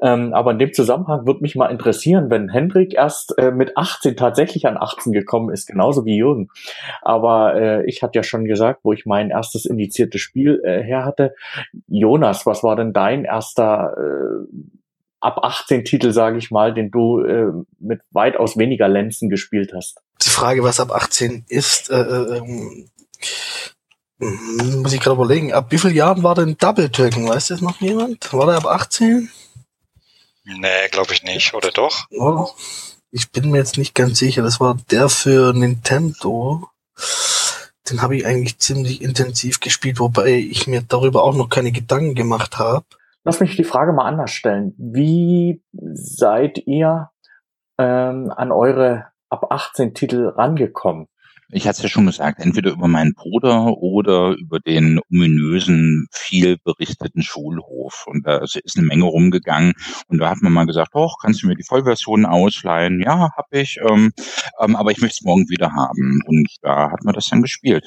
Ähm, 0.00 0.32
aber 0.32 0.52
in 0.52 0.58
dem 0.58 0.72
Zusammenhang 0.72 1.26
würde 1.26 1.42
mich 1.42 1.56
mal 1.56 1.66
interessieren, 1.66 2.30
wenn 2.30 2.48
Hendrik 2.48 2.94
erst 2.94 3.36
äh, 3.36 3.50
mit 3.50 3.76
18 3.76 4.16
tatsächlich 4.16 4.66
an 4.66 4.78
18 4.78 5.12
gekommen 5.12 5.50
ist, 5.50 5.66
genauso 5.66 6.06
wie 6.06 6.16
Jürgen. 6.16 6.48
Aber 7.02 7.54
äh, 7.54 7.84
ich 7.84 8.02
hatte 8.02 8.18
ja 8.18 8.22
schon 8.22 8.46
gesagt, 8.46 8.80
wo 8.82 8.94
ich 8.94 9.04
mein 9.04 9.28
erstes 9.28 9.66
indiziertes 9.66 10.22
Spiel 10.22 10.62
äh, 10.64 10.82
her 10.82 11.04
hatte. 11.04 11.34
Jonas, 11.86 12.46
was 12.46 12.64
war 12.64 12.76
denn 12.76 12.94
dein 12.94 13.26
erster 13.26 13.94
äh, 13.98 14.46
ab 15.22 15.38
18 15.42 15.84
Titel, 15.84 16.12
sage 16.12 16.38
ich 16.38 16.50
mal, 16.50 16.74
den 16.74 16.90
du 16.90 17.20
äh, 17.20 17.52
mit 17.78 18.00
weitaus 18.10 18.56
weniger 18.56 18.88
Lenzen 18.88 19.28
gespielt 19.28 19.72
hast. 19.74 20.00
Die 20.22 20.30
Frage, 20.30 20.62
was 20.62 20.80
ab 20.80 20.92
18 20.92 21.44
ist, 21.48 21.90
äh, 21.90 22.00
äh, 22.00 22.38
ähm, 22.38 22.88
muss 24.18 24.92
ich 24.92 25.00
gerade 25.00 25.16
überlegen, 25.16 25.52
ab 25.52 25.66
wie 25.70 25.78
vielen 25.78 25.94
Jahren 25.94 26.22
war 26.22 26.34
denn 26.34 26.56
Double 26.58 26.88
Dragon? 26.88 27.28
Weiß 27.28 27.48
das 27.48 27.60
noch 27.60 27.80
jemand? 27.80 28.32
War 28.32 28.46
der 28.46 28.56
ab 28.56 28.66
18? 28.66 29.30
Nee, 30.44 30.88
glaube 30.90 31.12
ich 31.12 31.22
nicht, 31.22 31.54
oder 31.54 31.70
doch? 31.70 32.06
Oh, 32.10 32.48
ich 33.10 33.30
bin 33.30 33.50
mir 33.50 33.58
jetzt 33.58 33.78
nicht 33.78 33.94
ganz 33.94 34.18
sicher. 34.18 34.42
Das 34.42 34.60
war 34.60 34.76
der 34.90 35.08
für 35.08 35.52
Nintendo. 35.52 36.68
Den 37.90 38.02
habe 38.02 38.16
ich 38.16 38.26
eigentlich 38.26 38.58
ziemlich 38.58 39.02
intensiv 39.02 39.60
gespielt, 39.60 39.98
wobei 39.98 40.34
ich 40.34 40.66
mir 40.66 40.82
darüber 40.82 41.24
auch 41.24 41.34
noch 41.34 41.48
keine 41.48 41.72
Gedanken 41.72 42.14
gemacht 42.14 42.58
habe. 42.58 42.84
Lass 43.24 43.40
mich 43.40 43.56
die 43.56 43.64
Frage 43.64 43.92
mal 43.92 44.06
anders 44.06 44.32
stellen. 44.32 44.74
Wie 44.78 45.62
seid 45.72 46.58
ihr 46.66 47.10
ähm, 47.78 48.32
an 48.34 48.50
eure 48.50 49.06
ab 49.28 49.46
18 49.50 49.94
Titel 49.94 50.28
rangekommen? 50.28 51.06
Ich 51.54 51.68
hatte 51.68 51.76
es 51.76 51.82
ja 51.82 51.88
schon 51.90 52.06
gesagt, 52.06 52.40
entweder 52.40 52.70
über 52.70 52.88
meinen 52.88 53.12
Bruder 53.12 53.76
oder 53.76 54.30
über 54.30 54.58
den 54.58 55.00
ominösen, 55.10 56.06
viel 56.10 56.56
berichteten 56.64 57.22
Schulhof. 57.22 58.06
Und 58.06 58.26
da 58.26 58.38
ist 58.38 58.58
eine 58.74 58.86
Menge 58.86 59.04
rumgegangen. 59.04 59.74
Und 60.08 60.18
da 60.18 60.30
hat 60.30 60.38
man 60.40 60.52
mal 60.52 60.64
gesagt, 60.64 60.92
oh, 60.94 61.10
kannst 61.20 61.42
du 61.42 61.46
mir 61.46 61.54
die 61.54 61.62
Vollversion 61.62 62.24
ausleihen? 62.24 63.02
Ja, 63.02 63.28
hab 63.36 63.46
ich. 63.50 63.78
Ähm, 63.86 64.12
ähm, 64.60 64.76
aber 64.76 64.92
ich 64.92 65.02
möchte 65.02 65.18
es 65.20 65.24
morgen 65.26 65.48
wieder 65.50 65.72
haben. 65.72 66.22
Und 66.26 66.48
da 66.62 66.90
hat 66.90 67.04
man 67.04 67.12
das 67.12 67.26
dann 67.26 67.42
gespielt. 67.42 67.84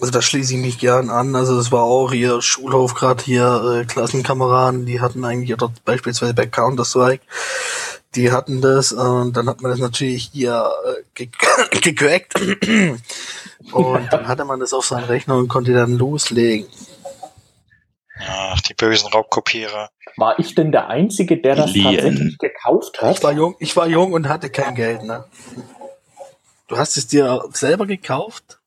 Also 0.00 0.12
da 0.12 0.22
schließe 0.22 0.54
ich 0.54 0.60
mich 0.60 0.78
gern 0.78 1.10
an. 1.10 1.36
Also 1.36 1.58
es 1.58 1.70
war 1.70 1.82
auch 1.82 2.12
hier 2.12 2.40
Schulhof, 2.40 2.94
gerade 2.94 3.22
hier 3.22 3.82
äh, 3.82 3.84
Klassenkameraden, 3.84 4.86
die 4.86 5.00
hatten 5.00 5.24
eigentlich, 5.24 5.52
oder 5.52 5.72
beispielsweise 5.84 6.32
bei 6.32 6.46
Counter-Strike, 6.46 7.22
die 8.14 8.32
hatten 8.32 8.60
das 8.60 8.92
und 8.92 9.36
dann 9.36 9.48
hat 9.48 9.60
man 9.60 9.70
das 9.70 9.80
natürlich 9.80 10.30
hier 10.32 10.70
äh, 11.16 11.26
gecrackt 11.80 12.34
und 13.72 14.12
dann 14.12 14.26
hatte 14.26 14.44
man 14.44 14.58
das 14.58 14.72
auf 14.72 14.86
seinen 14.86 15.04
Rechner 15.04 15.36
und 15.36 15.48
konnte 15.48 15.74
dann 15.74 15.98
loslegen. 15.98 16.66
Ach, 18.26 18.60
die 18.60 18.74
bösen 18.74 19.08
Raubkopierer. 19.08 19.90
War 20.16 20.38
ich 20.38 20.54
denn 20.54 20.72
der 20.72 20.88
Einzige, 20.88 21.38
der 21.38 21.56
das 21.56 21.72
Lien. 21.72 21.84
tatsächlich 21.84 22.38
gekauft 22.38 23.00
hat? 23.00 23.16
Ich 23.16 23.22
war 23.22 23.32
jung, 23.32 23.56
ich 23.58 23.76
war 23.76 23.86
jung 23.86 24.12
und 24.12 24.28
hatte 24.28 24.50
kein 24.50 24.74
Geld, 24.74 25.04
ne? 25.04 25.24
Du 26.68 26.76
hast 26.76 26.96
es 26.96 27.06
dir 27.06 27.44
selber 27.52 27.86
gekauft? 27.86 28.59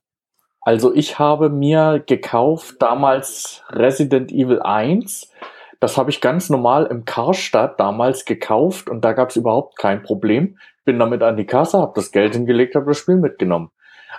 Also 0.64 0.94
ich 0.94 1.18
habe 1.18 1.50
mir 1.50 2.02
gekauft 2.06 2.76
damals 2.80 3.62
Resident 3.68 4.32
Evil 4.32 4.62
1. 4.62 5.30
Das 5.78 5.98
habe 5.98 6.08
ich 6.08 6.22
ganz 6.22 6.48
normal 6.48 6.86
im 6.86 7.04
Karstadt 7.04 7.78
damals 7.78 8.24
gekauft 8.24 8.88
und 8.88 9.04
da 9.04 9.12
gab 9.12 9.28
es 9.28 9.36
überhaupt 9.36 9.76
kein 9.76 10.02
Problem. 10.02 10.56
Bin 10.86 10.98
damit 10.98 11.22
an 11.22 11.36
die 11.36 11.44
Kasse, 11.44 11.78
habe 11.78 11.92
das 11.94 12.12
Geld 12.12 12.34
hingelegt, 12.34 12.74
habe 12.74 12.86
das 12.86 12.96
Spiel 12.96 13.16
mitgenommen. 13.16 13.70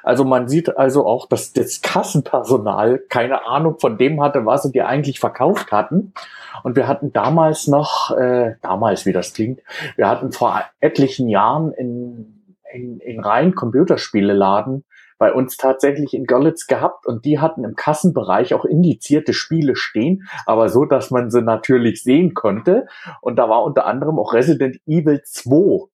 Also 0.04 0.24
man 0.24 0.48
sieht 0.48 0.78
also 0.78 1.08
auch, 1.08 1.28
dass 1.28 1.54
das 1.54 1.82
Kassenpersonal 1.82 3.00
keine 3.10 3.48
Ahnung 3.48 3.80
von 3.80 3.98
dem 3.98 4.22
hatte, 4.22 4.46
was 4.46 4.62
sie 4.62 4.72
dir 4.72 4.88
eigentlich 4.88 5.20
verkauft 5.20 5.72
hatten. 5.72 6.14
Und 6.62 6.76
wir 6.76 6.88
hatten 6.88 7.12
damals 7.12 7.66
noch, 7.66 8.16
äh, 8.16 8.56
damals 8.62 9.08
wie 9.08 9.14
das 9.14 9.34
klingt, 9.34 9.62
wir 9.96 10.08
hatten 10.08 10.32
vor 10.32 10.62
etlichen 10.80 11.28
Jahren 11.28 11.72
in, 11.72 12.43
in, 12.72 13.00
in 13.00 13.20
rein 13.20 13.56
Computerspieleladen 13.56 14.84
bei 15.18 15.32
uns 15.34 15.57
tatsächlich 15.57 16.13
in 16.13 16.26
Görlitz 16.26 16.68
gehabt 16.68 17.05
und 17.05 17.26
die 17.26 17.39
hatten 17.39 17.63
im 17.63 17.76
Kassenbereich 17.76 18.53
auch 18.53 18.66
indizierte 18.66 19.34
Spiele 19.34 19.76
stehen, 19.76 20.28
aber 20.45 20.70
so, 20.70 20.86
dass 20.86 21.11
man 21.11 21.32
sie 21.32 21.41
natürlich 21.41 22.03
sehen 22.03 22.34
konnte. 22.34 22.88
Und 23.22 23.38
da 23.38 23.49
war 23.49 23.63
unter 23.63 23.86
anderem 23.86 24.20
auch 24.20 24.34
Resident 24.34 24.78
Evil 24.86 25.22
2 25.24 25.88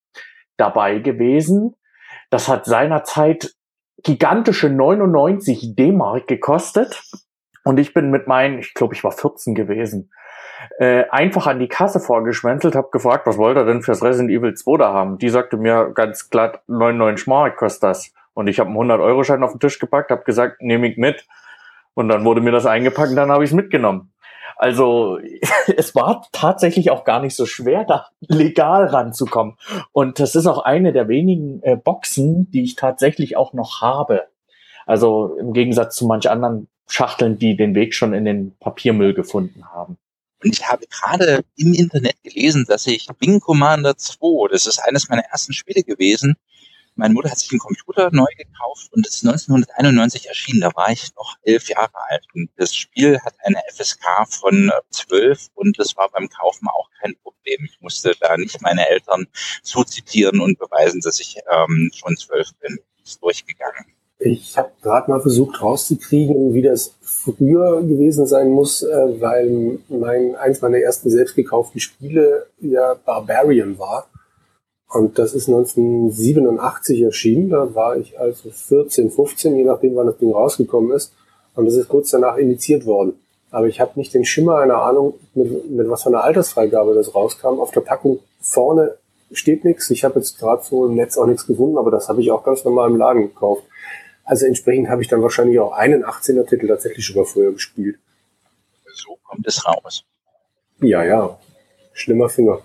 dabei 0.57 0.99
gewesen. 0.99 1.75
Das 2.29 2.47
hat 2.47 2.65
seinerzeit 2.65 3.53
gigantische 4.03 4.69
99 4.69 5.75
D-Mark 5.75 6.27
gekostet. 6.27 7.03
Und 7.63 7.79
ich 7.79 7.93
bin 7.93 8.09
mit 8.09 8.27
meinen, 8.27 8.59
ich 8.59 8.73
glaube, 8.73 8.95
ich 8.95 9.03
war 9.03 9.11
14 9.11 9.53
gewesen, 9.53 10.11
äh, 10.79 11.05
einfach 11.09 11.47
an 11.47 11.59
die 11.59 11.67
Kasse 11.67 11.99
vorgeschwänzelt, 11.99 12.75
habe 12.75 12.89
gefragt, 12.91 13.27
was 13.27 13.37
wollt 13.37 13.57
ihr 13.57 13.65
denn 13.65 13.83
fürs 13.83 14.03
Resident 14.03 14.31
Evil 14.31 14.53
2 14.53 14.77
da 14.77 14.93
haben? 14.93 15.17
Die 15.17 15.29
sagte 15.29 15.57
mir 15.57 15.91
ganz 15.93 16.29
glatt, 16.29 16.61
99 16.67 17.27
Mark 17.27 17.57
kostet 17.57 17.83
das. 17.83 18.13
Und 18.41 18.47
ich 18.47 18.59
habe 18.59 18.69
einen 18.69 18.91
100-Euro-Schein 18.91 19.43
auf 19.43 19.51
den 19.51 19.59
Tisch 19.59 19.77
gepackt, 19.77 20.09
habe 20.09 20.23
gesagt, 20.23 20.61
nehme 20.61 20.89
ich 20.89 20.97
mit. 20.97 21.25
Und 21.93 22.09
dann 22.09 22.25
wurde 22.25 22.41
mir 22.41 22.51
das 22.51 22.65
eingepackt 22.65 23.11
und 23.11 23.15
dann 23.15 23.31
habe 23.31 23.43
ich 23.43 23.51
es 23.51 23.55
mitgenommen. 23.55 24.11
Also 24.55 25.19
es 25.77 25.93
war 25.93 26.27
tatsächlich 26.31 26.89
auch 26.89 27.03
gar 27.03 27.21
nicht 27.21 27.35
so 27.35 27.45
schwer, 27.45 27.85
da 27.85 28.07
legal 28.19 28.87
ranzukommen. 28.87 29.57
Und 29.91 30.19
das 30.19 30.33
ist 30.33 30.47
auch 30.47 30.63
eine 30.63 30.91
der 30.91 31.07
wenigen 31.07 31.61
äh, 31.61 31.75
Boxen, 31.75 32.49
die 32.49 32.63
ich 32.63 32.75
tatsächlich 32.75 33.37
auch 33.37 33.53
noch 33.53 33.81
habe. 33.81 34.23
Also 34.87 35.35
im 35.39 35.53
Gegensatz 35.53 35.95
zu 35.95 36.07
manch 36.07 36.27
anderen 36.29 36.67
Schachteln, 36.87 37.37
die 37.37 37.55
den 37.55 37.75
Weg 37.75 37.93
schon 37.93 38.13
in 38.13 38.25
den 38.25 38.57
Papiermüll 38.59 39.13
gefunden 39.13 39.65
haben. 39.71 39.97
Und 40.43 40.51
ich 40.51 40.67
habe 40.67 40.85
gerade 40.87 41.43
im 41.55 41.73
Internet 41.73 42.15
gelesen, 42.23 42.65
dass 42.67 42.87
ich 42.87 43.07
Wing 43.19 43.39
Commander 43.39 43.95
2, 43.95 44.49
das 44.51 44.65
ist 44.65 44.79
eines 44.79 45.07
meiner 45.07 45.25
ersten 45.25 45.53
Spiele 45.53 45.83
gewesen, 45.83 46.35
meine 47.01 47.15
Mutter 47.15 47.31
hat 47.31 47.39
sich 47.39 47.51
einen 47.51 47.59
Computer 47.59 48.09
neu 48.11 48.27
gekauft 48.37 48.89
und 48.91 49.07
ist 49.07 49.25
1991 49.25 50.27
erschienen. 50.27 50.61
Da 50.61 50.69
war 50.75 50.91
ich 50.91 51.09
noch 51.15 51.35
elf 51.41 51.67
Jahre 51.67 51.89
alt. 52.09 52.23
Und 52.35 52.51
das 52.57 52.75
Spiel 52.75 53.19
hat 53.21 53.33
eine 53.39 53.57
FSK 53.73 54.05
von 54.29 54.71
zwölf 54.91 55.47
und 55.55 55.79
das 55.79 55.97
war 55.97 56.09
beim 56.11 56.29
Kaufen 56.29 56.67
auch 56.67 56.89
kein 57.01 57.15
Problem. 57.23 57.65
Ich 57.65 57.81
musste 57.81 58.13
da 58.19 58.37
nicht 58.37 58.61
meine 58.61 58.87
Eltern 58.87 59.25
zuzitieren 59.63 60.39
und 60.39 60.59
beweisen, 60.59 61.01
dass 61.01 61.19
ich 61.19 61.37
ähm, 61.51 61.89
schon 61.91 62.15
zwölf 62.17 62.51
bin. 62.59 62.77
Ist 63.03 63.23
durchgegangen. 63.23 63.85
Ich 64.19 64.55
habe 64.55 64.69
gerade 64.83 65.09
mal 65.09 65.21
versucht 65.21 65.59
rauszukriegen, 65.59 66.53
wie 66.53 66.61
das 66.61 66.93
früher 67.01 67.81
gewesen 67.81 68.27
sein 68.27 68.51
muss, 68.51 68.83
äh, 68.83 69.19
weil 69.19 69.79
mein 69.89 70.35
eins 70.35 70.61
meiner 70.61 70.77
ersten 70.77 71.09
selbst 71.09 71.35
gekauften 71.35 71.79
Spiele 71.79 72.45
ja 72.59 72.93
Barbarian 72.93 73.79
war. 73.79 74.07
Und 74.93 75.17
das 75.17 75.33
ist 75.33 75.47
1987 75.47 77.01
erschienen. 77.01 77.49
Da 77.49 77.73
war 77.73 77.95
ich 77.95 78.19
also 78.19 78.49
14, 78.49 79.09
15, 79.09 79.55
je 79.55 79.63
nachdem, 79.63 79.95
wann 79.95 80.07
das 80.07 80.17
Ding 80.17 80.33
rausgekommen 80.33 80.91
ist. 80.91 81.13
Und 81.55 81.65
das 81.65 81.75
ist 81.75 81.87
kurz 81.87 82.09
danach 82.11 82.37
initiiert 82.37 82.85
worden. 82.85 83.13
Aber 83.51 83.67
ich 83.67 83.79
habe 83.79 83.91
nicht 83.95 84.13
den 84.13 84.25
Schimmer 84.25 84.57
einer 84.57 84.81
Ahnung, 84.81 85.13
mit, 85.33 85.69
mit 85.69 85.89
was 85.89 86.03
für 86.03 86.09
einer 86.09 86.23
Altersfreigabe 86.23 86.93
das 86.93 87.15
rauskam. 87.15 87.59
Auf 87.59 87.71
der 87.71 87.81
Packung 87.81 88.19
vorne 88.41 88.95
steht 89.31 89.63
nichts. 89.63 89.89
Ich 89.91 90.03
habe 90.03 90.19
jetzt 90.19 90.37
gerade 90.39 90.63
so 90.63 90.85
im 90.85 90.95
Netz 90.95 91.17
auch 91.17 91.25
nichts 91.25 91.47
gefunden, 91.47 91.77
aber 91.77 91.91
das 91.91 92.09
habe 92.09 92.21
ich 92.21 92.31
auch 92.31 92.43
ganz 92.43 92.65
normal 92.65 92.89
im 92.89 92.97
Laden 92.97 93.21
gekauft. 93.23 93.63
Also 94.25 94.45
entsprechend 94.45 94.89
habe 94.89 95.01
ich 95.01 95.07
dann 95.07 95.21
wahrscheinlich 95.21 95.59
auch 95.59 95.71
einen 95.71 96.03
18er 96.03 96.47
Titel 96.47 96.67
tatsächlich 96.67 97.05
schon 97.05 97.17
mal 97.17 97.25
früher 97.25 97.53
gespielt. 97.53 97.97
So 98.93 99.17
kommt 99.23 99.47
es 99.47 99.65
raus. 99.65 100.03
Ja, 100.81 101.03
ja. 101.03 101.39
Schlimmer 101.93 102.27
Finger. 102.29 102.59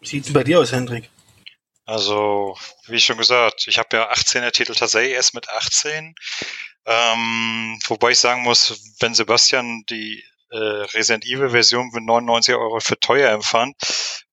Wie 0.00 0.06
sieht's 0.06 0.32
bei 0.32 0.44
dir 0.44 0.60
aus, 0.60 0.72
Hendrik? 0.72 1.10
Also, 1.90 2.56
wie 2.86 3.00
schon 3.00 3.18
gesagt, 3.18 3.66
ich 3.66 3.76
habe 3.76 3.96
ja 3.96 4.12
18er 4.12 4.52
Titel 4.52 4.76
tatsächlich 4.76 5.14
erst 5.14 5.34
mit 5.34 5.48
18. 5.48 6.14
Ähm, 6.86 7.80
wobei 7.88 8.10
ich 8.12 8.20
sagen 8.20 8.42
muss, 8.42 8.80
wenn 9.00 9.12
Sebastian 9.12 9.82
die 9.90 10.22
äh, 10.52 10.56
Resident 10.56 11.24
Evil 11.24 11.50
Version 11.50 11.90
für 11.90 12.00
99 12.00 12.54
Euro 12.54 12.78
für 12.78 13.00
teuer 13.00 13.32
empfand. 13.32 13.74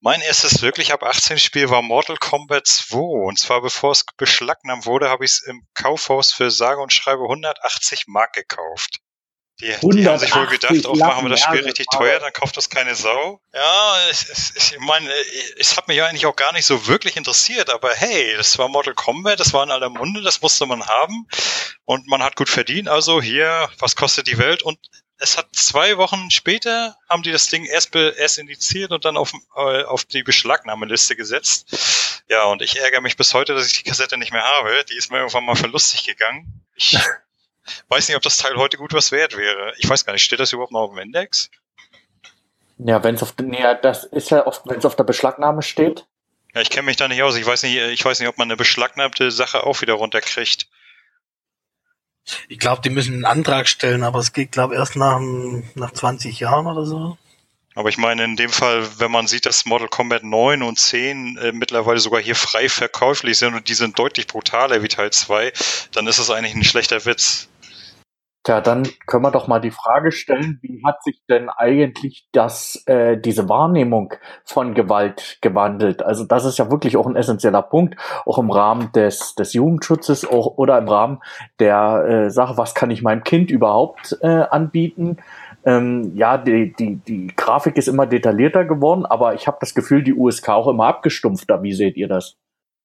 Mein 0.01 0.21
erstes 0.21 0.61
wirklich 0.61 0.93
ab 0.93 1.01
18 1.01 1.39
Spiel 1.39 1.71
war 1.71 1.81
Mortal 1.81 2.17
Kombat 2.17 2.67
2 2.67 2.99
und 3.25 3.39
zwar 3.39 3.63
bevor 3.63 3.91
es 3.91 4.05
beschlagnahmt 4.17 4.85
wurde, 4.85 5.09
habe 5.09 5.25
ich 5.25 5.31
es 5.31 5.41
im 5.41 5.65
Kaufhaus 5.73 6.31
für 6.31 6.51
sage 6.51 6.79
und 6.79 6.93
schreibe 6.93 7.23
180 7.23 8.05
Mark 8.05 8.33
gekauft. 8.33 8.99
Die, 9.59 9.75
die 9.81 10.07
haben 10.07 10.19
sich 10.19 10.35
wohl 10.35 10.45
gedacht, 10.45 10.85
auch 10.85 10.95
machen 10.95 11.25
wir 11.25 11.29
das 11.29 11.41
Spiel 11.41 11.63
richtig 11.63 11.87
teuer, 11.87 12.19
dann 12.19 12.31
kauft 12.31 12.57
das 12.57 12.69
keine 12.69 12.93
Sau. 12.93 13.41
Ja, 13.53 14.07
es, 14.09 14.29
es, 14.29 14.71
ich 14.73 14.79
meine, 14.79 15.09
es 15.57 15.75
hat 15.75 15.87
mich 15.87 16.01
eigentlich 16.03 16.27
auch 16.27 16.35
gar 16.35 16.53
nicht 16.53 16.65
so 16.65 16.85
wirklich 16.85 17.17
interessiert, 17.17 17.71
aber 17.71 17.91
hey, 17.95 18.35
das 18.37 18.57
war 18.59 18.67
Mortal 18.67 18.93
Kombat, 18.93 19.39
das 19.39 19.53
war 19.53 19.63
in 19.63 19.71
aller 19.71 19.89
Munde, 19.89 20.21
das 20.21 20.41
musste 20.41 20.67
man 20.67 20.85
haben 20.85 21.27
und 21.85 22.07
man 22.07 22.21
hat 22.21 22.35
gut 22.35 22.49
verdient, 22.49 22.87
also 22.87 23.19
hier, 23.19 23.67
was 23.79 23.95
kostet 23.95 24.27
die 24.27 24.37
Welt 24.37 24.61
und 24.61 24.77
es 25.19 25.37
hat 25.37 25.47
zwei 25.53 25.97
Wochen 25.97 26.29
später 26.29 26.95
haben 27.09 27.23
die 27.23 27.31
das 27.31 27.47
Ding 27.47 27.65
erst, 27.65 27.95
erst 27.95 28.37
indiziert 28.37 28.91
und 28.91 29.05
dann 29.05 29.17
auf, 29.17 29.33
äh, 29.55 29.83
auf 29.83 30.05
die 30.05 30.21
Beschlagnahmeliste 30.21 31.15
gesetzt. 31.15 32.21
Ja, 32.29 32.43
und 32.43 32.61
ich 32.61 32.79
ärgere 32.79 33.01
mich 33.01 33.17
bis 33.17 33.33
heute, 33.33 33.55
dass 33.55 33.65
ich 33.65 33.81
die 33.81 33.89
Kassette 33.89 34.17
nicht 34.17 34.31
mehr 34.31 34.43
habe. 34.43 34.85
Die 34.89 34.95
ist 34.95 35.09
mir 35.09 35.17
irgendwann 35.17 35.45
mal 35.45 35.55
verlustig 35.55 36.05
gegangen. 36.05 36.63
Ich 36.75 36.97
weiß 37.89 38.07
nicht, 38.07 38.17
ob 38.17 38.23
das 38.23 38.37
Teil 38.37 38.55
heute 38.55 38.77
gut 38.77 38.93
was 38.93 39.11
wert 39.11 39.37
wäre. 39.37 39.73
Ich 39.77 39.89
weiß 39.89 40.05
gar 40.05 40.13
nicht, 40.13 40.23
steht 40.23 40.39
das 40.39 40.53
überhaupt 40.53 40.71
noch 40.71 40.81
auf 40.81 40.91
dem 40.91 40.99
Index? 40.99 41.49
Ja, 42.77 43.03
wenn 43.03 43.15
es 43.15 43.23
auf 43.23 43.33
nee, 43.41 43.63
das 43.81 44.03
ist 44.03 44.29
ja 44.29 44.45
oft, 44.45 44.61
wenn 44.65 44.77
es 44.77 44.85
auf 44.85 44.95
der 44.95 45.03
Beschlagnahme 45.03 45.63
steht. 45.63 46.05
Ja, 46.53 46.61
ich 46.61 46.69
kenne 46.69 46.85
mich 46.85 46.97
da 46.97 47.07
nicht 47.07 47.23
aus. 47.23 47.35
Ich 47.35 47.45
weiß 47.45 47.63
nicht, 47.63 47.75
ich 47.75 48.05
weiß 48.05 48.19
nicht, 48.19 48.29
ob 48.29 48.37
man 48.37 48.47
eine 48.47 48.57
beschlagnahmte 48.57 49.31
Sache 49.31 49.63
auch 49.63 49.81
wieder 49.81 49.93
runterkriegt. 49.93 50.67
Ich 52.49 52.59
glaube, 52.59 52.81
die 52.81 52.89
müssen 52.89 53.13
einen 53.13 53.25
Antrag 53.25 53.67
stellen, 53.67 54.03
aber 54.03 54.19
es 54.19 54.33
geht, 54.33 54.51
glaube 54.51 54.73
ich, 54.73 54.79
erst 54.79 54.95
nach, 54.95 55.19
nach 55.75 55.91
20 55.91 56.39
Jahren 56.39 56.67
oder 56.67 56.85
so. 56.85 57.17
Aber 57.77 57.89
ich 57.89 57.99
meine, 57.99 58.23
in 58.23 58.35
dem 58.35 58.49
Fall, 58.49 58.87
wenn 58.97 59.11
man 59.11 59.27
sieht, 59.27 59.45
dass 59.45 59.65
Model 59.65 59.87
Combat 59.87 60.23
9 60.23 60.63
und 60.63 60.79
10 60.79 61.37
äh, 61.37 61.51
mittlerweile 61.51 61.99
sogar 61.99 62.19
hier 62.19 62.35
frei 62.35 62.69
verkäuflich 62.69 63.37
sind 63.37 63.53
und 63.53 63.69
die 63.69 63.75
sind 63.75 63.99
deutlich 63.99 64.25
brutaler 64.25 64.81
wie 64.81 64.87
Teil 64.87 65.11
2, 65.11 65.53
dann 65.91 66.07
ist 66.07 66.17
das 66.17 66.31
eigentlich 66.31 66.55
ein 66.55 66.63
schlechter 66.63 67.05
Witz. 67.05 67.49
Tja, 68.47 68.61
dann 68.61 68.87
können 69.07 69.25
wir 69.25 69.31
doch 69.31 69.47
mal 69.47 69.59
die 69.59 69.71
Frage 69.71 70.13
stellen, 70.13 70.59
wie 70.61 70.81
hat 70.85 71.03
sich 71.03 71.21
denn 71.27 71.49
eigentlich 71.49 72.29
das, 72.31 72.81
äh, 72.85 73.17
diese 73.17 73.49
Wahrnehmung 73.49 74.13
von 74.45 74.73
Gewalt 74.73 75.37
gewandelt? 75.41 76.01
Also 76.01 76.23
das 76.23 76.45
ist 76.45 76.57
ja 76.57 76.71
wirklich 76.71 76.95
auch 76.95 77.07
ein 77.07 77.17
essentieller 77.17 77.61
Punkt, 77.61 77.97
auch 78.25 78.37
im 78.37 78.49
Rahmen 78.49 78.89
des, 78.93 79.35
des 79.35 79.51
Jugendschutzes 79.51 80.25
auch, 80.25 80.57
oder 80.57 80.77
im 80.77 80.87
Rahmen 80.87 81.19
der 81.59 82.05
äh, 82.07 82.29
Sache, 82.29 82.55
was 82.55 82.73
kann 82.73 82.89
ich 82.89 83.01
meinem 83.01 83.25
Kind 83.25 83.51
überhaupt 83.51 84.17
äh, 84.21 84.27
anbieten? 84.27 85.17
Ähm, 85.65 86.13
ja, 86.15 86.37
die, 86.37 86.71
die, 86.71 87.01
die 87.05 87.27
Grafik 87.35 87.75
ist 87.75 87.89
immer 87.89 88.07
detaillierter 88.07 88.63
geworden, 88.63 89.05
aber 89.05 89.33
ich 89.33 89.47
habe 89.47 89.57
das 89.59 89.75
Gefühl, 89.75 90.03
die 90.03 90.13
USK 90.13 90.47
auch 90.47 90.69
immer 90.69 90.85
abgestumpfter. 90.85 91.63
Wie 91.63 91.73
seht 91.73 91.97
ihr 91.97 92.07
das? 92.07 92.37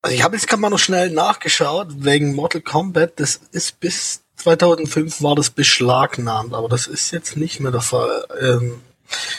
Also 0.02 0.16
ich 0.16 0.24
habe 0.24 0.34
jetzt 0.34 0.48
gerade 0.48 0.60
mal 0.60 0.70
noch 0.70 0.80
schnell 0.80 1.10
nachgeschaut, 1.10 1.86
wegen 1.98 2.34
Mortal 2.34 2.62
Kombat, 2.62 3.20
das 3.20 3.36
ist 3.52 3.78
bis 3.78 4.22
2005 4.37 5.22
war 5.22 5.35
das 5.35 5.51
beschlagnahmt, 5.51 6.55
aber 6.55 6.68
das 6.68 6.87
ist 6.87 7.11
jetzt 7.11 7.37
nicht 7.37 7.61
mehr 7.61 7.72
der 7.72 7.80
Fall. 7.80 8.26
Ähm, 8.41 8.80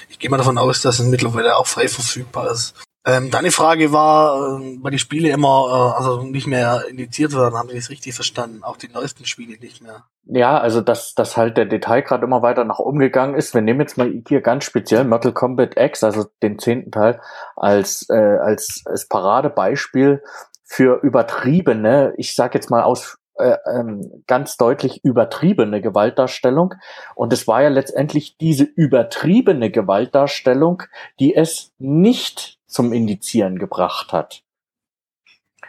ich 0.10 0.20
gehe 0.20 0.30
mal 0.30 0.38
davon 0.38 0.58
aus, 0.58 0.82
dass 0.82 1.00
es 1.00 1.06
mittlerweile 1.06 1.58
auch 1.58 1.68
frei 1.68 1.88
verfügbar 1.88 2.52
ist. 2.52 2.76
Ähm, 3.06 3.32
deine 3.32 3.52
Frage 3.52 3.91
war, 3.91 4.60
äh, 4.62 4.78
weil 4.82 4.91
die 4.91 5.00
Spiele 5.00 5.30
immer 5.30 5.94
äh, 5.98 5.98
also 5.98 6.24
nicht 6.24 6.48
mehr 6.48 6.86
indiziert 6.88 7.34
werden, 7.34 7.58
haben 7.58 7.68
Sie 7.68 7.76
das 7.76 7.89
richtig 7.89 8.14
verstanden? 8.14 8.64
Auch 8.64 8.78
die 8.78 8.88
neuesten 8.88 9.26
Spiele 9.26 9.58
nicht 9.60 9.82
mehr. 9.82 10.06
Ja, 10.26 10.58
also 10.58 10.80
dass, 10.80 11.14
dass 11.14 11.36
halt 11.36 11.58
der 11.58 11.66
Detailgrad 11.66 12.24
immer 12.24 12.41
weiter 12.41 12.64
nach 12.64 12.80
oben 12.80 13.00
gegangen 13.00 13.36
ist. 13.36 13.54
Wir 13.54 13.62
nehmen 13.62 13.82
jetzt 13.82 13.98
mal 13.98 14.10
hier 14.26 14.39
ganz 14.39 14.64
speziell 14.64 15.04
Mortal 15.04 15.34
Kombat 15.34 15.78
X, 15.78 16.02
also 16.06 16.28
den 16.41 16.60
zehnten 16.60 16.91
Teil, 16.91 17.20
als, 17.58 18.08
äh, 18.10 18.14
als, 18.14 18.84
als 18.86 19.06
Paradebeispiel 19.10 20.24
für 20.64 21.02
übertriebene, 21.04 22.14
ich 22.16 22.36
sag 22.36 22.56
jetzt 22.56 22.70
mal 22.70 22.84
aus 22.84 23.18
äh, 23.44 23.58
ähm, 23.70 24.24
ganz 24.28 24.58
deutlich 24.58 25.04
übertriebene 25.04 25.82
Gewaltdarstellung. 25.82 26.76
Und 27.16 27.34
es 27.34 27.48
war 27.48 27.62
ja 27.62 27.70
letztendlich 27.70 28.38
diese 28.38 28.64
übertriebene 28.64 29.70
Gewaltdarstellung, 29.70 30.84
die 31.20 31.36
es 31.36 31.74
nicht 31.78 32.58
zum 32.68 32.94
Indizieren 32.94 33.60
gebracht 33.60 34.14
hat. 34.14 34.44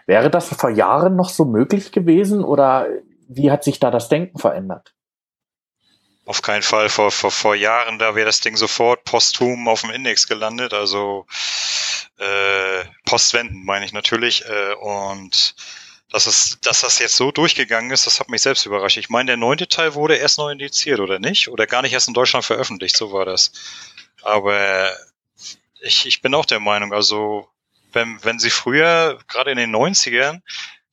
Wäre 0.07 0.31
das 0.31 0.49
vor 0.49 0.70
Jahren 0.70 1.16
noch 1.16 1.31
so 1.31 1.45
möglich 1.45 1.93
gewesen 1.93 2.45
oder 2.45 2.87
wie 3.29 3.51
hat 3.51 3.64
sich 3.64 3.81
da 3.81 3.91
das 3.91 4.09
Denken 4.09 4.39
verändert? 4.39 4.95
Auf 6.27 6.41
keinen 6.43 6.62
Fall. 6.62 6.89
Vor, 6.89 7.11
vor, 7.11 7.31
vor 7.31 7.55
Jahren, 7.55 7.99
da 7.99 8.14
wäre 8.14 8.27
das 8.27 8.41
Ding 8.41 8.57
sofort 8.57 9.05
posthum 9.05 9.68
auf 9.68 9.83
dem 9.83 9.91
Index 9.91 10.27
gelandet, 10.27 10.72
also 10.72 11.27
äh, 12.18 12.85
postwendend 13.05 13.64
meine 13.64 13.85
ich 13.85 13.93
natürlich. 13.93 14.45
Äh, 14.49 14.75
und 14.75 15.55
dass, 16.11 16.26
es, 16.26 16.59
dass 16.61 16.82
das 16.82 16.98
jetzt 16.98 17.16
so 17.16 17.32
durchgegangen 17.32 17.90
ist, 17.90 18.07
das 18.07 18.20
hat 18.20 18.28
mich 18.28 18.42
selbst 18.42 18.66
überrascht. 18.66 18.96
Ich 18.96 19.09
meine, 19.09 19.28
der 19.28 19.36
neunte 19.36 19.68
Teil 19.68 19.94
wurde 19.94 20.16
erst 20.16 20.38
neu 20.38 20.52
indiziert, 20.52 21.00
oder 21.00 21.18
nicht? 21.18 21.48
Oder 21.48 21.66
gar 21.66 21.82
nicht 21.82 21.92
erst 21.92 22.09
in 22.09 22.14
Deutschland 22.14 22.44
veröffentlicht, 22.44 22.96
so 22.96 23.12
war 23.12 23.24
das. 23.24 23.52
Aber 24.22 24.94
ich, 25.80 26.07
ich 26.07 26.22
bin 26.22 26.34
auch 26.34 26.46
der 26.46 26.61
Meinung, 26.61 26.92
also 26.92 27.48
wenn, 27.92 28.22
wenn 28.22 28.38
sie 28.38 28.50
früher, 28.50 29.18
gerade 29.28 29.50
in 29.50 29.59
den 29.59 29.74
90ern, 29.74 30.40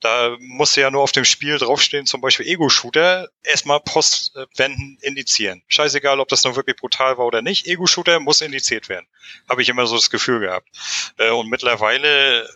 da 0.01 0.35
musste 0.39 0.81
ja 0.81 0.89
nur 0.89 1.03
auf 1.03 1.11
dem 1.11 1.25
Spiel 1.25 1.59
draufstehen, 1.59 2.07
zum 2.07 2.21
Beispiel 2.21 2.47
Ego-Shooter, 2.47 3.29
erstmal 3.43 3.79
Postwenden 3.79 4.97
indizieren. 5.01 5.61
Scheißegal, 5.67 6.19
ob 6.19 6.27
das 6.27 6.43
nun 6.43 6.55
wirklich 6.55 6.75
brutal 6.75 7.19
war 7.19 7.25
oder 7.27 7.43
nicht. 7.43 7.67
Ego-Shooter 7.67 8.19
muss 8.19 8.41
indiziert 8.41 8.89
werden. 8.89 9.05
Habe 9.47 9.61
ich 9.61 9.69
immer 9.69 9.85
so 9.85 9.95
das 9.95 10.09
Gefühl 10.09 10.39
gehabt. 10.39 10.67
Äh, 11.17 11.29
und 11.29 11.49
mittlerweile 11.49 12.49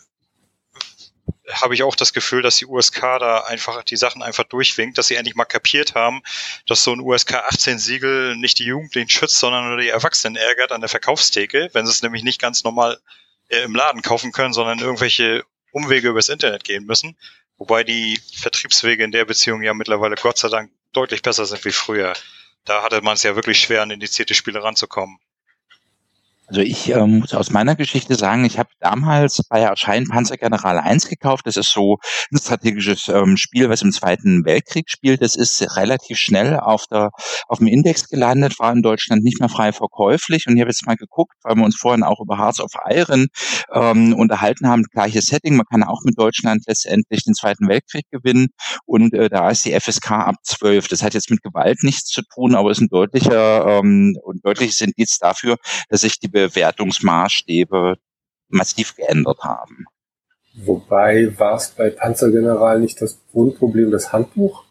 habe 1.51 1.73
ich 1.75 1.83
auch 1.83 1.95
das 1.95 2.13
Gefühl, 2.13 2.41
dass 2.41 2.57
die 2.57 2.65
USK 2.65 3.01
da 3.19 3.39
einfach 3.41 3.83
die 3.83 3.97
Sachen 3.97 4.23
einfach 4.23 4.45
durchwinkt, 4.45 4.97
dass 4.97 5.07
sie 5.07 5.15
endlich 5.15 5.35
mal 5.35 5.45
kapiert 5.45 5.95
haben, 5.95 6.21
dass 6.67 6.83
so 6.83 6.91
ein 6.91 6.99
USK 6.99 7.35
18 7.35 7.79
Siegel 7.79 8.35
nicht 8.35 8.59
die 8.59 8.65
Jugendlichen 8.65 9.09
schützt, 9.09 9.39
sondern 9.39 9.67
nur 9.67 9.77
die 9.77 9.89
Erwachsenen 9.89 10.35
ärgert 10.35 10.71
an 10.71 10.81
der 10.81 10.89
Verkaufstheke, 10.89 11.69
wenn 11.73 11.85
sie 11.85 11.91
es 11.91 12.01
nämlich 12.01 12.23
nicht 12.23 12.41
ganz 12.41 12.63
normal 12.63 12.99
äh, 13.49 13.59
im 13.63 13.75
Laden 13.75 14.01
kaufen 14.01 14.31
können, 14.31 14.53
sondern 14.53 14.79
irgendwelche 14.79 15.43
Umwege 15.71 16.09
übers 16.09 16.29
Internet 16.29 16.63
gehen 16.63 16.85
müssen. 16.85 17.17
Wobei 17.57 17.83
die 17.83 18.19
Vertriebswege 18.33 19.03
in 19.03 19.11
der 19.11 19.25
Beziehung 19.25 19.61
ja 19.61 19.73
mittlerweile 19.73 20.15
Gott 20.15 20.37
sei 20.37 20.49
Dank 20.49 20.71
deutlich 20.93 21.21
besser 21.21 21.45
sind 21.45 21.63
wie 21.65 21.71
früher. 21.71 22.13
Da 22.65 22.81
hatte 22.81 23.01
man 23.01 23.13
es 23.13 23.23
ja 23.23 23.35
wirklich 23.35 23.59
schwer, 23.59 23.83
an 23.83 23.91
indizierte 23.91 24.33
Spiele 24.33 24.63
ranzukommen. 24.63 25.19
Also 26.47 26.61
ich 26.61 26.93
äh, 26.93 27.05
muss 27.05 27.33
aus 27.33 27.49
meiner 27.49 27.75
Geschichte 27.75 28.15
sagen, 28.15 28.45
ich 28.45 28.59
habe 28.59 28.69
damals 28.79 29.41
bei 29.49 29.61
Erscheinen 29.61 30.07
Panzergeneral 30.07 30.77
1 30.77 31.07
gekauft. 31.07 31.47
Das 31.47 31.57
ist 31.57 31.71
so 31.71 31.97
ein 32.31 32.37
strategisches 32.37 33.07
ähm, 33.07 33.35
Spiel, 33.37 33.69
was 33.69 33.81
im 33.81 33.91
Zweiten 33.91 34.45
Weltkrieg 34.45 34.89
spielt. 34.89 35.21
Das 35.21 35.35
ist 35.35 35.75
relativ 35.75 36.17
schnell 36.17 36.59
auf 36.59 36.85
der 36.87 37.09
auf 37.47 37.59
dem 37.59 37.67
Index 37.67 38.07
gelandet, 38.09 38.59
war 38.59 38.71
in 38.71 38.83
Deutschland 38.83 39.23
nicht 39.23 39.39
mehr 39.39 39.49
frei 39.49 39.71
verkäuflich. 39.71 40.45
Und 40.47 40.55
ich 40.55 40.61
habe 40.61 40.69
jetzt 40.69 40.85
mal 40.85 40.95
geguckt, 40.95 41.33
weil 41.43 41.55
wir 41.55 41.63
uns 41.63 41.77
vorhin 41.77 42.03
auch 42.03 42.19
über 42.21 42.37
Hearts 42.37 42.59
of 42.59 42.71
Iron 42.89 43.27
ähm, 43.73 44.13
unterhalten 44.13 44.67
haben, 44.67 44.83
gleiches 44.83 45.25
Setting. 45.25 45.55
Man 45.55 45.65
kann 45.65 45.83
auch 45.83 46.01
mit 46.03 46.19
Deutschland 46.19 46.63
letztendlich 46.67 47.23
den 47.23 47.33
Zweiten 47.33 47.67
Weltkrieg 47.67 48.05
gewinnen. 48.11 48.49
Und 48.85 49.13
äh, 49.13 49.29
da 49.29 49.49
ist 49.49 49.65
die 49.65 49.79
FSK 49.79 50.11
ab 50.11 50.35
12. 50.43 50.89
Das 50.89 51.01
hat 51.01 51.15
jetzt 51.15 51.31
mit 51.31 51.41
Gewalt 51.41 51.81
nichts 51.81 52.09
zu 52.09 52.21
tun, 52.33 52.53
aber 52.53 52.69
ist 52.69 52.81
ein 52.81 52.89
deutlicher 52.89 53.79
ähm, 53.79 54.15
und 54.23 54.45
deutliches 54.45 54.81
Indiz 54.81 55.17
dafür, 55.17 55.57
dass 55.89 56.01
sich 56.01 56.19
die 56.19 56.34
Bewertungsmaßstäbe 56.35 57.95
massiv 58.49 58.95
geändert 58.95 59.39
haben. 59.43 59.85
Wobei 60.53 61.37
war 61.37 61.55
es 61.55 61.69
bei 61.69 61.89
Panzergeneral 61.89 62.79
nicht 62.79 63.01
das 63.01 63.19
Grundproblem 63.31 63.91
das 63.91 64.11
Handbuch? 64.11 64.65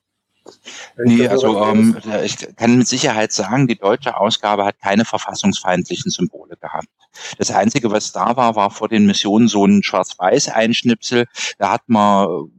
Nee, 0.97 1.27
also 1.27 1.65
ähm, 1.65 1.97
ich 2.23 2.55
kann 2.57 2.77
mit 2.77 2.87
Sicherheit 2.87 3.33
sagen, 3.33 3.67
die 3.67 3.79
deutsche 3.79 4.17
Ausgabe 4.19 4.67
hat 4.67 4.79
keine 4.79 5.07
verfassungsfeindlichen 5.07 6.11
Symbole 6.11 6.57
gehabt. 6.59 6.89
Das 7.39 7.51
Einzige, 7.51 7.91
was 7.91 8.13
da 8.13 8.37
war, 8.37 8.55
war 8.55 8.71
vor 8.71 8.89
den 8.89 9.07
Missionen 9.07 9.49
so 9.49 9.65
ein 9.65 9.83
Schwarz-Weiß-Einschnipsel. 9.83 11.27
Da 11.59 11.73
hat 11.73 11.83
man 11.87 12.51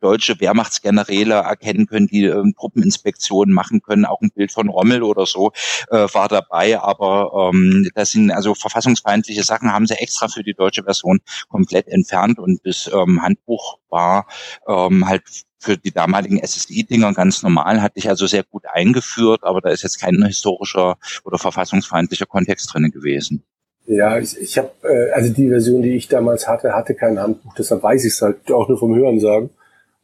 deutsche 0.00 0.40
Wehrmachtsgeneräle 0.40 1.34
erkennen 1.34 1.86
können, 1.86 2.06
die 2.06 2.24
äh, 2.24 2.42
Truppeninspektionen 2.58 3.54
machen 3.54 3.82
können. 3.82 4.04
Auch 4.04 4.20
ein 4.20 4.30
Bild 4.30 4.52
von 4.52 4.68
Rommel 4.68 5.02
oder 5.02 5.26
so 5.26 5.52
äh, 5.90 6.06
war 6.12 6.28
dabei. 6.28 6.80
Aber 6.80 7.50
ähm, 7.52 7.88
das 7.94 8.12
sind 8.12 8.30
also 8.30 8.54
verfassungsfeindliche 8.54 9.42
Sachen, 9.42 9.72
haben 9.72 9.86
sie 9.86 9.94
extra 9.94 10.28
für 10.28 10.42
die 10.42 10.54
deutsche 10.54 10.84
Version 10.84 11.20
komplett 11.48 11.88
entfernt. 11.88 12.38
Und 12.38 12.60
das 12.64 12.90
ähm, 12.92 13.22
Handbuch 13.22 13.78
war 13.88 14.26
ähm, 14.68 15.06
halt 15.06 15.22
für 15.64 15.78
die 15.78 15.92
damaligen 15.92 16.38
SSI-Dinger 16.44 17.14
ganz 17.14 17.42
normal, 17.42 17.80
hatte 17.80 17.98
ich 17.98 18.08
also 18.08 18.26
sehr 18.26 18.44
gut 18.44 18.64
eingeführt, 18.66 19.44
aber 19.44 19.62
da 19.62 19.70
ist 19.70 19.82
jetzt 19.82 19.98
kein 19.98 20.22
historischer 20.24 20.98
oder 21.24 21.38
verfassungsfeindlicher 21.38 22.26
Kontext 22.26 22.72
drin 22.72 22.90
gewesen. 22.90 23.44
Ja, 23.86 24.18
ich, 24.18 24.38
ich 24.40 24.56
habe, 24.58 24.70
äh, 24.82 25.10
also 25.12 25.32
die 25.32 25.48
Version, 25.48 25.82
die 25.82 25.94
ich 25.94 26.08
damals 26.08 26.48
hatte, 26.48 26.74
hatte 26.74 26.94
kein 26.94 27.18
Handbuch, 27.18 27.54
deshalb 27.54 27.82
weiß 27.82 28.04
ich 28.04 28.14
es 28.14 28.22
halt 28.22 28.50
auch 28.50 28.68
nur 28.68 28.78
vom 28.78 28.94
Hören 28.94 29.20
sagen. 29.20 29.50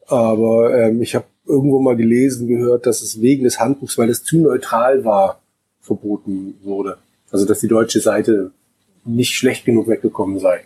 Aber 0.06 0.76
ähm, 0.76 1.00
ich 1.00 1.14
habe 1.14 1.24
irgendwo 1.46 1.80
mal 1.80 1.96
gelesen, 1.96 2.46
gehört, 2.46 2.86
dass 2.86 3.00
es 3.00 3.20
wegen 3.20 3.44
des 3.44 3.58
Handbuchs, 3.58 3.96
weil 3.96 4.10
es 4.10 4.22
zu 4.22 4.38
neutral 4.38 5.04
war, 5.04 5.40
verboten 5.80 6.58
wurde. 6.62 6.98
Also 7.30 7.46
dass 7.46 7.60
die 7.60 7.68
deutsche 7.68 8.00
Seite 8.00 8.50
nicht 9.04 9.34
schlecht 9.34 9.64
genug 9.64 9.88
weggekommen 9.88 10.38
sei. 10.38 10.60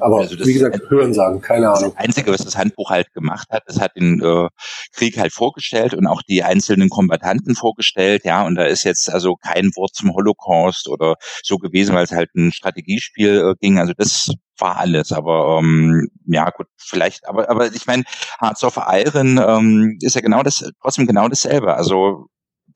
Aber 0.00 0.18
also 0.18 0.38
wie 0.38 0.52
gesagt, 0.52 0.80
hören 0.88 1.14
sagen, 1.14 1.40
keine 1.40 1.70
Ahnung. 1.70 1.92
Das 1.94 2.04
Einzige, 2.04 2.32
was 2.32 2.44
das 2.44 2.56
Handbuch 2.56 2.90
halt 2.90 3.12
gemacht 3.12 3.48
hat, 3.50 3.62
das 3.66 3.80
hat 3.80 3.96
den 3.96 4.20
äh, 4.22 4.48
Krieg 4.92 5.18
halt 5.18 5.32
vorgestellt 5.32 5.94
und 5.94 6.06
auch 6.06 6.22
die 6.22 6.42
einzelnen 6.42 6.88
Kombattanten 6.88 7.54
vorgestellt, 7.54 8.24
ja, 8.24 8.44
und 8.44 8.56
da 8.56 8.64
ist 8.64 8.84
jetzt 8.84 9.12
also 9.12 9.36
kein 9.36 9.70
Wort 9.76 9.94
zum 9.94 10.12
Holocaust 10.14 10.88
oder 10.88 11.14
so 11.42 11.58
gewesen, 11.58 11.94
weil 11.94 12.04
es 12.04 12.12
halt 12.12 12.34
ein 12.34 12.52
Strategiespiel 12.52 13.52
äh, 13.52 13.54
ging. 13.60 13.78
Also 13.78 13.92
das 13.96 14.30
war 14.58 14.76
alles, 14.76 15.12
aber 15.12 15.58
ähm, 15.60 16.08
ja 16.26 16.50
gut, 16.50 16.66
vielleicht, 16.76 17.26
aber 17.28 17.48
aber 17.50 17.72
ich 17.72 17.86
meine, 17.86 18.04
Hearts 18.40 18.64
of 18.64 18.78
Iron 18.88 19.38
ähm, 19.38 19.98
ist 20.00 20.14
ja 20.14 20.20
genau 20.20 20.42
das, 20.42 20.64
trotzdem 20.80 21.06
genau 21.06 21.28
dasselbe. 21.28 21.74
Also 21.74 22.26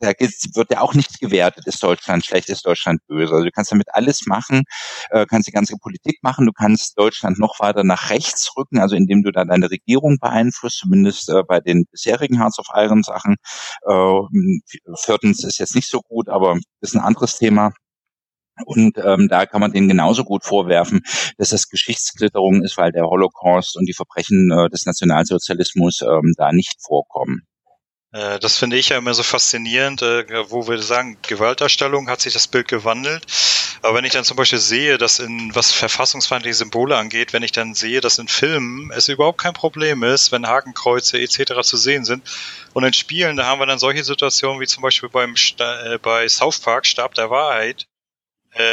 da 0.00 0.08
wird 0.10 0.70
ja 0.70 0.80
auch 0.80 0.94
nichts 0.94 1.18
gewertet, 1.18 1.66
ist 1.66 1.82
Deutschland 1.82 2.24
schlecht, 2.24 2.48
ist 2.48 2.66
Deutschland 2.66 3.00
böse. 3.06 3.32
Also 3.32 3.44
du 3.44 3.50
kannst 3.50 3.72
damit 3.72 3.88
alles 3.94 4.26
machen, 4.26 4.62
äh, 5.10 5.26
kannst 5.26 5.48
die 5.48 5.52
ganze 5.52 5.76
Politik 5.76 6.18
machen, 6.22 6.46
du 6.46 6.52
kannst 6.52 6.98
Deutschland 6.98 7.38
noch 7.38 7.60
weiter 7.60 7.84
nach 7.84 8.10
rechts 8.10 8.56
rücken, 8.56 8.78
also 8.78 8.96
indem 8.96 9.22
du 9.22 9.32
da 9.32 9.44
deine 9.44 9.70
Regierung 9.70 10.18
beeinflusst, 10.20 10.78
zumindest 10.78 11.28
äh, 11.30 11.42
bei 11.46 11.60
den 11.60 11.86
bisherigen 11.90 12.38
Hearts 12.38 12.58
of 12.58 12.66
Iron 12.74 13.02
Sachen. 13.02 13.36
Äh, 13.86 14.20
viertens 14.96 15.44
ist 15.44 15.58
jetzt 15.58 15.74
nicht 15.74 15.88
so 15.88 16.00
gut, 16.00 16.28
aber 16.28 16.58
ist 16.80 16.94
ein 16.94 17.02
anderes 17.02 17.36
Thema. 17.38 17.72
Und 18.64 18.98
ähm, 18.98 19.28
da 19.28 19.46
kann 19.46 19.60
man 19.60 19.72
denen 19.72 19.88
genauso 19.88 20.24
gut 20.24 20.44
vorwerfen, 20.44 21.02
dass 21.36 21.50
das 21.50 21.68
Geschichtsklitterung 21.68 22.62
ist, 22.64 22.76
weil 22.76 22.92
der 22.92 23.04
Holocaust 23.04 23.76
und 23.76 23.86
die 23.86 23.94
Verbrechen 23.94 24.50
äh, 24.50 24.68
des 24.68 24.84
Nationalsozialismus 24.84 26.00
ähm, 26.02 26.34
da 26.36 26.52
nicht 26.52 26.76
vorkommen. 26.82 27.42
Äh, 28.12 28.38
das 28.38 28.56
finde 28.56 28.76
ich 28.76 28.88
ja 28.88 28.98
immer 28.98 29.14
so 29.14 29.22
faszinierend, 29.22 30.02
äh, 30.02 30.50
wo 30.50 30.66
wir 30.66 30.80
sagen, 30.80 31.18
Gewalterstellung 31.22 32.08
hat 32.08 32.20
sich 32.20 32.32
das 32.32 32.46
Bild 32.48 32.68
gewandelt. 32.68 33.26
Aber 33.82 33.96
wenn 33.96 34.04
ich 34.04 34.12
dann 34.12 34.24
zum 34.24 34.36
Beispiel 34.36 34.58
sehe, 34.58 34.98
dass 34.98 35.18
in 35.18 35.54
was 35.54 35.72
verfassungsfeindliche 35.72 36.54
Symbole 36.54 36.96
angeht, 36.96 37.32
wenn 37.32 37.42
ich 37.42 37.52
dann 37.52 37.74
sehe, 37.74 38.00
dass 38.00 38.18
in 38.18 38.28
Filmen 38.28 38.90
es 38.92 39.08
überhaupt 39.08 39.38
kein 39.38 39.52
Problem 39.52 40.02
ist, 40.02 40.32
wenn 40.32 40.48
Hakenkreuze 40.48 41.20
etc. 41.20 41.60
zu 41.62 41.76
sehen 41.76 42.04
sind. 42.04 42.26
Und 42.72 42.84
in 42.84 42.92
Spielen, 42.92 43.36
da 43.36 43.44
haben 43.46 43.60
wir 43.60 43.66
dann 43.66 43.78
solche 43.78 44.04
Situationen 44.04 44.60
wie 44.60 44.66
zum 44.66 44.82
Beispiel 44.82 45.08
beim 45.10 45.34
äh, 45.58 45.98
bei 45.98 46.28
South 46.28 46.60
Park 46.60 46.86
Stab 46.86 47.14
der 47.14 47.30
Wahrheit, 47.30 47.86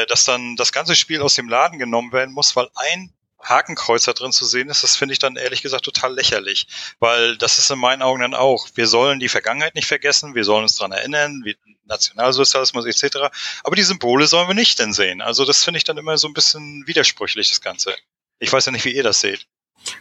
dass 0.08 0.24
dann 0.24 0.56
das 0.56 0.72
ganze 0.72 0.96
Spiel 0.96 1.22
aus 1.22 1.36
dem 1.36 1.50
Laden 1.50 1.78
genommen 1.78 2.14
werden 2.14 2.34
muss, 2.34 2.56
weil 2.56 2.70
ein 2.76 3.14
Hakenkreuzer 3.46 4.14
drin 4.14 4.32
zu 4.32 4.46
sehen 4.46 4.70
ist, 4.70 4.84
das 4.84 4.96
finde 4.96 5.14
ich 5.14 5.20
dann 5.20 5.36
ehrlich 5.36 5.62
gesagt 5.62 5.86
total 5.86 6.14
lächerlich, 6.14 6.68
weil 7.00 7.38
das 7.38 7.60
ist 7.60 7.70
in 7.72 7.80
meinen 7.80 8.02
Augen 8.02 8.22
dann 8.22 8.34
auch, 8.34 8.68
wir 8.76 8.88
sollen 8.88 9.20
die 9.20 9.30
Vergangenheit 9.30 9.76
nicht 9.76 9.88
vergessen, 9.88 10.36
wir 10.36 10.43
sollen 10.43 10.64
uns 10.64 10.76
daran 10.76 10.91
erinnern, 10.91 11.41
wie 11.43 11.56
Nationalsozialismus 11.86 12.86
etc., 12.86 13.18
aber 13.64 13.76
die 13.76 13.84
Symbole 13.84 14.28
sollen 14.28 14.48
wir 14.48 14.56
nicht 14.56 14.80
denn 14.80 14.93
sehen. 14.93 15.22
Also 15.22 15.46
das 15.46 15.64
finde 15.64 15.78
ich 15.78 15.84
dann 15.84 15.98
immer 15.98 16.18
so 16.18 16.28
ein 16.28 16.34
bisschen 16.34 16.84
widersprüchlich, 16.88 17.50
das 17.50 17.62
Ganze. 17.62 17.96
Ich 18.39 18.52
weiß 18.52 18.66
ja 18.66 18.72
nicht, 18.72 18.86
wie 18.86 18.96
ihr 18.96 19.04
das 19.04 19.20
seht. 19.20 19.46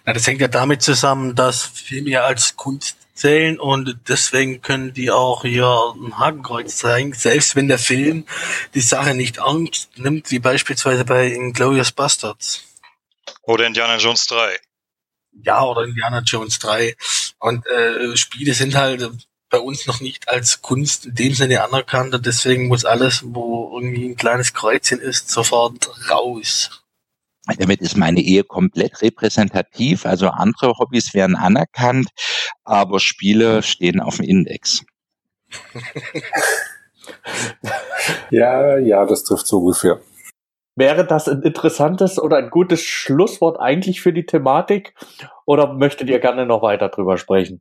Na, 0.04 0.12
das 0.12 0.26
hängt 0.26 0.40
ja 0.40 0.48
damit 0.48 0.82
zusammen, 0.82 1.34
dass 1.34 1.62
Filme 1.62 2.10
ja 2.10 2.24
als 2.24 2.56
Kunst 2.56 2.96
zählen 3.14 3.60
und 3.60 3.96
deswegen 4.08 4.60
können 4.60 4.92
die 4.92 5.10
auch 5.10 5.42
hier 5.42 5.94
ein 5.94 6.18
Hakenkreuz 6.18 6.76
zeigen, 6.76 7.12
selbst 7.12 7.54
wenn 7.54 7.68
der 7.68 7.78
Film 7.78 8.26
die 8.74 8.80
Sache 8.80 9.14
nicht 9.14 9.36
ernst 9.36 9.90
nimmt, 9.96 10.30
wie 10.30 10.40
beispielsweise 10.40 11.04
bei 11.04 11.28
Inglourious 11.28 11.92
Bastards. 11.92 12.64
Oder 13.46 13.66
Indiana 13.66 13.96
Jones 13.96 14.26
3. 14.26 14.58
Ja, 15.42 15.64
oder 15.64 15.84
Indiana 15.84 16.20
Jones 16.20 16.58
3. 16.58 16.96
Und 17.38 17.66
äh, 17.66 18.16
Spiele 18.16 18.54
sind 18.54 18.74
halt 18.74 19.10
bei 19.50 19.58
uns 19.58 19.86
noch 19.86 20.00
nicht 20.00 20.28
als 20.28 20.62
Kunst 20.62 21.06
in 21.06 21.14
dem 21.14 21.34
Sinne 21.34 21.62
anerkannt. 21.62 22.14
Und 22.14 22.26
deswegen 22.26 22.68
muss 22.68 22.84
alles, 22.84 23.22
wo 23.24 23.72
irgendwie 23.74 24.08
ein 24.08 24.16
kleines 24.16 24.54
Kreuzchen 24.54 25.00
ist, 25.00 25.30
sofort 25.30 25.90
raus. 26.10 26.84
Damit 27.58 27.80
ist 27.82 27.96
meine 27.96 28.20
Ehe 28.20 28.42
komplett 28.42 29.02
repräsentativ. 29.02 30.06
Also 30.06 30.28
andere 30.28 30.78
Hobbys 30.78 31.12
werden 31.12 31.36
anerkannt, 31.36 32.08
aber 32.64 33.00
Spiele 33.00 33.62
stehen 33.62 34.00
auf 34.00 34.16
dem 34.16 34.24
Index. 34.24 34.82
ja, 38.30 38.78
ja, 38.78 39.04
das 39.04 39.24
trifft 39.24 39.46
so 39.46 39.58
ungefähr. 39.58 40.00
Wäre 40.76 41.06
das 41.06 41.28
ein 41.28 41.42
interessantes 41.42 42.18
oder 42.18 42.36
ein 42.36 42.50
gutes 42.50 42.82
Schlusswort 42.82 43.60
eigentlich 43.60 44.00
für 44.00 44.12
die 44.12 44.26
Thematik? 44.26 44.94
Oder 45.46 45.72
möchtet 45.72 46.08
ihr 46.08 46.18
gerne 46.18 46.46
noch 46.46 46.62
weiter 46.62 46.88
drüber 46.88 47.16
sprechen? 47.16 47.60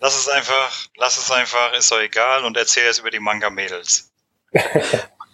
Lass 0.00 0.16
es 0.16 0.28
einfach, 0.28 0.86
lass 0.96 1.16
es 1.16 1.30
einfach, 1.30 1.76
ist 1.76 1.90
doch 1.90 2.00
egal 2.00 2.44
und 2.44 2.56
erzähl 2.56 2.84
jetzt 2.84 3.00
über 3.00 3.10
die 3.10 3.20
Manga-Mädels. 3.20 4.12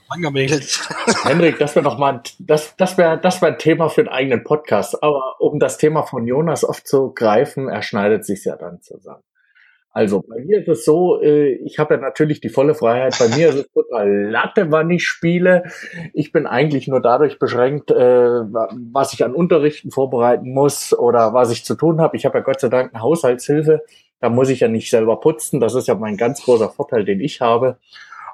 Manga-Mädels. 0.09 0.89
Henrik, 1.25 1.59
das 1.59 1.75
wäre 1.75 1.85
noch 1.85 1.99
mal, 1.99 2.23
das, 2.39 2.77
das 2.77 2.97
wäre, 2.97 3.19
das 3.19 3.43
wäre 3.43 3.53
ein 3.53 3.59
Thema 3.59 3.91
für 3.91 4.03
einen 4.03 4.09
eigenen 4.09 4.45
Podcast. 4.45 5.03
Aber 5.03 5.39
um 5.39 5.59
das 5.59 5.77
Thema 5.77 6.05
von 6.05 6.27
Jonas 6.27 6.65
aufzugreifen, 6.65 7.69
er 7.69 7.83
schneidet 7.83 8.25
sich 8.25 8.45
ja 8.45 8.57
dann 8.57 8.81
zusammen. 8.81 9.23
Also 9.91 10.23
bei 10.23 10.45
mir 10.45 10.61
ist 10.61 10.69
es 10.69 10.85
so, 10.85 11.21
äh, 11.23 11.55
ich 11.65 11.79
habe 11.79 11.95
ja 11.95 12.01
natürlich 12.01 12.41
die 12.41 12.51
volle 12.51 12.75
Freiheit. 12.75 13.17
Bei 13.19 13.29
mir 13.29 13.49
ist 13.49 13.55
es 13.57 13.73
total 13.73 14.31
Latte, 14.31 14.71
wann 14.71 14.91
ich 14.91 15.07
spiele. 15.07 15.65
Ich 16.13 16.31
bin 16.31 16.47
eigentlich 16.47 16.89
nur 16.89 17.01
dadurch 17.01 17.39
beschränkt, 17.39 17.91
äh, 17.91 17.97
was 17.97 19.13
ich 19.13 19.25
an 19.25 19.35
Unterrichten 19.35 19.91
vorbereiten 19.91 20.53
muss 20.53 20.97
oder 20.97 21.33
was 21.33 21.51
ich 21.51 21.65
zu 21.65 21.75
tun 21.75 22.01
habe. 22.01 22.17
Ich 22.17 22.27
habe 22.27 22.39
ja 22.39 22.45
Gott 22.45 22.61
sei 22.61 22.69
Dank 22.69 22.95
eine 22.95 23.03
Haushaltshilfe. 23.03 23.83
Da 24.21 24.29
muss 24.29 24.51
ich 24.51 24.61
ja 24.61 24.69
nicht 24.69 24.91
selber 24.91 25.21
putzen. 25.21 25.61
Das 25.61 25.75
ist 25.75 25.89
ja 25.89 25.95
mein 25.95 26.17
ganz 26.17 26.43
großer 26.43 26.69
Vorteil, 26.69 27.05
den 27.05 27.21
ich 27.21 27.41
habe. 27.41 27.79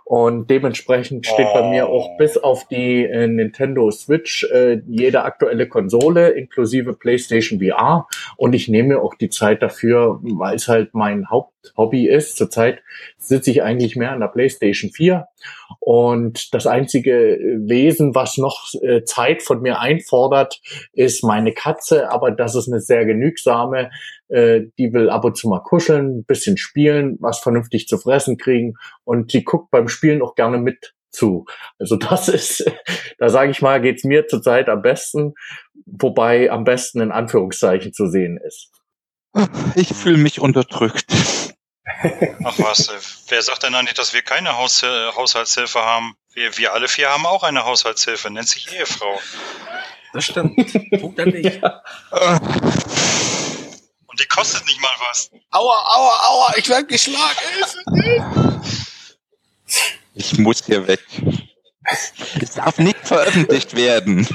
Und 0.07 0.51
dementsprechend 0.51 1.27
steht 1.27 1.53
bei 1.55 1.71
mir 1.71 1.89
auch 1.89 2.11
oh. 2.11 2.17
bis 2.19 2.37
auf 2.37 2.69
die 2.69 3.05
äh, 3.05 3.27
Nintendo 3.27 3.91
Switch 3.91 4.45
äh, 4.53 4.83
jede 4.87 5.23
aktuelle 5.23 5.67
Konsole 5.67 6.29
inklusive 6.31 6.93
PlayStation 6.93 7.59
VR. 7.59 8.07
Und 8.37 8.55
ich 8.55 8.69
nehme 8.69 9.01
auch 9.01 9.15
die 9.15 9.31
Zeit 9.31 9.63
dafür, 9.63 10.21
weil 10.23 10.57
es 10.57 10.69
halt 10.69 10.93
mein 10.93 11.31
Haupthobby 11.31 12.07
ist. 12.07 12.37
Zurzeit 12.37 12.83
sitze 13.17 13.51
ich 13.51 13.63
eigentlich 13.63 13.97
mehr 13.97 14.13
an 14.13 14.21
der 14.21 14.29
PlayStation 14.29 14.91
4. 14.91 15.27
Und 15.81 16.53
das 16.53 16.67
einzige 16.67 17.39
Wesen, 17.67 18.15
was 18.15 18.37
noch 18.37 18.69
äh, 18.83 19.05
Zeit 19.05 19.43
von 19.43 19.63
mir 19.63 19.81
einfordert, 19.81 20.61
ist 20.93 21.25
meine 21.25 21.53
Katze. 21.53 22.11
Aber 22.11 22.31
das 22.31 22.55
ist 22.55 22.69
eine 22.69 22.81
sehr 22.81 23.07
genügsame. 23.07 23.91
Äh, 24.35 24.73
die 24.79 24.93
will 24.93 25.11
ab 25.11 25.25
und 25.25 25.37
zu 25.37 25.49
mal 25.49 25.61
kuscheln, 25.61 26.19
ein 26.19 26.25
bisschen 26.25 26.57
spielen, 26.57 27.19
was 27.21 27.39
vernünftig 27.39 27.87
zu 27.87 27.99
fressen 27.99 28.37
kriegen 28.37 28.75
und 29.05 29.33
die 29.33 29.45
guckt 29.45 29.71
beim 29.71 29.87
Spielen 29.87 30.23
auch 30.23 30.35
gerne 30.35 30.59
mit 30.59 30.93
zu. 31.13 31.45
Also 31.79 31.95
das 31.97 32.29
ist, 32.29 32.65
da 33.19 33.29
sage 33.29 33.53
ich 33.53 33.63
mal, 33.63 33.81
geht's 33.81 34.03
mir 34.03 34.27
zurzeit 34.27 34.69
am 34.69 34.83
besten, 34.83 35.35
wobei 35.87 36.51
am 36.51 36.65
besten 36.65 37.01
in 37.01 37.13
Anführungszeichen 37.13 37.93
zu 37.93 38.09
sehen 38.09 38.39
ist. 38.39 38.71
Ich 39.77 39.95
fühle 39.95 40.19
mich 40.19 40.41
unterdrückt. 40.41 41.13
Ach 42.45 42.59
was, 42.59 42.89
äh, 42.89 42.99
wer 43.29 43.43
sagt 43.43 43.63
denn 43.63 43.75
eigentlich, 43.75 43.95
dass 43.95 44.15
wir 44.15 44.23
keine 44.23 44.57
Haus 44.57 44.83
äh, 44.83 45.13
Haushaltshilfe 45.17 45.81
haben? 45.81 46.15
Wir, 46.33 46.57
wir 46.59 46.73
alle 46.73 46.89
vier 46.89 47.11
haben 47.11 47.27
auch 47.27 47.45
eine 47.45 47.65
Haushaltshilfe, 47.65 48.31
nennt 48.31 48.49
sich 48.49 48.73
Ehefrau. 48.77 49.21
Das 50.13 50.25
stimmt. 50.25 50.57
Punkt 51.01 51.21
an 51.21 51.31
dich. 51.31 51.61
Und 54.15 54.21
die 54.21 54.29
kostet 54.29 54.65
nicht 54.65 54.81
mal 54.81 54.93
was. 55.11 55.29
Aua, 55.51 55.75
aua, 55.97 56.13
aua, 56.29 56.55
ich 56.57 56.69
werde 56.69 56.87
geschlagen. 56.87 58.61
Ich 60.15 60.39
muss 60.39 60.65
hier 60.65 60.87
weg. 60.87 61.01
Es 62.41 62.53
darf 62.55 62.79
nicht 62.79 63.09
veröffentlicht 63.09 63.75
werden. 63.75 64.29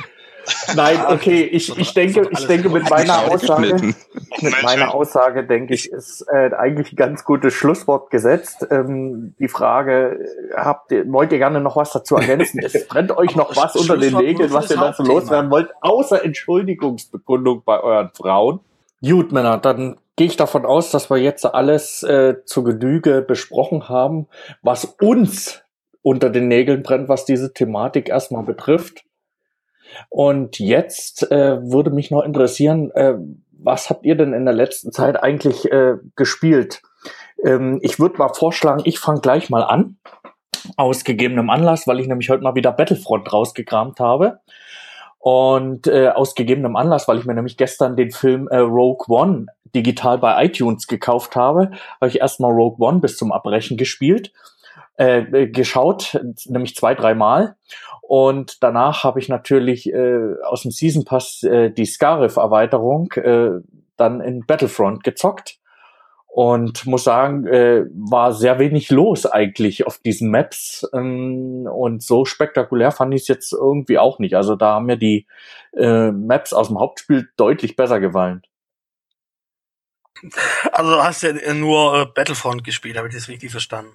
Nein, 0.75 0.99
okay, 1.07 1.43
ich, 1.43 1.77
ich 1.77 1.93
denke, 1.93 2.27
ich 2.29 2.45
denke 2.45 2.67
mit 2.67 2.89
meiner 2.89 3.31
Aussage, 3.31 3.93
mit 4.41 4.63
meiner 4.63 4.93
Aussage 4.93 5.45
denke 5.45 5.75
ich, 5.75 5.89
ist 5.89 6.25
äh, 6.29 6.53
eigentlich 6.53 6.91
ein 6.91 6.97
ganz 6.97 7.23
gutes 7.23 7.53
Schlusswort 7.53 8.09
gesetzt. 8.09 8.67
Ähm, 8.71 9.33
die 9.39 9.47
Frage, 9.47 10.19
habt 10.57 10.91
ihr, 10.91 11.09
wollt 11.09 11.31
ihr 11.31 11.37
gerne 11.37 11.61
noch 11.61 11.77
was 11.77 11.93
dazu 11.93 12.17
ergänzen? 12.17 12.59
Es 12.65 12.85
brennt 12.85 13.15
euch 13.15 13.37
noch 13.37 13.55
was 13.55 13.77
unter 13.77 13.95
den 13.95 14.17
Nägeln, 14.17 14.51
was 14.51 14.69
ihr 14.69 14.75
dazu 14.75 15.03
loswerden 15.03 15.49
wollt, 15.49 15.69
außer 15.79 16.25
Entschuldigungsbekundung 16.25 17.63
bei 17.63 17.79
euren 17.79 18.09
Frauen? 18.13 18.59
Gut, 19.01 19.31
Männer, 19.31 19.57
dann 19.57 19.97
gehe 20.17 20.27
ich 20.27 20.35
davon 20.35 20.65
aus, 20.65 20.91
dass 20.91 21.09
wir 21.09 21.17
jetzt 21.17 21.45
alles 21.45 22.03
äh, 22.03 22.43
zu 22.43 22.63
Genüge 22.63 23.21
besprochen 23.21 23.87
haben, 23.87 24.27
was 24.61 24.83
uns 24.99 25.63
unter 26.01 26.29
den 26.29 26.49
Nägeln 26.49 26.83
brennt, 26.83 27.07
was 27.07 27.23
diese 27.23 27.53
Thematik 27.53 28.09
erstmal 28.09 28.43
betrifft. 28.43 29.05
Und 30.09 30.59
jetzt 30.59 31.31
äh, 31.31 31.61
würde 31.61 31.91
mich 31.91 32.11
noch 32.11 32.23
interessieren, 32.23 32.91
äh, 32.91 33.15
was 33.51 33.89
habt 33.89 34.05
ihr 34.05 34.15
denn 34.15 34.33
in 34.33 34.45
der 34.45 34.53
letzten 34.53 34.91
Zeit 34.91 35.21
eigentlich 35.21 35.71
äh, 35.71 35.95
gespielt? 36.15 36.81
Ähm, 37.43 37.79
ich 37.81 37.99
würde 37.99 38.17
mal 38.17 38.33
vorschlagen, 38.33 38.81
ich 38.83 38.99
fange 38.99 39.21
gleich 39.21 39.49
mal 39.49 39.63
an, 39.63 39.97
aus 40.75 41.05
gegebenem 41.05 41.49
Anlass, 41.49 41.87
weil 41.87 41.99
ich 41.99 42.07
nämlich 42.07 42.29
heute 42.29 42.43
mal 42.43 42.55
wieder 42.55 42.73
Battlefront 42.73 43.31
rausgekramt 43.31 43.99
habe. 43.99 44.41
Und 45.19 45.85
äh, 45.87 46.07
aus 46.07 46.33
gegebenem 46.33 46.77
Anlass, 46.77 47.07
weil 47.07 47.19
ich 47.19 47.25
mir 47.25 47.33
nämlich 47.33 47.57
gestern 47.57 47.97
den 47.97 48.11
Film 48.11 48.47
äh, 48.47 48.57
Rogue 48.57 49.05
One 49.09 49.47
digital 49.75 50.17
bei 50.17 50.45
iTunes 50.45 50.87
gekauft 50.87 51.35
habe, 51.35 51.71
habe 51.99 52.07
ich 52.07 52.19
erstmal 52.19 52.51
Rogue 52.51 52.77
One 52.79 52.99
bis 52.99 53.17
zum 53.17 53.31
Abbrechen 53.33 53.75
gespielt, 53.77 54.31
äh, 54.97 55.19
äh, 55.19 55.47
geschaut, 55.47 56.19
nämlich 56.45 56.75
zwei, 56.75 56.95
dreimal. 56.95 57.55
Und 58.01 58.63
danach 58.63 59.03
habe 59.03 59.19
ich 59.19 59.29
natürlich 59.29 59.91
äh, 59.93 60.33
aus 60.43 60.63
dem 60.63 60.71
Season 60.71 61.05
Pass 61.05 61.43
äh, 61.43 61.69
die 61.69 61.85
Scarif-Erweiterung 61.85 63.11
äh, 63.13 63.59
dann 63.97 64.21
in 64.21 64.45
Battlefront 64.47 65.03
gezockt. 65.03 65.59
Und 66.39 66.85
muss 66.85 67.03
sagen, 67.03 67.45
äh, 67.47 67.83
war 67.91 68.31
sehr 68.31 68.59
wenig 68.59 68.91
los 68.91 69.25
eigentlich 69.25 69.85
auf 69.85 69.97
diesen 69.97 70.31
Maps. 70.31 70.87
Ähm, 70.93 71.67
und 71.69 72.01
so 72.01 72.23
spektakulär 72.23 72.93
fand 72.93 73.13
ich 73.13 73.23
es 73.23 73.27
jetzt 73.27 73.51
irgendwie 73.51 73.97
auch 73.97 74.19
nicht. 74.19 74.35
Also 74.35 74.55
da 74.55 74.75
haben 74.75 74.85
mir 74.85 74.95
die 74.95 75.27
äh, 75.75 76.13
Maps 76.13 76.53
aus 76.53 76.69
dem 76.69 76.79
Hauptspiel 76.79 77.29
deutlich 77.35 77.75
besser 77.75 77.99
gefallen. 77.99 78.43
Also 80.71 80.91
du 80.91 81.03
hast 81.03 81.23
ja 81.23 81.53
nur 81.53 82.01
äh, 82.01 82.05
Battlefront 82.05 82.63
gespielt, 82.63 82.95
habe 82.95 83.09
ich 83.09 83.15
das 83.15 83.27
richtig 83.27 83.51
verstanden? 83.51 83.91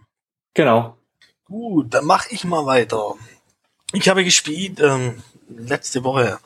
Genau. 0.52 0.98
Gut, 1.46 1.94
dann 1.94 2.04
mache 2.04 2.28
ich 2.28 2.44
mal 2.44 2.66
weiter. 2.66 3.14
Ich 3.94 4.06
habe 4.10 4.22
gespielt 4.22 4.80
ähm, 4.80 5.22
letzte 5.48 6.04
Woche. 6.04 6.38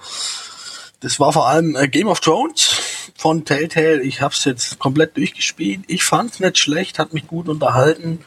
Das 1.01 1.18
war 1.18 1.32
vor 1.32 1.49
allem 1.49 1.74
äh, 1.74 1.88
Game 1.88 2.07
of 2.07 2.20
Thrones 2.20 2.88
von 3.16 3.44
Telltale. 3.44 4.02
Ich 4.02 4.20
habe 4.20 4.34
es 4.34 4.44
jetzt 4.44 4.78
komplett 4.78 5.16
durchgespielt. 5.16 5.80
Ich 5.86 6.04
fand 6.04 6.32
es 6.32 6.40
nicht 6.40 6.59
schlecht, 6.59 6.98
hat 6.98 7.12
mich 7.12 7.26
gut 7.26 7.48
unterhalten. 7.48 8.24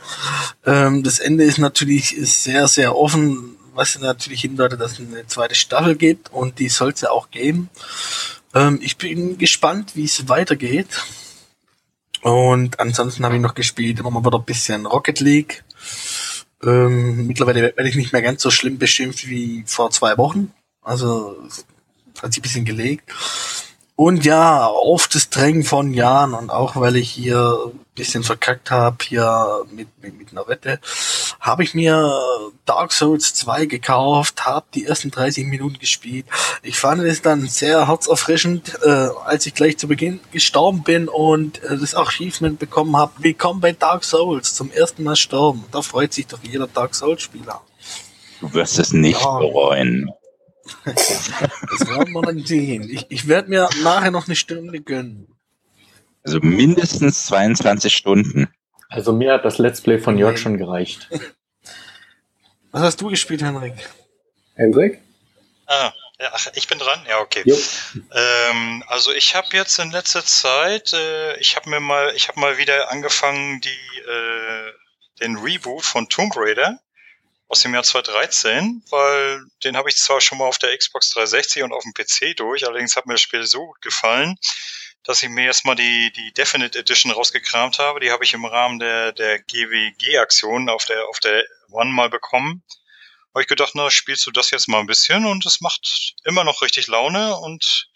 Ähm, 0.66 1.04
das 1.04 1.20
Ende 1.20 1.44
ist 1.44 1.58
natürlich 1.58 2.16
ist 2.16 2.44
sehr, 2.44 2.68
sehr 2.68 2.96
offen, 2.96 3.58
was 3.74 4.00
natürlich 4.00 4.42
hindeutet, 4.42 4.82
dass 4.82 4.94
es 4.94 5.00
eine 5.00 5.28
zweite 5.28 5.56
Staffel 5.56 5.96
gibt 5.96 6.32
und 6.32 6.60
die 6.60 6.70
soll 6.70 6.92
es 6.92 7.02
ja 7.02 7.12
auch 7.12 7.32
geben. 7.32 7.70
Ähm, 8.54 8.80
ich 8.82 8.98
bin 8.98 9.38
gespannt, 9.38 9.96
wie 9.96 10.06
es 10.06 10.28
weitergeht. 10.28 11.04
Und 12.22 12.80
ansonsten 12.80 13.26
habe 13.26 13.36
ich 13.36 13.42
noch 13.42 13.56
gespielt, 13.56 14.00
immer 14.00 14.12
mal 14.12 14.24
wieder 14.24 14.38
ein 14.38 14.46
bisschen 14.46 14.86
Rocket 14.86 15.20
League. 15.20 15.64
Ähm, 16.64 17.26
mittlerweile 17.28 17.62
werde 17.62 17.90
ich 17.90 17.96
nicht 17.96 18.14
mehr 18.14 18.22
ganz 18.22 18.44
so 18.44 18.52
schlimm 18.52 18.78
beschimpft 18.78 19.28
wie 19.28 19.64
vor 19.66 19.90
zwei 19.90 20.18
Wochen. 20.18 20.54
Also 20.84 21.36
hat 22.22 22.34
sich 22.34 22.40
ein 22.40 22.44
bisschen 22.44 22.66
gelegt. 22.66 23.12
Und 23.96 24.26
ja, 24.26 24.66
auf 24.66 25.08
das 25.08 25.30
Drängen 25.30 25.64
von 25.64 25.94
Jahren 25.94 26.34
und 26.34 26.50
auch 26.50 26.76
weil 26.76 26.96
ich 26.96 27.12
hier 27.12 27.58
ein 27.68 27.80
bisschen 27.94 28.24
verkackt 28.24 28.72
habe, 28.72 28.98
hier 29.04 29.64
mit, 29.72 29.90
mit, 30.02 30.18
mit 30.18 30.32
einer 30.32 30.48
Wette, 30.48 30.80
habe 31.40 31.64
ich 31.64 31.76
mir 31.76 32.20
Dark 32.66 32.94
Souls 32.94 33.36
2 33.36 33.66
gekauft, 33.68 34.46
habe 34.46 34.66
die 34.74 34.86
ersten 34.86 35.12
30 35.12 35.46
Minuten 35.46 35.78
gespielt. 35.78 36.26
Ich 36.64 36.80
fand 36.80 37.04
es 37.04 37.22
dann 37.22 37.48
sehr 37.48 37.88
herzerfrischend, 37.88 38.80
äh, 38.84 39.10
als 39.26 39.46
ich 39.46 39.54
gleich 39.54 39.78
zu 39.78 39.88
Beginn 39.88 40.20
gestorben 40.32 40.82
bin 40.82 41.08
und 41.08 41.62
äh, 41.64 41.78
das 41.78 41.94
Achievement 41.94 42.58
bekommen 42.58 42.98
habe, 42.98 43.12
willkommen 43.20 43.60
bei 43.62 43.74
Dark 43.74 44.04
Souls, 44.04 44.56
zum 44.56 44.72
ersten 44.72 45.04
Mal 45.04 45.16
sterben. 45.16 45.66
Da 45.72 45.84
freut 45.84 46.14
sich 46.14 46.26
doch 46.26 46.40
jeder 46.42 46.68
Dark 46.68 46.96
Souls-Spieler. 46.96 47.62
Du 48.40 48.52
wirst 48.54 48.80
es 48.80 48.94
nicht 48.94 49.22
Ja. 49.22 49.38
bereuen. 49.38 50.10
Das 50.86 51.80
dann 51.86 52.46
sehen. 52.46 52.90
Ich, 52.90 53.06
ich 53.10 53.28
werde 53.28 53.50
mir 53.50 53.70
nachher 53.84 54.12
noch 54.12 54.28
eine 54.28 54.36
Stunde 54.36 54.82
gönnen. 54.82 55.28
Also 56.24 56.40
mindestens 56.40 57.26
22 57.26 57.96
Stunden. 57.96 58.48
Also 58.90 59.14
mir 59.14 59.34
hat 59.34 59.46
das 59.46 59.58
Let's 59.58 59.82
Play 59.82 59.98
von 60.00 60.18
Jörg 60.18 60.38
schon 60.38 60.58
gereicht. 60.58 61.10
Was 62.72 62.82
hast 62.84 63.02
du 63.02 63.10
gespielt, 63.10 63.42
Henrik? 63.42 63.74
Hendrik? 64.56 65.00
Ah, 65.66 65.92
ja, 66.20 66.30
ach, 66.34 66.48
ich 66.54 66.68
bin 66.68 66.78
dran? 66.78 67.00
Ja, 67.08 67.20
okay. 67.20 67.44
Ähm, 68.14 68.84
also 68.88 69.12
ich 69.12 69.36
habe 69.36 69.48
jetzt 69.54 69.80
in 69.80 69.92
letzter 69.92 70.24
Zeit, 70.24 70.94
äh, 70.94 71.38
ich 71.38 71.56
habe 71.56 71.70
mir 71.70 71.80
mal, 71.80 72.14
ich 72.16 72.28
habe 72.28 72.40
mal 72.40 72.58
wieder 72.58 72.92
angefangen, 72.92 73.62
die 73.62 74.00
äh, 74.00 74.72
den 75.22 75.38
Reboot 75.38 75.84
von 75.84 76.08
Tomb 76.10 76.34
Raider 76.36 76.80
aus 77.52 77.62
dem 77.62 77.74
Jahr 77.74 77.84
2013, 77.84 78.82
weil 78.92 79.44
den 79.66 79.76
habe 79.76 79.90
ich 79.90 79.98
zwar 79.98 80.22
schon 80.22 80.38
mal 80.38 80.46
auf 80.46 80.58
der 80.58 80.76
Xbox 80.78 81.10
360 81.10 81.64
und 81.64 81.74
auf 81.74 81.84
dem 81.84 81.94
PC 81.94 82.38
durch, 82.38 82.66
allerdings 82.66 82.96
hat 82.96 83.06
mir 83.06 83.16
das 83.16 83.22
Spiel 83.22 83.46
so 83.46 83.66
gut 83.66 83.82
gefallen, 83.82 84.38
dass 85.04 85.22
ich 85.22 85.28
mir 85.28 85.44
jetzt 85.44 85.66
mal 85.66 85.76
die, 85.76 86.14
die 86.14 86.32
Definite 86.32 86.80
Edition 86.80 87.12
rausgekramt 87.12 87.78
habe. 87.78 88.00
Die 88.00 88.12
habe 88.12 88.24
ich 88.24 88.34
im 88.34 88.46
Rahmen 88.46 88.80
der, 88.80 89.12
der 89.12 89.40
GWG-Aktion 89.40 90.70
auf 90.70 90.86
der, 90.86 91.10
auf 91.10 91.20
der 91.20 91.44
One 91.72 91.92
mal 91.92 92.10
bekommen. 92.10 92.64
Habe 93.34 93.42
ich 93.42 93.48
gedacht, 93.48 93.72
na, 93.74 93.90
spielst 93.90 94.26
du 94.26 94.32
das 94.32 94.52
jetzt 94.52 94.70
mal 94.70 94.80
ein 94.80 94.88
bisschen 94.88 95.26
und 95.26 95.46
es 95.46 95.60
macht 95.60 96.14
immer 96.24 96.46
noch 96.46 96.62
richtig 96.62 96.88
Laune 96.88 97.36
und 97.36 97.90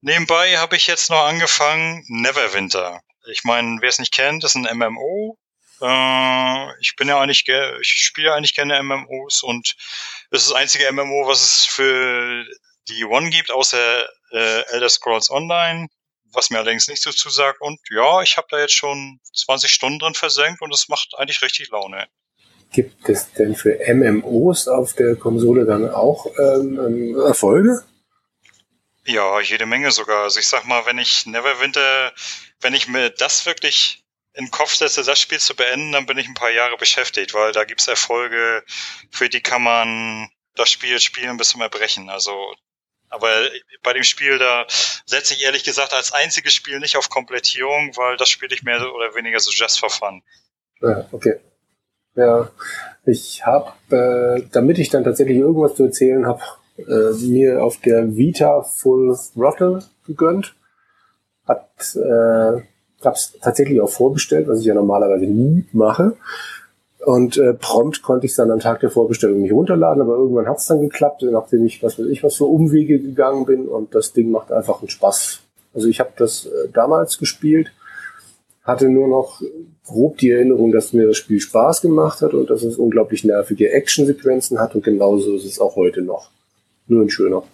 nebenbei 0.00 0.58
habe 0.58 0.74
ich 0.74 0.88
jetzt 0.88 1.08
noch 1.08 1.24
angefangen 1.24 2.04
Neverwinter. 2.08 3.00
Ich 3.30 3.44
meine, 3.44 3.78
wer 3.80 3.90
es 3.90 4.00
nicht 4.00 4.12
kennt, 4.12 4.42
ist 4.42 4.56
ein 4.56 4.66
MMO. 4.76 5.38
Äh, 5.80 6.80
ich 6.80 6.94
bin 6.96 7.08
ja 7.08 7.20
eigentlich, 7.20 7.44
ge- 7.44 7.78
ich 7.80 7.88
spiele 7.88 8.34
eigentlich 8.34 8.54
gerne 8.54 8.78
MMOs 8.82 9.42
und 9.42 9.76
es 10.30 10.42
ist 10.42 10.50
das 10.50 10.56
einzige 10.56 10.90
MMO, 10.92 11.26
was 11.26 11.44
es 11.44 11.64
für 11.64 12.44
die 12.88 13.04
One 13.04 13.30
gibt, 13.30 13.50
außer 13.50 14.06
äh, 14.32 14.62
Elder 14.72 14.88
Scrolls 14.88 15.30
Online, 15.30 15.88
was 16.32 16.50
mir 16.50 16.58
allerdings 16.58 16.88
nicht 16.88 17.02
so 17.02 17.10
zusagt. 17.10 17.60
Und 17.60 17.80
ja, 17.90 18.22
ich 18.22 18.36
habe 18.36 18.48
da 18.50 18.58
jetzt 18.58 18.74
schon 18.74 19.20
20 19.34 19.70
Stunden 19.70 19.98
drin 19.98 20.14
versenkt 20.14 20.62
und 20.62 20.72
es 20.72 20.88
macht 20.88 21.14
eigentlich 21.16 21.42
richtig 21.42 21.68
Laune. 21.70 22.06
Gibt 22.72 23.08
es 23.08 23.32
denn 23.32 23.56
für 23.56 23.78
MMOs 23.94 24.68
auf 24.68 24.92
der 24.92 25.16
Konsole 25.16 25.64
dann 25.64 25.88
auch 25.90 26.26
ähm, 26.38 26.78
ähm, 26.78 27.20
Erfolge? 27.20 27.82
Ja, 29.06 29.40
jede 29.40 29.64
Menge 29.64 29.90
sogar. 29.90 30.24
Also 30.24 30.38
ich 30.38 30.48
sag 30.48 30.66
mal, 30.66 30.84
wenn 30.84 30.98
ich 30.98 31.24
Neverwinter, 31.24 32.12
wenn 32.60 32.74
ich 32.74 32.86
mir 32.88 33.08
das 33.08 33.46
wirklich 33.46 34.04
in 34.34 34.46
den 34.46 34.50
Kopf 34.50 34.74
setze, 34.74 35.02
das 35.02 35.18
Spiel 35.18 35.38
zu 35.38 35.56
beenden, 35.56 35.92
dann 35.92 36.06
bin 36.06 36.18
ich 36.18 36.28
ein 36.28 36.34
paar 36.34 36.50
Jahre 36.50 36.76
beschäftigt, 36.76 37.34
weil 37.34 37.52
da 37.52 37.64
gibt's 37.64 37.88
Erfolge, 37.88 38.62
für 39.10 39.28
die 39.28 39.40
kann 39.40 39.62
man 39.62 40.28
das 40.54 40.70
Spiel 40.70 40.98
spielen 41.00 41.36
bis 41.36 41.50
zum 41.50 41.60
Erbrechen. 41.60 42.08
Also, 42.10 42.32
aber 43.08 43.28
bei 43.82 43.92
dem 43.94 44.04
Spiel 44.04 44.38
da 44.38 44.66
setze 45.06 45.34
ich 45.34 45.42
ehrlich 45.42 45.64
gesagt 45.64 45.92
als 45.92 46.12
einziges 46.12 46.52
Spiel 46.52 46.78
nicht 46.78 46.96
auf 46.96 47.08
Komplettierung, 47.08 47.96
weil 47.96 48.16
das 48.16 48.28
spiele 48.28 48.54
ich 48.54 48.62
mehr 48.62 48.80
oder 48.94 49.14
weniger 49.14 49.40
so 49.40 49.50
just 49.50 49.80
for 49.80 49.90
fun. 49.90 50.22
Ja, 50.80 51.06
okay. 51.12 51.40
Ja, 52.14 52.50
ich 53.06 53.46
habe, 53.46 53.72
äh, 53.94 54.42
damit 54.52 54.78
ich 54.78 54.90
dann 54.90 55.04
tatsächlich 55.04 55.38
irgendwas 55.38 55.76
zu 55.76 55.84
erzählen 55.84 56.26
habe, 56.26 56.42
äh, 56.78 57.12
mir 57.24 57.62
auf 57.62 57.78
der 57.80 58.16
Vita 58.16 58.62
Full 58.62 59.16
Throttle 59.34 59.84
gegönnt. 60.06 60.54
Hat, 61.46 61.70
äh, 61.94 62.62
hab's 63.02 63.34
tatsächlich 63.40 63.80
auch 63.80 63.90
vorbestellt, 63.90 64.48
was 64.48 64.60
ich 64.60 64.66
ja 64.66 64.74
normalerweise 64.74 65.26
nie 65.26 65.64
mache. 65.72 66.16
Und 67.04 67.38
äh, 67.38 67.54
prompt 67.54 68.02
konnte 68.02 68.26
ich 68.26 68.32
es 68.32 68.36
dann 68.36 68.50
am 68.50 68.58
Tag 68.58 68.80
der 68.80 68.90
Vorbestellung 68.90 69.40
nicht 69.40 69.52
runterladen, 69.52 70.02
aber 70.02 70.16
irgendwann 70.16 70.48
hat 70.48 70.58
es 70.58 70.66
dann 70.66 70.80
geklappt, 70.80 71.22
nachdem 71.22 71.64
ich, 71.64 71.82
was 71.82 71.98
weiß 71.98 72.06
ich, 72.06 72.22
was 72.24 72.36
für 72.36 72.44
Umwege 72.44 72.98
gegangen 72.98 73.46
bin 73.46 73.68
und 73.68 73.94
das 73.94 74.12
Ding 74.12 74.30
macht 74.30 74.50
einfach 74.50 74.80
einen 74.80 74.88
Spaß. 74.88 75.40
Also 75.74 75.88
ich 75.88 76.00
habe 76.00 76.10
das 76.16 76.46
äh, 76.46 76.68
damals 76.72 77.18
gespielt, 77.18 77.72
hatte 78.64 78.88
nur 78.88 79.08
noch 79.08 79.40
grob 79.86 80.18
die 80.18 80.30
Erinnerung, 80.30 80.72
dass 80.72 80.92
mir 80.92 81.06
das 81.06 81.16
Spiel 81.16 81.40
Spaß 81.40 81.80
gemacht 81.82 82.20
hat 82.20 82.34
und 82.34 82.50
dass 82.50 82.62
es 82.62 82.76
unglaublich 82.76 83.24
nervige 83.24 83.70
Actionsequenzen 83.72 84.58
hat 84.58 84.74
und 84.74 84.84
genauso 84.84 85.36
ist 85.36 85.44
es 85.44 85.60
auch 85.60 85.76
heute 85.76 86.02
noch. 86.02 86.30
Nur 86.88 87.02
ein 87.02 87.10
schöner. 87.10 87.44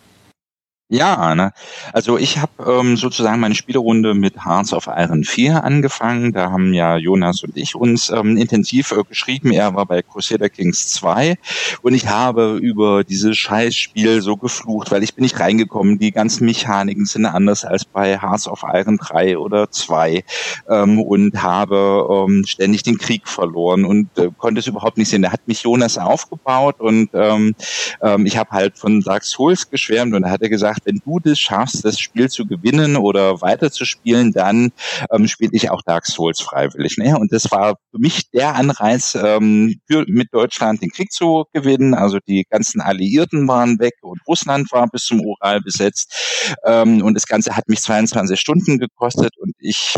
Ja, 0.94 1.34
ne? 1.34 1.52
also 1.92 2.18
ich 2.18 2.38
habe 2.38 2.52
ähm, 2.64 2.96
sozusagen 2.96 3.40
meine 3.40 3.56
Spielerunde 3.56 4.14
mit 4.14 4.44
Hearts 4.44 4.72
of 4.72 4.86
Iron 4.86 5.24
4 5.24 5.64
angefangen. 5.64 6.32
Da 6.32 6.52
haben 6.52 6.72
ja 6.72 6.96
Jonas 6.96 7.42
und 7.42 7.56
ich 7.56 7.74
uns 7.74 8.10
ähm, 8.10 8.36
intensiv 8.36 8.92
äh, 8.92 9.02
geschrieben. 9.02 9.50
Er 9.50 9.74
war 9.74 9.86
bei 9.86 10.02
Crusader 10.02 10.48
Kings 10.48 10.86
2 10.90 11.34
und 11.82 11.94
ich 11.94 12.06
habe 12.06 12.58
über 12.62 13.02
dieses 13.02 13.36
Scheißspiel 13.36 14.22
so 14.22 14.36
geflucht, 14.36 14.92
weil 14.92 15.02
ich 15.02 15.16
bin 15.16 15.24
nicht 15.24 15.40
reingekommen. 15.40 15.98
Die 15.98 16.12
ganzen 16.12 16.44
Mechaniken 16.44 17.06
sind 17.06 17.26
anders 17.26 17.64
als 17.64 17.84
bei 17.84 18.16
Hearts 18.16 18.46
of 18.46 18.62
Iron 18.62 18.98
3 18.98 19.36
oder 19.36 19.72
2 19.72 20.22
ähm, 20.68 21.00
und 21.00 21.42
habe 21.42 22.06
ähm, 22.08 22.44
ständig 22.46 22.84
den 22.84 22.98
Krieg 22.98 23.26
verloren 23.26 23.84
und 23.84 24.16
äh, 24.16 24.28
konnte 24.38 24.60
es 24.60 24.68
überhaupt 24.68 24.96
nicht 24.96 25.08
sehen. 25.08 25.22
Da 25.22 25.32
hat 25.32 25.48
mich 25.48 25.62
Jonas 25.64 25.98
aufgebaut 25.98 26.78
und 26.78 27.10
ähm, 27.14 27.56
ähm, 28.00 28.26
ich 28.26 28.36
habe 28.36 28.50
halt 28.50 28.78
von 28.78 29.00
Dark 29.00 29.24
Souls 29.24 29.68
geschwärmt 29.68 30.14
und 30.14 30.22
da 30.22 30.30
hat 30.30 30.42
er 30.42 30.48
gesagt, 30.48 30.83
wenn 30.84 31.00
du 31.04 31.18
das 31.18 31.38
schaffst, 31.38 31.84
das 31.84 31.98
Spiel 31.98 32.28
zu 32.28 32.46
gewinnen 32.46 32.96
oder 32.96 33.40
weiterzuspielen, 33.40 34.32
dann 34.32 34.72
ähm, 35.10 35.26
spiele 35.28 35.52
ich 35.54 35.70
auch 35.70 35.82
Dark 35.82 36.06
Souls 36.06 36.40
freiwillig. 36.40 36.98
Ne? 36.98 37.18
Und 37.18 37.32
das 37.32 37.50
war 37.50 37.76
für 37.90 37.98
mich 37.98 38.30
der 38.30 38.54
Anreiz, 38.54 39.14
ähm, 39.14 39.80
für, 39.86 40.04
mit 40.06 40.28
Deutschland 40.32 40.82
den 40.82 40.90
Krieg 40.90 41.12
zu 41.12 41.44
gewinnen. 41.52 41.94
Also 41.94 42.18
die 42.26 42.44
ganzen 42.48 42.80
Alliierten 42.80 43.46
waren 43.48 43.78
weg 43.78 43.94
und 44.02 44.20
Russland 44.26 44.70
war 44.72 44.88
bis 44.88 45.04
zum 45.04 45.20
Ural 45.20 45.60
besetzt. 45.60 46.54
Ähm, 46.64 47.02
und 47.02 47.14
das 47.14 47.26
Ganze 47.26 47.56
hat 47.56 47.68
mich 47.68 47.80
22 47.80 48.38
Stunden 48.38 48.78
gekostet 48.78 49.36
und 49.38 49.54
ich 49.58 49.96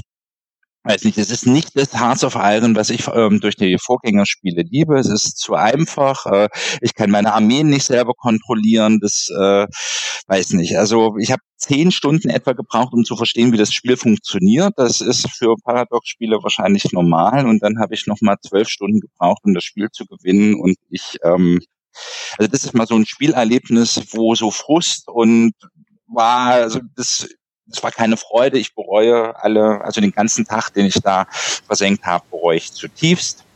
weiß 0.87 1.05
nicht, 1.05 1.18
es 1.18 1.30
ist 1.30 1.47
nicht 1.47 1.76
das 1.76 1.93
Hearts 1.95 2.22
of 2.22 2.37
Iron, 2.37 2.76
was 2.76 2.91
ich 2.91 3.07
ähm, 3.09 3.41
durch 3.41 3.57
die 3.57 3.76
Vorgängerspiele 3.78 4.62
liebe. 4.62 4.99
Es 4.99 5.09
ist 5.09 5.37
zu 5.39 5.55
einfach. 5.55 6.26
Äh, 6.26 6.49
ich 6.80 6.95
kann 6.95 7.11
meine 7.11 7.34
Armeen 7.34 7.68
nicht 7.68 7.84
selber 7.84 8.14
kontrollieren. 8.14 9.01
Das 9.01 9.28
äh, 9.37 9.66
weiß 10.28 10.53
nicht. 10.53 10.78
Also 10.78 11.16
ich 11.18 11.32
habe 11.32 11.43
zehn 11.57 11.91
Stunden 11.91 12.30
etwa 12.30 12.53
gebraucht, 12.53 12.93
um 12.93 13.05
zu 13.05 13.16
verstehen, 13.16 13.53
wie 13.53 13.57
das 13.57 13.72
Spiel 13.72 13.97
funktioniert. 13.97 14.74
Das 14.76 15.01
ist 15.01 15.28
für 15.30 15.57
Paradox-Spiele 15.64 16.39
wahrscheinlich 16.43 16.93
normal. 16.93 17.47
Und 17.47 17.62
dann 17.62 17.80
habe 17.80 17.95
ich 17.95 18.07
noch 18.07 18.20
mal 18.20 18.37
zwölf 18.41 18.68
Stunden 18.68 19.01
gebraucht, 19.01 19.43
um 19.43 19.55
das 19.55 19.64
Spiel 19.64 19.89
zu 19.91 20.07
gewinnen. 20.07 20.55
Und 20.55 20.76
ich, 20.89 21.18
ähm, 21.24 21.61
also 22.39 22.51
das 22.51 22.64
ist 22.64 22.74
mal 22.74 22.87
so 22.87 22.95
ein 22.95 23.07
Spielerlebnis, 23.07 24.01
wo 24.12 24.34
so 24.37 24.51
Frust 24.53 25.09
und 25.09 25.53
war, 26.07 26.51
also 26.53 26.80
das 26.95 27.28
es 27.71 27.83
war 27.83 27.91
keine 27.91 28.17
Freude. 28.17 28.59
Ich 28.59 28.75
bereue 28.75 29.35
alle, 29.43 29.81
also 29.83 30.01
den 30.01 30.12
ganzen 30.12 30.45
Tag, 30.45 30.71
den 30.71 30.87
ich 30.87 31.01
da 31.01 31.27
versenkt 31.67 32.05
habe, 32.05 32.25
bereue 32.31 32.57
ich 32.57 32.73
zutiefst. 32.73 33.47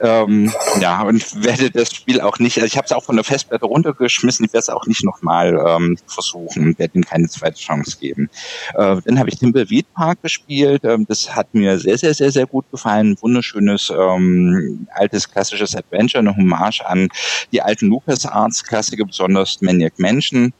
Ähm, 0.00 0.52
ja, 0.80 1.02
und 1.02 1.44
werde 1.44 1.70
das 1.70 1.92
Spiel 1.94 2.20
auch 2.20 2.38
nicht, 2.38 2.58
also 2.58 2.66
ich 2.66 2.76
habe 2.76 2.84
es 2.84 2.92
auch 2.92 3.02
von 3.02 3.16
der 3.16 3.24
Festplatte 3.24 3.66
runtergeschmissen, 3.66 4.44
ich 4.44 4.52
werde 4.52 4.62
es 4.62 4.68
auch 4.68 4.86
nicht 4.86 5.04
nochmal 5.04 5.58
ähm, 5.66 5.96
versuchen, 6.06 6.78
werde 6.78 6.98
ihm 6.98 7.04
keine 7.04 7.28
zweite 7.28 7.58
Chance 7.58 7.96
geben. 7.98 8.30
Äh, 8.74 8.96
dann 9.04 9.18
habe 9.18 9.28
ich 9.30 9.38
Timbleweed 9.38 9.92
Park 9.94 10.22
gespielt, 10.22 10.84
ähm, 10.84 11.06
das 11.08 11.34
hat 11.34 11.54
mir 11.54 11.78
sehr, 11.78 11.98
sehr, 11.98 12.14
sehr, 12.14 12.30
sehr 12.30 12.46
gut 12.46 12.70
gefallen. 12.70 13.16
Wunderschönes, 13.20 13.90
ähm, 13.90 14.86
altes, 14.94 15.30
klassisches 15.30 15.74
Adventure, 15.74 16.20
eine 16.20 16.36
Hommage 16.36 16.82
an 16.86 17.08
die 17.52 17.62
alten 17.62 17.88
LucasArts-Klassiker, 17.88 19.06
besonders 19.06 19.60
Maniac 19.60 19.98
Mansion. 19.98 20.52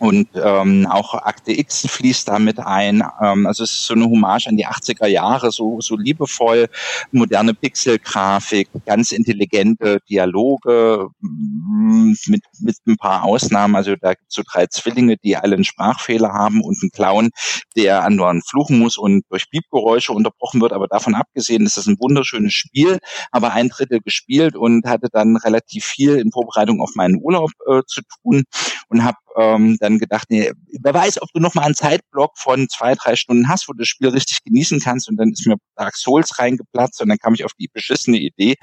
Und 0.00 0.28
ähm, 0.34 0.86
auch 0.86 1.12
Akte 1.12 1.52
X 1.52 1.86
fließt 1.86 2.26
damit 2.26 2.58
ein. 2.58 3.04
Ähm, 3.22 3.46
also 3.46 3.64
es 3.64 3.70
ist 3.70 3.84
so 3.84 3.92
eine 3.92 4.06
Hommage 4.06 4.46
an 4.46 4.56
die 4.56 4.66
80er 4.66 5.06
Jahre, 5.06 5.52
so, 5.52 5.78
so 5.82 5.94
liebevoll, 5.94 6.68
moderne 7.12 7.52
Pixelgrafik, 7.52 8.70
ganz 8.86 9.12
intelligente 9.12 9.98
Dialoge 10.08 11.08
mm, 11.20 12.14
mit, 12.28 12.42
mit 12.60 12.76
ein 12.86 12.96
paar 12.96 13.24
Ausnahmen. 13.24 13.76
Also 13.76 13.94
da 13.94 14.14
gibt 14.14 14.30
es 14.30 14.36
so 14.36 14.42
drei 14.50 14.68
Zwillinge, 14.68 15.18
die 15.18 15.36
alle 15.36 15.56
einen 15.56 15.64
Sprachfehler 15.64 16.32
haben 16.32 16.62
und 16.62 16.78
einen 16.80 16.92
Clown, 16.92 17.28
der 17.76 18.02
andauernd 18.02 18.48
fluchen 18.48 18.78
muss 18.78 18.96
und 18.96 19.24
durch 19.28 19.50
Piepgeräusche 19.50 20.12
unterbrochen 20.12 20.62
wird. 20.62 20.72
Aber 20.72 20.88
davon 20.88 21.14
abgesehen 21.14 21.66
ist 21.66 21.76
das 21.76 21.86
ein 21.86 21.98
wunderschönes 22.00 22.54
Spiel, 22.54 23.00
aber 23.32 23.52
ein 23.52 23.68
Drittel 23.68 24.00
gespielt 24.00 24.56
und 24.56 24.86
hatte 24.86 25.08
dann 25.12 25.36
relativ 25.36 25.84
viel 25.84 26.16
in 26.16 26.32
Vorbereitung 26.32 26.80
auf 26.80 26.92
meinen 26.94 27.20
Urlaub 27.22 27.50
äh, 27.68 27.82
zu 27.86 28.00
tun 28.22 28.44
und 28.90 29.04
habe 29.04 29.16
ähm, 29.36 29.76
dann 29.80 29.98
gedacht, 29.98 30.26
nee, 30.28 30.50
wer 30.80 30.94
weiß, 30.94 31.22
ob 31.22 31.28
du 31.32 31.40
noch 31.40 31.54
mal 31.54 31.62
einen 31.62 31.74
Zeitblock 31.74 32.36
von 32.36 32.68
zwei, 32.68 32.94
drei 32.94 33.16
Stunden 33.16 33.48
hast, 33.48 33.68
wo 33.68 33.72
du 33.72 33.78
das 33.78 33.88
Spiel 33.88 34.08
richtig 34.08 34.42
genießen 34.44 34.80
kannst. 34.80 35.08
Und 35.08 35.16
dann 35.16 35.30
ist 35.30 35.46
mir 35.46 35.56
Dark 35.76 35.96
Souls 35.96 36.38
reingeplatzt 36.38 37.00
und 37.00 37.08
dann 37.08 37.18
kam 37.18 37.34
ich 37.34 37.44
auf 37.44 37.52
die 37.58 37.68
beschissene 37.72 38.18
Idee, 38.18 38.56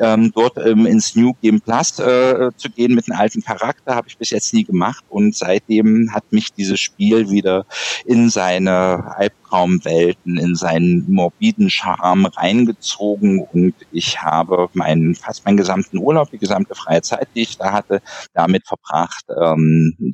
ähm, 0.00 0.32
dort 0.34 0.58
ähm, 0.58 0.86
ins 0.86 1.14
New 1.14 1.32
Game 1.40 1.60
Plus 1.60 1.98
äh, 1.98 2.50
zu 2.56 2.70
gehen 2.70 2.94
mit 2.94 3.08
einem 3.08 3.18
alten 3.18 3.42
Charakter. 3.42 3.94
Habe 3.94 4.08
ich 4.08 4.18
bis 4.18 4.30
jetzt 4.30 4.52
nie 4.52 4.64
gemacht 4.64 5.04
und 5.08 5.34
seitdem 5.34 6.12
hat 6.12 6.32
mich 6.32 6.52
dieses 6.52 6.80
Spiel 6.80 7.30
wieder 7.30 7.64
in 8.04 8.28
seine 8.30 9.16
Albtraumwelten, 9.16 10.36
in 10.38 10.56
seinen 10.56 11.10
morbiden 11.10 11.70
Charme 11.70 12.26
reingezogen 12.26 13.46
und 13.52 13.74
ich 13.92 14.20
habe 14.20 14.68
meinen 14.74 15.14
fast 15.14 15.44
meinen 15.44 15.56
gesamten 15.56 15.98
Urlaub, 15.98 16.30
die 16.30 16.38
gesamte 16.38 16.74
freie 16.74 17.02
Zeit, 17.02 17.28
die 17.34 17.42
ich 17.42 17.56
da 17.56 17.72
hatte, 17.72 18.02
damit 18.34 18.66
verbracht, 18.66 19.24
ähm, 19.40 19.67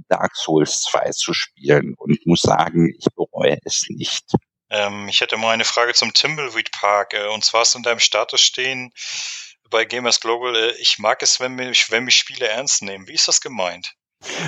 Dark 0.09 0.36
Souls 0.36 0.82
2 0.82 1.11
zu 1.11 1.32
spielen 1.34 1.94
und 1.96 2.24
muss 2.26 2.42
sagen, 2.42 2.92
ich 2.98 3.07
bereue 3.14 3.59
es 3.64 3.84
nicht. 3.88 4.24
Ähm, 4.70 5.09
ich 5.09 5.20
hätte 5.20 5.36
mal 5.36 5.52
eine 5.52 5.64
Frage 5.64 5.94
zum 5.94 6.12
Timbleweed 6.12 6.72
Park. 6.72 7.14
Äh, 7.14 7.28
und 7.28 7.44
zwar 7.44 7.62
ist 7.62 7.74
in 7.74 7.82
deinem 7.82 8.00
Status 8.00 8.40
stehen 8.40 8.92
bei 9.70 9.84
Gamers 9.84 10.20
Global, 10.20 10.55
äh, 10.55 10.72
ich 10.80 10.98
mag 10.98 11.20
es, 11.22 11.40
wenn 11.40 11.55
mich, 11.55 11.90
wenn 11.90 12.05
mich 12.05 12.14
Spiele 12.14 12.46
ernst 12.46 12.82
nehmen. 12.82 13.09
Wie 13.09 13.14
ist 13.14 13.26
das 13.28 13.40
gemeint? 13.40 13.94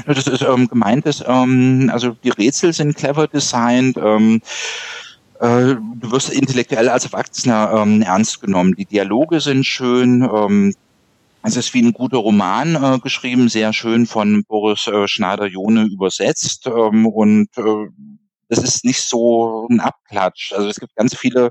Das 0.06 0.26
ist 0.26 0.42
ähm, 0.42 0.68
gemeint, 0.68 1.04
ist, 1.04 1.24
ähm, 1.26 1.90
also 1.92 2.12
die 2.22 2.30
Rätsel 2.30 2.72
sind 2.72 2.96
clever 2.96 3.26
designt. 3.26 3.96
Ähm, 3.96 4.40
äh, 5.40 5.74
du 5.74 6.10
wirst 6.12 6.30
intellektuell 6.30 6.88
als 6.88 7.04
Erwachsener 7.04 7.72
ähm, 7.76 8.02
ernst 8.02 8.40
genommen. 8.40 8.74
Die 8.76 8.86
Dialoge 8.86 9.40
sind 9.40 9.64
schön. 9.64 10.22
Ähm, 10.22 10.74
es 11.46 11.56
ist 11.56 11.74
wie 11.74 11.82
ein 11.82 11.92
guter 11.92 12.18
Roman 12.18 12.74
äh, 12.74 12.98
geschrieben, 12.98 13.48
sehr 13.48 13.72
schön 13.72 14.06
von 14.06 14.42
Boris 14.48 14.88
äh, 14.88 15.06
Schneider-Jone 15.06 15.86
übersetzt 15.86 16.66
ähm, 16.66 17.06
und 17.06 17.48
äh, 17.56 17.86
das 18.48 18.62
ist 18.62 18.84
nicht 18.84 19.02
so 19.02 19.66
ein 19.70 19.80
Abklatsch. 19.80 20.52
Also 20.52 20.68
es 20.68 20.80
gibt 20.80 20.94
ganz 20.96 21.16
viele 21.16 21.50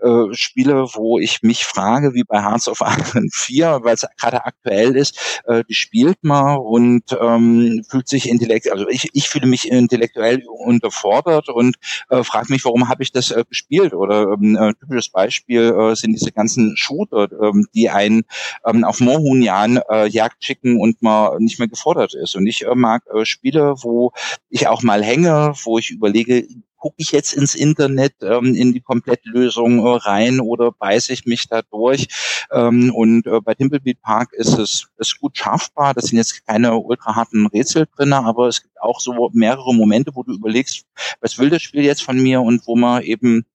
äh, 0.00 0.32
Spiele, 0.32 0.86
wo 0.94 1.18
ich 1.18 1.42
mich 1.42 1.64
frage, 1.64 2.14
wie 2.14 2.24
bei 2.24 2.42
Hearts 2.42 2.68
of 2.68 2.80
Iron 2.80 3.28
4, 3.32 3.80
weil 3.82 3.94
es 3.94 4.06
gerade 4.18 4.44
aktuell 4.44 4.96
ist, 4.96 5.42
äh, 5.46 5.64
die 5.68 5.74
spielt 5.74 6.22
man 6.22 6.58
und 6.58 7.16
ähm, 7.20 7.84
fühlt 7.88 8.08
sich 8.08 8.28
intellektuell, 8.28 8.78
also 8.78 8.88
ich, 8.88 9.10
ich 9.12 9.28
fühle 9.28 9.46
mich 9.46 9.70
intellektuell 9.70 10.44
unterfordert 10.46 11.48
und 11.48 11.76
äh, 12.10 12.22
frage 12.22 12.52
mich, 12.52 12.64
warum 12.64 12.88
habe 12.88 13.02
ich 13.02 13.12
das 13.12 13.30
äh, 13.30 13.44
gespielt? 13.48 13.94
Oder 13.94 14.32
ähm, 14.32 14.56
äh, 14.56 14.74
typisches 14.74 15.10
Beispiel 15.10 15.72
äh, 15.72 15.94
sind 15.94 16.12
diese 16.12 16.32
ganzen 16.32 16.76
Shooter, 16.76 17.28
ähm, 17.42 17.66
die 17.74 17.90
einen 17.90 18.24
ähm, 18.66 18.84
auf 18.84 19.00
Moorhuhn 19.00 19.42
äh, 19.42 20.06
Jagd 20.08 20.44
schicken 20.44 20.80
und 20.80 21.02
man 21.02 21.38
nicht 21.38 21.58
mehr 21.58 21.68
gefordert 21.68 22.14
ist. 22.14 22.36
Und 22.36 22.46
ich 22.46 22.66
äh, 22.66 22.74
mag 22.74 23.02
äh, 23.14 23.24
Spiele, 23.24 23.74
wo 23.82 24.12
ich 24.48 24.68
auch 24.68 24.82
mal 24.82 25.02
hänge, 25.02 25.52
wo 25.64 25.78
ich 25.78 25.90
überlege, 25.90 26.35
gucke 26.76 26.96
ich 26.98 27.12
jetzt 27.12 27.32
ins 27.32 27.54
Internet 27.54 28.14
ähm, 28.22 28.54
in 28.54 28.72
die 28.72 28.80
Komplettlösung 28.80 29.84
äh, 29.84 29.96
rein 29.96 30.40
oder 30.40 30.72
beiße 30.72 31.12
ich 31.12 31.26
mich 31.26 31.48
da 31.48 31.62
durch? 31.62 32.06
Ähm, 32.52 32.94
und 32.94 33.26
äh, 33.26 33.40
bei 33.40 33.54
Timbleweed 33.54 34.00
Park 34.02 34.32
ist 34.32 34.58
es 34.58 34.86
ist 34.98 35.18
gut 35.18 35.36
schaffbar. 35.36 35.94
Das 35.94 36.06
sind 36.06 36.18
jetzt 36.18 36.46
keine 36.46 36.76
ultra 36.76 37.16
harten 37.16 37.46
Rätsel 37.46 37.88
drin, 37.96 38.12
aber 38.12 38.48
es 38.48 38.62
gibt 38.62 38.80
auch 38.80 39.00
so 39.00 39.30
mehrere 39.32 39.74
Momente, 39.74 40.12
wo 40.14 40.22
du 40.22 40.34
überlegst, 40.34 40.86
was 41.20 41.38
will 41.38 41.50
das 41.50 41.62
Spiel 41.62 41.82
jetzt 41.82 42.02
von 42.02 42.22
mir 42.22 42.40
und 42.40 42.66
wo 42.66 42.76
man 42.76 43.02
eben 43.02 43.46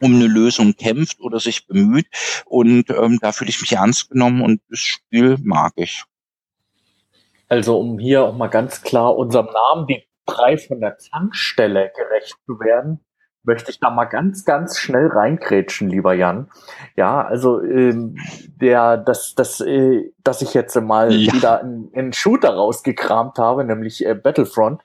um 0.00 0.14
eine 0.14 0.26
Lösung 0.26 0.74
kämpft 0.74 1.20
oder 1.20 1.40
sich 1.40 1.66
bemüht. 1.66 2.06
Und 2.46 2.90
ähm, 2.90 3.18
da 3.20 3.32
fühle 3.32 3.50
ich 3.50 3.60
mich 3.60 3.72
ernst 3.72 4.10
genommen 4.10 4.42
und 4.42 4.60
das 4.68 4.80
Spiel 4.80 5.36
mag 5.42 5.74
ich. 5.76 6.04
Also 7.48 7.78
um 7.78 7.98
hier 7.98 8.24
auch 8.24 8.34
mal 8.34 8.48
ganz 8.48 8.80
klar 8.80 9.14
unserem 9.14 9.46
Namen 9.46 9.86
die 9.86 10.02
frei 10.28 10.56
von 10.56 10.80
der 10.80 10.96
Tankstelle 10.98 11.92
gerecht 11.96 12.36
zu 12.46 12.58
werden, 12.60 13.00
möchte 13.44 13.70
ich 13.70 13.80
da 13.80 13.90
mal 13.90 14.04
ganz, 14.04 14.44
ganz 14.44 14.78
schnell 14.78 15.08
reinkrätschen, 15.08 15.88
lieber 15.90 16.14
Jan. 16.14 16.48
Ja, 16.96 17.22
also 17.22 17.60
ähm, 17.60 18.16
der, 18.60 18.96
das, 18.96 19.34
das, 19.34 19.60
äh, 19.60 20.12
dass 20.22 20.42
ich 20.42 20.54
jetzt 20.54 20.80
mal 20.80 21.12
ja. 21.12 21.32
wieder 21.32 21.60
einen, 21.60 21.90
einen 21.94 22.12
Shooter 22.12 22.54
rausgekramt 22.54 23.38
habe, 23.38 23.64
nämlich 23.64 24.06
äh, 24.06 24.14
Battlefront. 24.14 24.82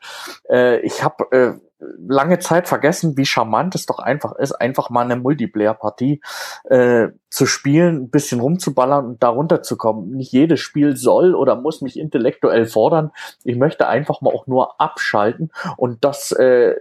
Äh, 0.50 0.80
ich 0.80 1.04
habe 1.04 1.26
äh, 1.32 1.67
lange 1.80 2.40
Zeit 2.40 2.68
vergessen, 2.68 3.18
wie 3.18 3.26
charmant 3.26 3.76
es 3.76 3.86
doch 3.86 4.00
einfach 4.00 4.36
ist, 4.36 4.54
einfach 4.54 4.90
mal 4.90 5.02
eine 5.02 5.16
Multiplayer-Partie 5.16 6.22
äh, 6.66 7.10
zu 7.30 7.46
spielen, 7.46 8.04
ein 8.04 8.10
bisschen 8.10 8.40
rumzuballern 8.40 9.06
und 9.06 9.24
darunter 9.24 9.62
zu 9.62 9.78
kommen. 9.78 10.12
Nicht 10.12 10.32
jedes 10.32 10.60
Spiel 10.60 10.96
soll 10.96 11.36
oder 11.36 11.56
muss 11.56 11.82
mich 11.82 12.00
intellektuell 12.00 12.66
fordern. 12.66 13.12
Ich 13.44 13.58
möchte 13.58 13.88
einfach 13.88 14.22
mal 14.22 14.34
auch 14.34 14.48
nur 14.48 14.80
abschalten 14.82 15.52
und 15.78 16.04
das 16.04 16.32
äh, 16.32 16.76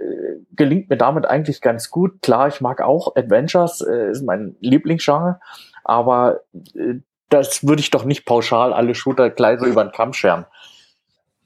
gelingt 0.52 0.88
mir 0.88 0.96
damit 0.96 1.26
eigentlich 1.26 1.60
ganz 1.60 1.90
gut. 1.90 2.22
Klar, 2.22 2.48
ich 2.48 2.60
mag 2.60 2.80
auch 2.80 3.16
Adventures, 3.16 3.82
äh, 3.82 4.10
ist 4.10 4.22
mein 4.22 4.56
Lieblingsgenre, 4.60 5.40
aber 5.84 6.40
äh, 6.74 7.00
das 7.28 7.66
würde 7.66 7.80
ich 7.80 7.90
doch 7.90 8.04
nicht 8.04 8.24
pauschal 8.24 8.72
alle 8.72 8.94
Shooter 8.94 9.30
gleich 9.30 9.58
so 9.58 9.66
über 9.66 9.84
den 9.84 9.92
Kamm 9.92 10.12
scheren. 10.12 10.46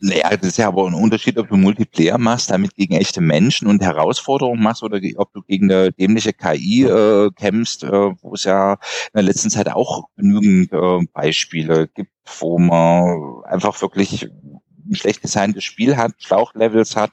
Naja, 0.03 0.31
das 0.35 0.49
ist 0.49 0.57
ja 0.57 0.69
aber 0.69 0.87
ein 0.87 0.95
Unterschied, 0.95 1.37
ob 1.37 1.49
du 1.49 1.57
Multiplayer 1.57 2.17
machst, 2.17 2.51
damit 2.51 2.75
gegen 2.75 2.95
echte 2.95 3.21
Menschen 3.21 3.69
und 3.69 3.83
Herausforderungen 3.83 4.63
machst 4.63 4.83
oder 4.83 4.99
ob 5.17 5.33
du 5.35 5.43
gegen 5.43 5.71
eine 5.71 5.93
dämliche 5.93 6.33
KI 6.33 6.85
äh, 6.85 7.31
kämpfst, 7.37 7.85
äh, 7.85 7.91
wo 8.23 8.33
es 8.33 8.45
ja 8.45 8.75
in 8.75 8.79
der 9.15 9.23
letzten 9.25 9.51
Zeit 9.51 9.69
auch 9.71 10.05
genügend 10.17 10.73
äh, 10.73 11.07
Beispiele 11.13 11.87
gibt, 11.89 12.13
wo 12.39 12.59
man 12.59 13.45
einfach 13.45 13.81
wirklich 13.83 14.31
ein 14.91 14.97
schlecht 14.97 15.23
designtes 15.23 15.65
Spiel 15.65 15.97
hat, 15.97 16.13
Schlauchlevels 16.19 16.97
hat 16.97 17.13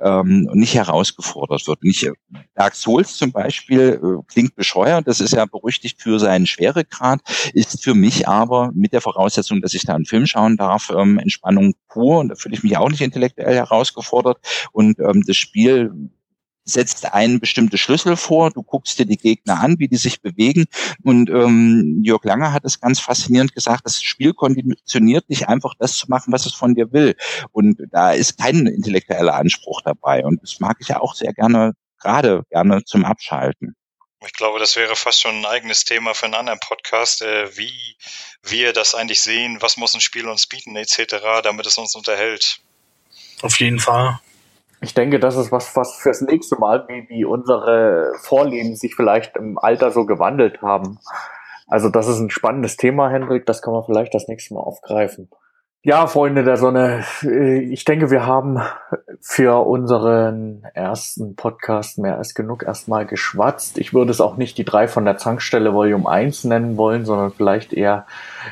ähm, 0.00 0.48
und 0.50 0.58
nicht 0.58 0.74
herausgefordert 0.74 1.66
wird. 1.66 1.82
Nicht, 1.82 2.10
Dark 2.54 2.74
Souls 2.74 3.16
zum 3.16 3.32
Beispiel 3.32 4.00
äh, 4.02 4.22
klingt 4.32 4.54
bescheuert, 4.54 5.06
das 5.06 5.20
ist 5.20 5.32
ja 5.32 5.44
berüchtigt 5.44 6.00
für 6.00 6.18
seinen 6.18 6.46
Schweregrad, 6.46 7.20
ist 7.52 7.82
für 7.82 7.94
mich 7.94 8.28
aber 8.28 8.70
mit 8.74 8.92
der 8.92 9.00
Voraussetzung, 9.00 9.60
dass 9.60 9.74
ich 9.74 9.82
da 9.82 9.94
einen 9.94 10.06
Film 10.06 10.26
schauen 10.26 10.56
darf, 10.56 10.90
ähm, 10.96 11.18
Entspannung 11.18 11.74
pur 11.88 12.20
und 12.20 12.28
da 12.28 12.34
fühle 12.34 12.54
ich 12.54 12.62
mich 12.62 12.76
auch 12.76 12.88
nicht 12.88 13.00
intellektuell 13.00 13.54
herausgefordert 13.54 14.38
und 14.72 14.98
ähm, 15.00 15.22
das 15.26 15.36
Spiel 15.36 15.92
setzt 16.66 17.12
einen 17.14 17.40
bestimmte 17.40 17.78
Schlüssel 17.78 18.16
vor, 18.16 18.50
du 18.50 18.62
guckst 18.62 18.98
dir 18.98 19.06
die 19.06 19.16
Gegner 19.16 19.60
an, 19.60 19.78
wie 19.78 19.88
die 19.88 19.96
sich 19.96 20.20
bewegen. 20.20 20.66
Und 21.02 21.30
ähm, 21.30 22.00
Jörg 22.02 22.24
Langer 22.24 22.52
hat 22.52 22.64
es 22.64 22.80
ganz 22.80 23.00
faszinierend 23.00 23.54
gesagt, 23.54 23.86
das 23.86 24.02
Spiel 24.02 24.34
konditioniert 24.34 25.28
dich 25.30 25.48
einfach 25.48 25.74
das 25.78 25.96
zu 25.96 26.08
machen, 26.08 26.32
was 26.32 26.44
es 26.44 26.54
von 26.54 26.74
dir 26.74 26.92
will. 26.92 27.16
Und 27.52 27.80
da 27.92 28.12
ist 28.12 28.36
kein 28.36 28.66
intellektueller 28.66 29.34
Anspruch 29.34 29.80
dabei. 29.82 30.24
Und 30.24 30.42
das 30.42 30.58
mag 30.58 30.76
ich 30.80 30.88
ja 30.88 31.00
auch 31.00 31.14
sehr 31.14 31.32
gerne, 31.32 31.72
gerade 32.00 32.42
gerne 32.50 32.84
zum 32.84 33.04
Abschalten. 33.04 33.76
Ich 34.26 34.32
glaube, 34.32 34.58
das 34.58 34.74
wäre 34.74 34.96
fast 34.96 35.20
schon 35.20 35.36
ein 35.36 35.46
eigenes 35.46 35.84
Thema 35.84 36.14
für 36.14 36.24
einen 36.24 36.34
anderen 36.34 36.58
Podcast, 36.58 37.22
äh, 37.22 37.56
wie 37.56 37.96
wir 38.42 38.72
das 38.72 38.94
eigentlich 38.94 39.20
sehen, 39.20 39.58
was 39.60 39.76
muss 39.76 39.94
ein 39.94 40.00
Spiel 40.00 40.26
uns 40.26 40.46
bieten, 40.46 40.74
etc., 40.74 41.42
damit 41.44 41.66
es 41.66 41.78
uns 41.78 41.94
unterhält. 41.94 42.58
Auf 43.42 43.60
jeden 43.60 43.78
Fall 43.78 44.18
ich 44.86 44.94
denke, 44.94 45.18
das 45.18 45.36
ist 45.36 45.50
was, 45.50 45.74
was 45.74 45.96
fürs 45.96 46.20
nächste 46.20 46.56
Mal, 46.56 46.86
wie, 46.86 47.08
wie 47.08 47.24
unsere 47.24 48.12
Vorlieben 48.20 48.76
sich 48.76 48.94
vielleicht 48.94 49.36
im 49.36 49.58
Alter 49.58 49.90
so 49.90 50.06
gewandelt 50.06 50.62
haben. 50.62 51.00
Also 51.66 51.88
das 51.88 52.06
ist 52.06 52.20
ein 52.20 52.30
spannendes 52.30 52.76
Thema, 52.76 53.10
Hendrik, 53.10 53.46
das 53.46 53.62
kann 53.62 53.74
man 53.74 53.82
vielleicht 53.82 54.14
das 54.14 54.28
nächste 54.28 54.54
Mal 54.54 54.60
aufgreifen. 54.60 55.28
Ja, 55.82 56.06
Freunde 56.06 56.44
der 56.44 56.56
Sonne, 56.56 57.04
ich 57.22 57.84
denke, 57.84 58.10
wir 58.10 58.26
haben 58.26 58.60
für 59.20 59.66
unseren 59.66 60.64
ersten 60.74 61.34
Podcast 61.34 61.98
mehr 61.98 62.16
als 62.16 62.34
genug 62.34 62.62
erstmal 62.62 63.06
geschwatzt. 63.06 63.78
Ich 63.78 63.92
würde 63.92 64.12
es 64.12 64.20
auch 64.20 64.36
nicht 64.36 64.56
die 64.58 64.64
drei 64.64 64.86
von 64.86 65.04
der 65.04 65.16
Zankstelle 65.16 65.74
Volume 65.74 66.08
1 66.08 66.44
nennen 66.44 66.76
wollen, 66.76 67.04
sondern 67.04 67.32
vielleicht 67.32 67.72
eher 67.72 68.06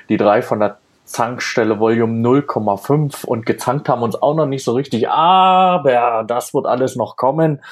die 0.08 0.16
drei 0.16 0.42
von 0.42 0.58
der 0.60 0.78
Zankstelle 1.04 1.78
Volume 1.80 2.26
0,5 2.26 3.26
und 3.26 3.44
gezankt 3.44 3.90
haben 3.90 4.02
uns 4.02 4.14
auch 4.16 4.34
noch 4.34 4.46
nicht 4.46 4.64
so 4.64 4.72
richtig, 4.72 5.10
aber 5.10 6.24
das 6.26 6.54
wird 6.54 6.64
alles 6.64 6.96
noch 6.96 7.16
kommen. 7.16 7.62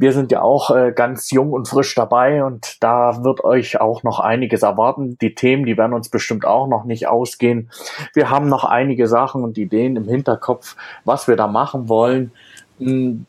Wir 0.00 0.12
sind 0.12 0.32
ja 0.32 0.42
auch 0.42 0.74
äh, 0.74 0.92
ganz 0.92 1.30
jung 1.30 1.52
und 1.52 1.68
frisch 1.68 1.94
dabei 1.94 2.42
und 2.44 2.82
da 2.82 3.22
wird 3.22 3.44
euch 3.44 3.80
auch 3.80 4.02
noch 4.02 4.18
einiges 4.18 4.62
erwarten. 4.62 5.16
Die 5.20 5.34
Themen, 5.34 5.64
die 5.64 5.76
werden 5.76 5.92
uns 5.92 6.08
bestimmt 6.08 6.44
auch 6.44 6.66
noch 6.66 6.84
nicht 6.84 7.06
ausgehen. 7.06 7.70
Wir 8.14 8.30
haben 8.30 8.48
noch 8.48 8.64
einige 8.64 9.06
Sachen 9.06 9.44
und 9.44 9.56
Ideen 9.58 9.94
im 9.94 10.08
Hinterkopf, 10.08 10.74
was 11.04 11.28
wir 11.28 11.36
da 11.36 11.46
machen 11.46 11.88
wollen. 11.88 12.32
Hm, 12.80 13.26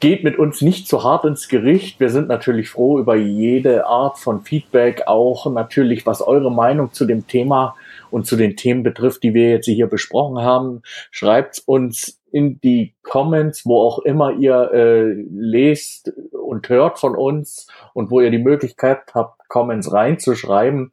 geht 0.00 0.24
mit 0.24 0.36
uns 0.36 0.60
nicht 0.60 0.88
zu 0.88 1.04
hart 1.04 1.24
ins 1.24 1.46
Gericht. 1.46 2.00
Wir 2.00 2.10
sind 2.10 2.26
natürlich 2.26 2.68
froh 2.68 2.98
über 2.98 3.14
jede 3.14 3.86
Art 3.86 4.18
von 4.18 4.42
Feedback, 4.42 5.04
auch 5.06 5.46
natürlich, 5.46 6.04
was 6.04 6.20
eure 6.20 6.50
Meinung 6.50 6.92
zu 6.92 7.04
dem 7.04 7.28
Thema 7.28 7.76
und 8.12 8.26
zu 8.26 8.36
den 8.36 8.56
Themen 8.56 8.82
betrifft, 8.82 9.22
die 9.22 9.34
wir 9.34 9.50
jetzt 9.50 9.66
hier 9.66 9.86
besprochen 9.86 10.42
haben. 10.42 10.82
Schreibt 11.10 11.62
uns 11.66 12.20
in 12.30 12.60
die 12.60 12.94
Comments, 13.02 13.64
wo 13.66 13.80
auch 13.80 13.98
immer 14.00 14.32
ihr 14.32 14.70
äh, 14.72 15.12
lest 15.30 16.12
und 16.32 16.68
hört 16.68 16.98
von 16.98 17.14
uns 17.14 17.66
und 17.94 18.10
wo 18.10 18.20
ihr 18.20 18.30
die 18.30 18.38
Möglichkeit 18.38 19.14
habt, 19.14 19.48
Comments 19.48 19.92
reinzuschreiben. 19.92 20.92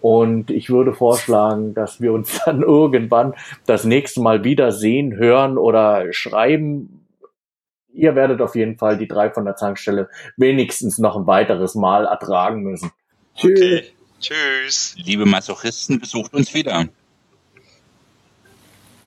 Und 0.00 0.50
ich 0.50 0.70
würde 0.70 0.92
vorschlagen, 0.92 1.74
dass 1.74 2.00
wir 2.00 2.12
uns 2.12 2.40
dann 2.46 2.62
irgendwann 2.62 3.34
das 3.66 3.84
nächste 3.84 4.20
Mal 4.20 4.44
wieder 4.44 4.72
sehen, 4.72 5.16
hören 5.16 5.58
oder 5.58 6.12
schreiben. 6.12 7.06
Ihr 7.92 8.14
werdet 8.14 8.40
auf 8.40 8.54
jeden 8.54 8.76
Fall 8.76 8.98
die 8.98 9.08
drei 9.08 9.30
von 9.30 9.44
der 9.44 9.56
Zankstelle 9.56 10.08
wenigstens 10.36 10.98
noch 10.98 11.16
ein 11.16 11.26
weiteres 11.26 11.74
Mal 11.74 12.04
ertragen 12.04 12.62
müssen. 12.62 12.92
Tschüss. 13.34 13.58
Okay. 13.58 13.95
Tschüss. 14.26 14.94
Liebe 14.96 15.24
Masochisten, 15.24 16.00
besucht 16.00 16.34
uns 16.34 16.52
wieder. 16.52 16.88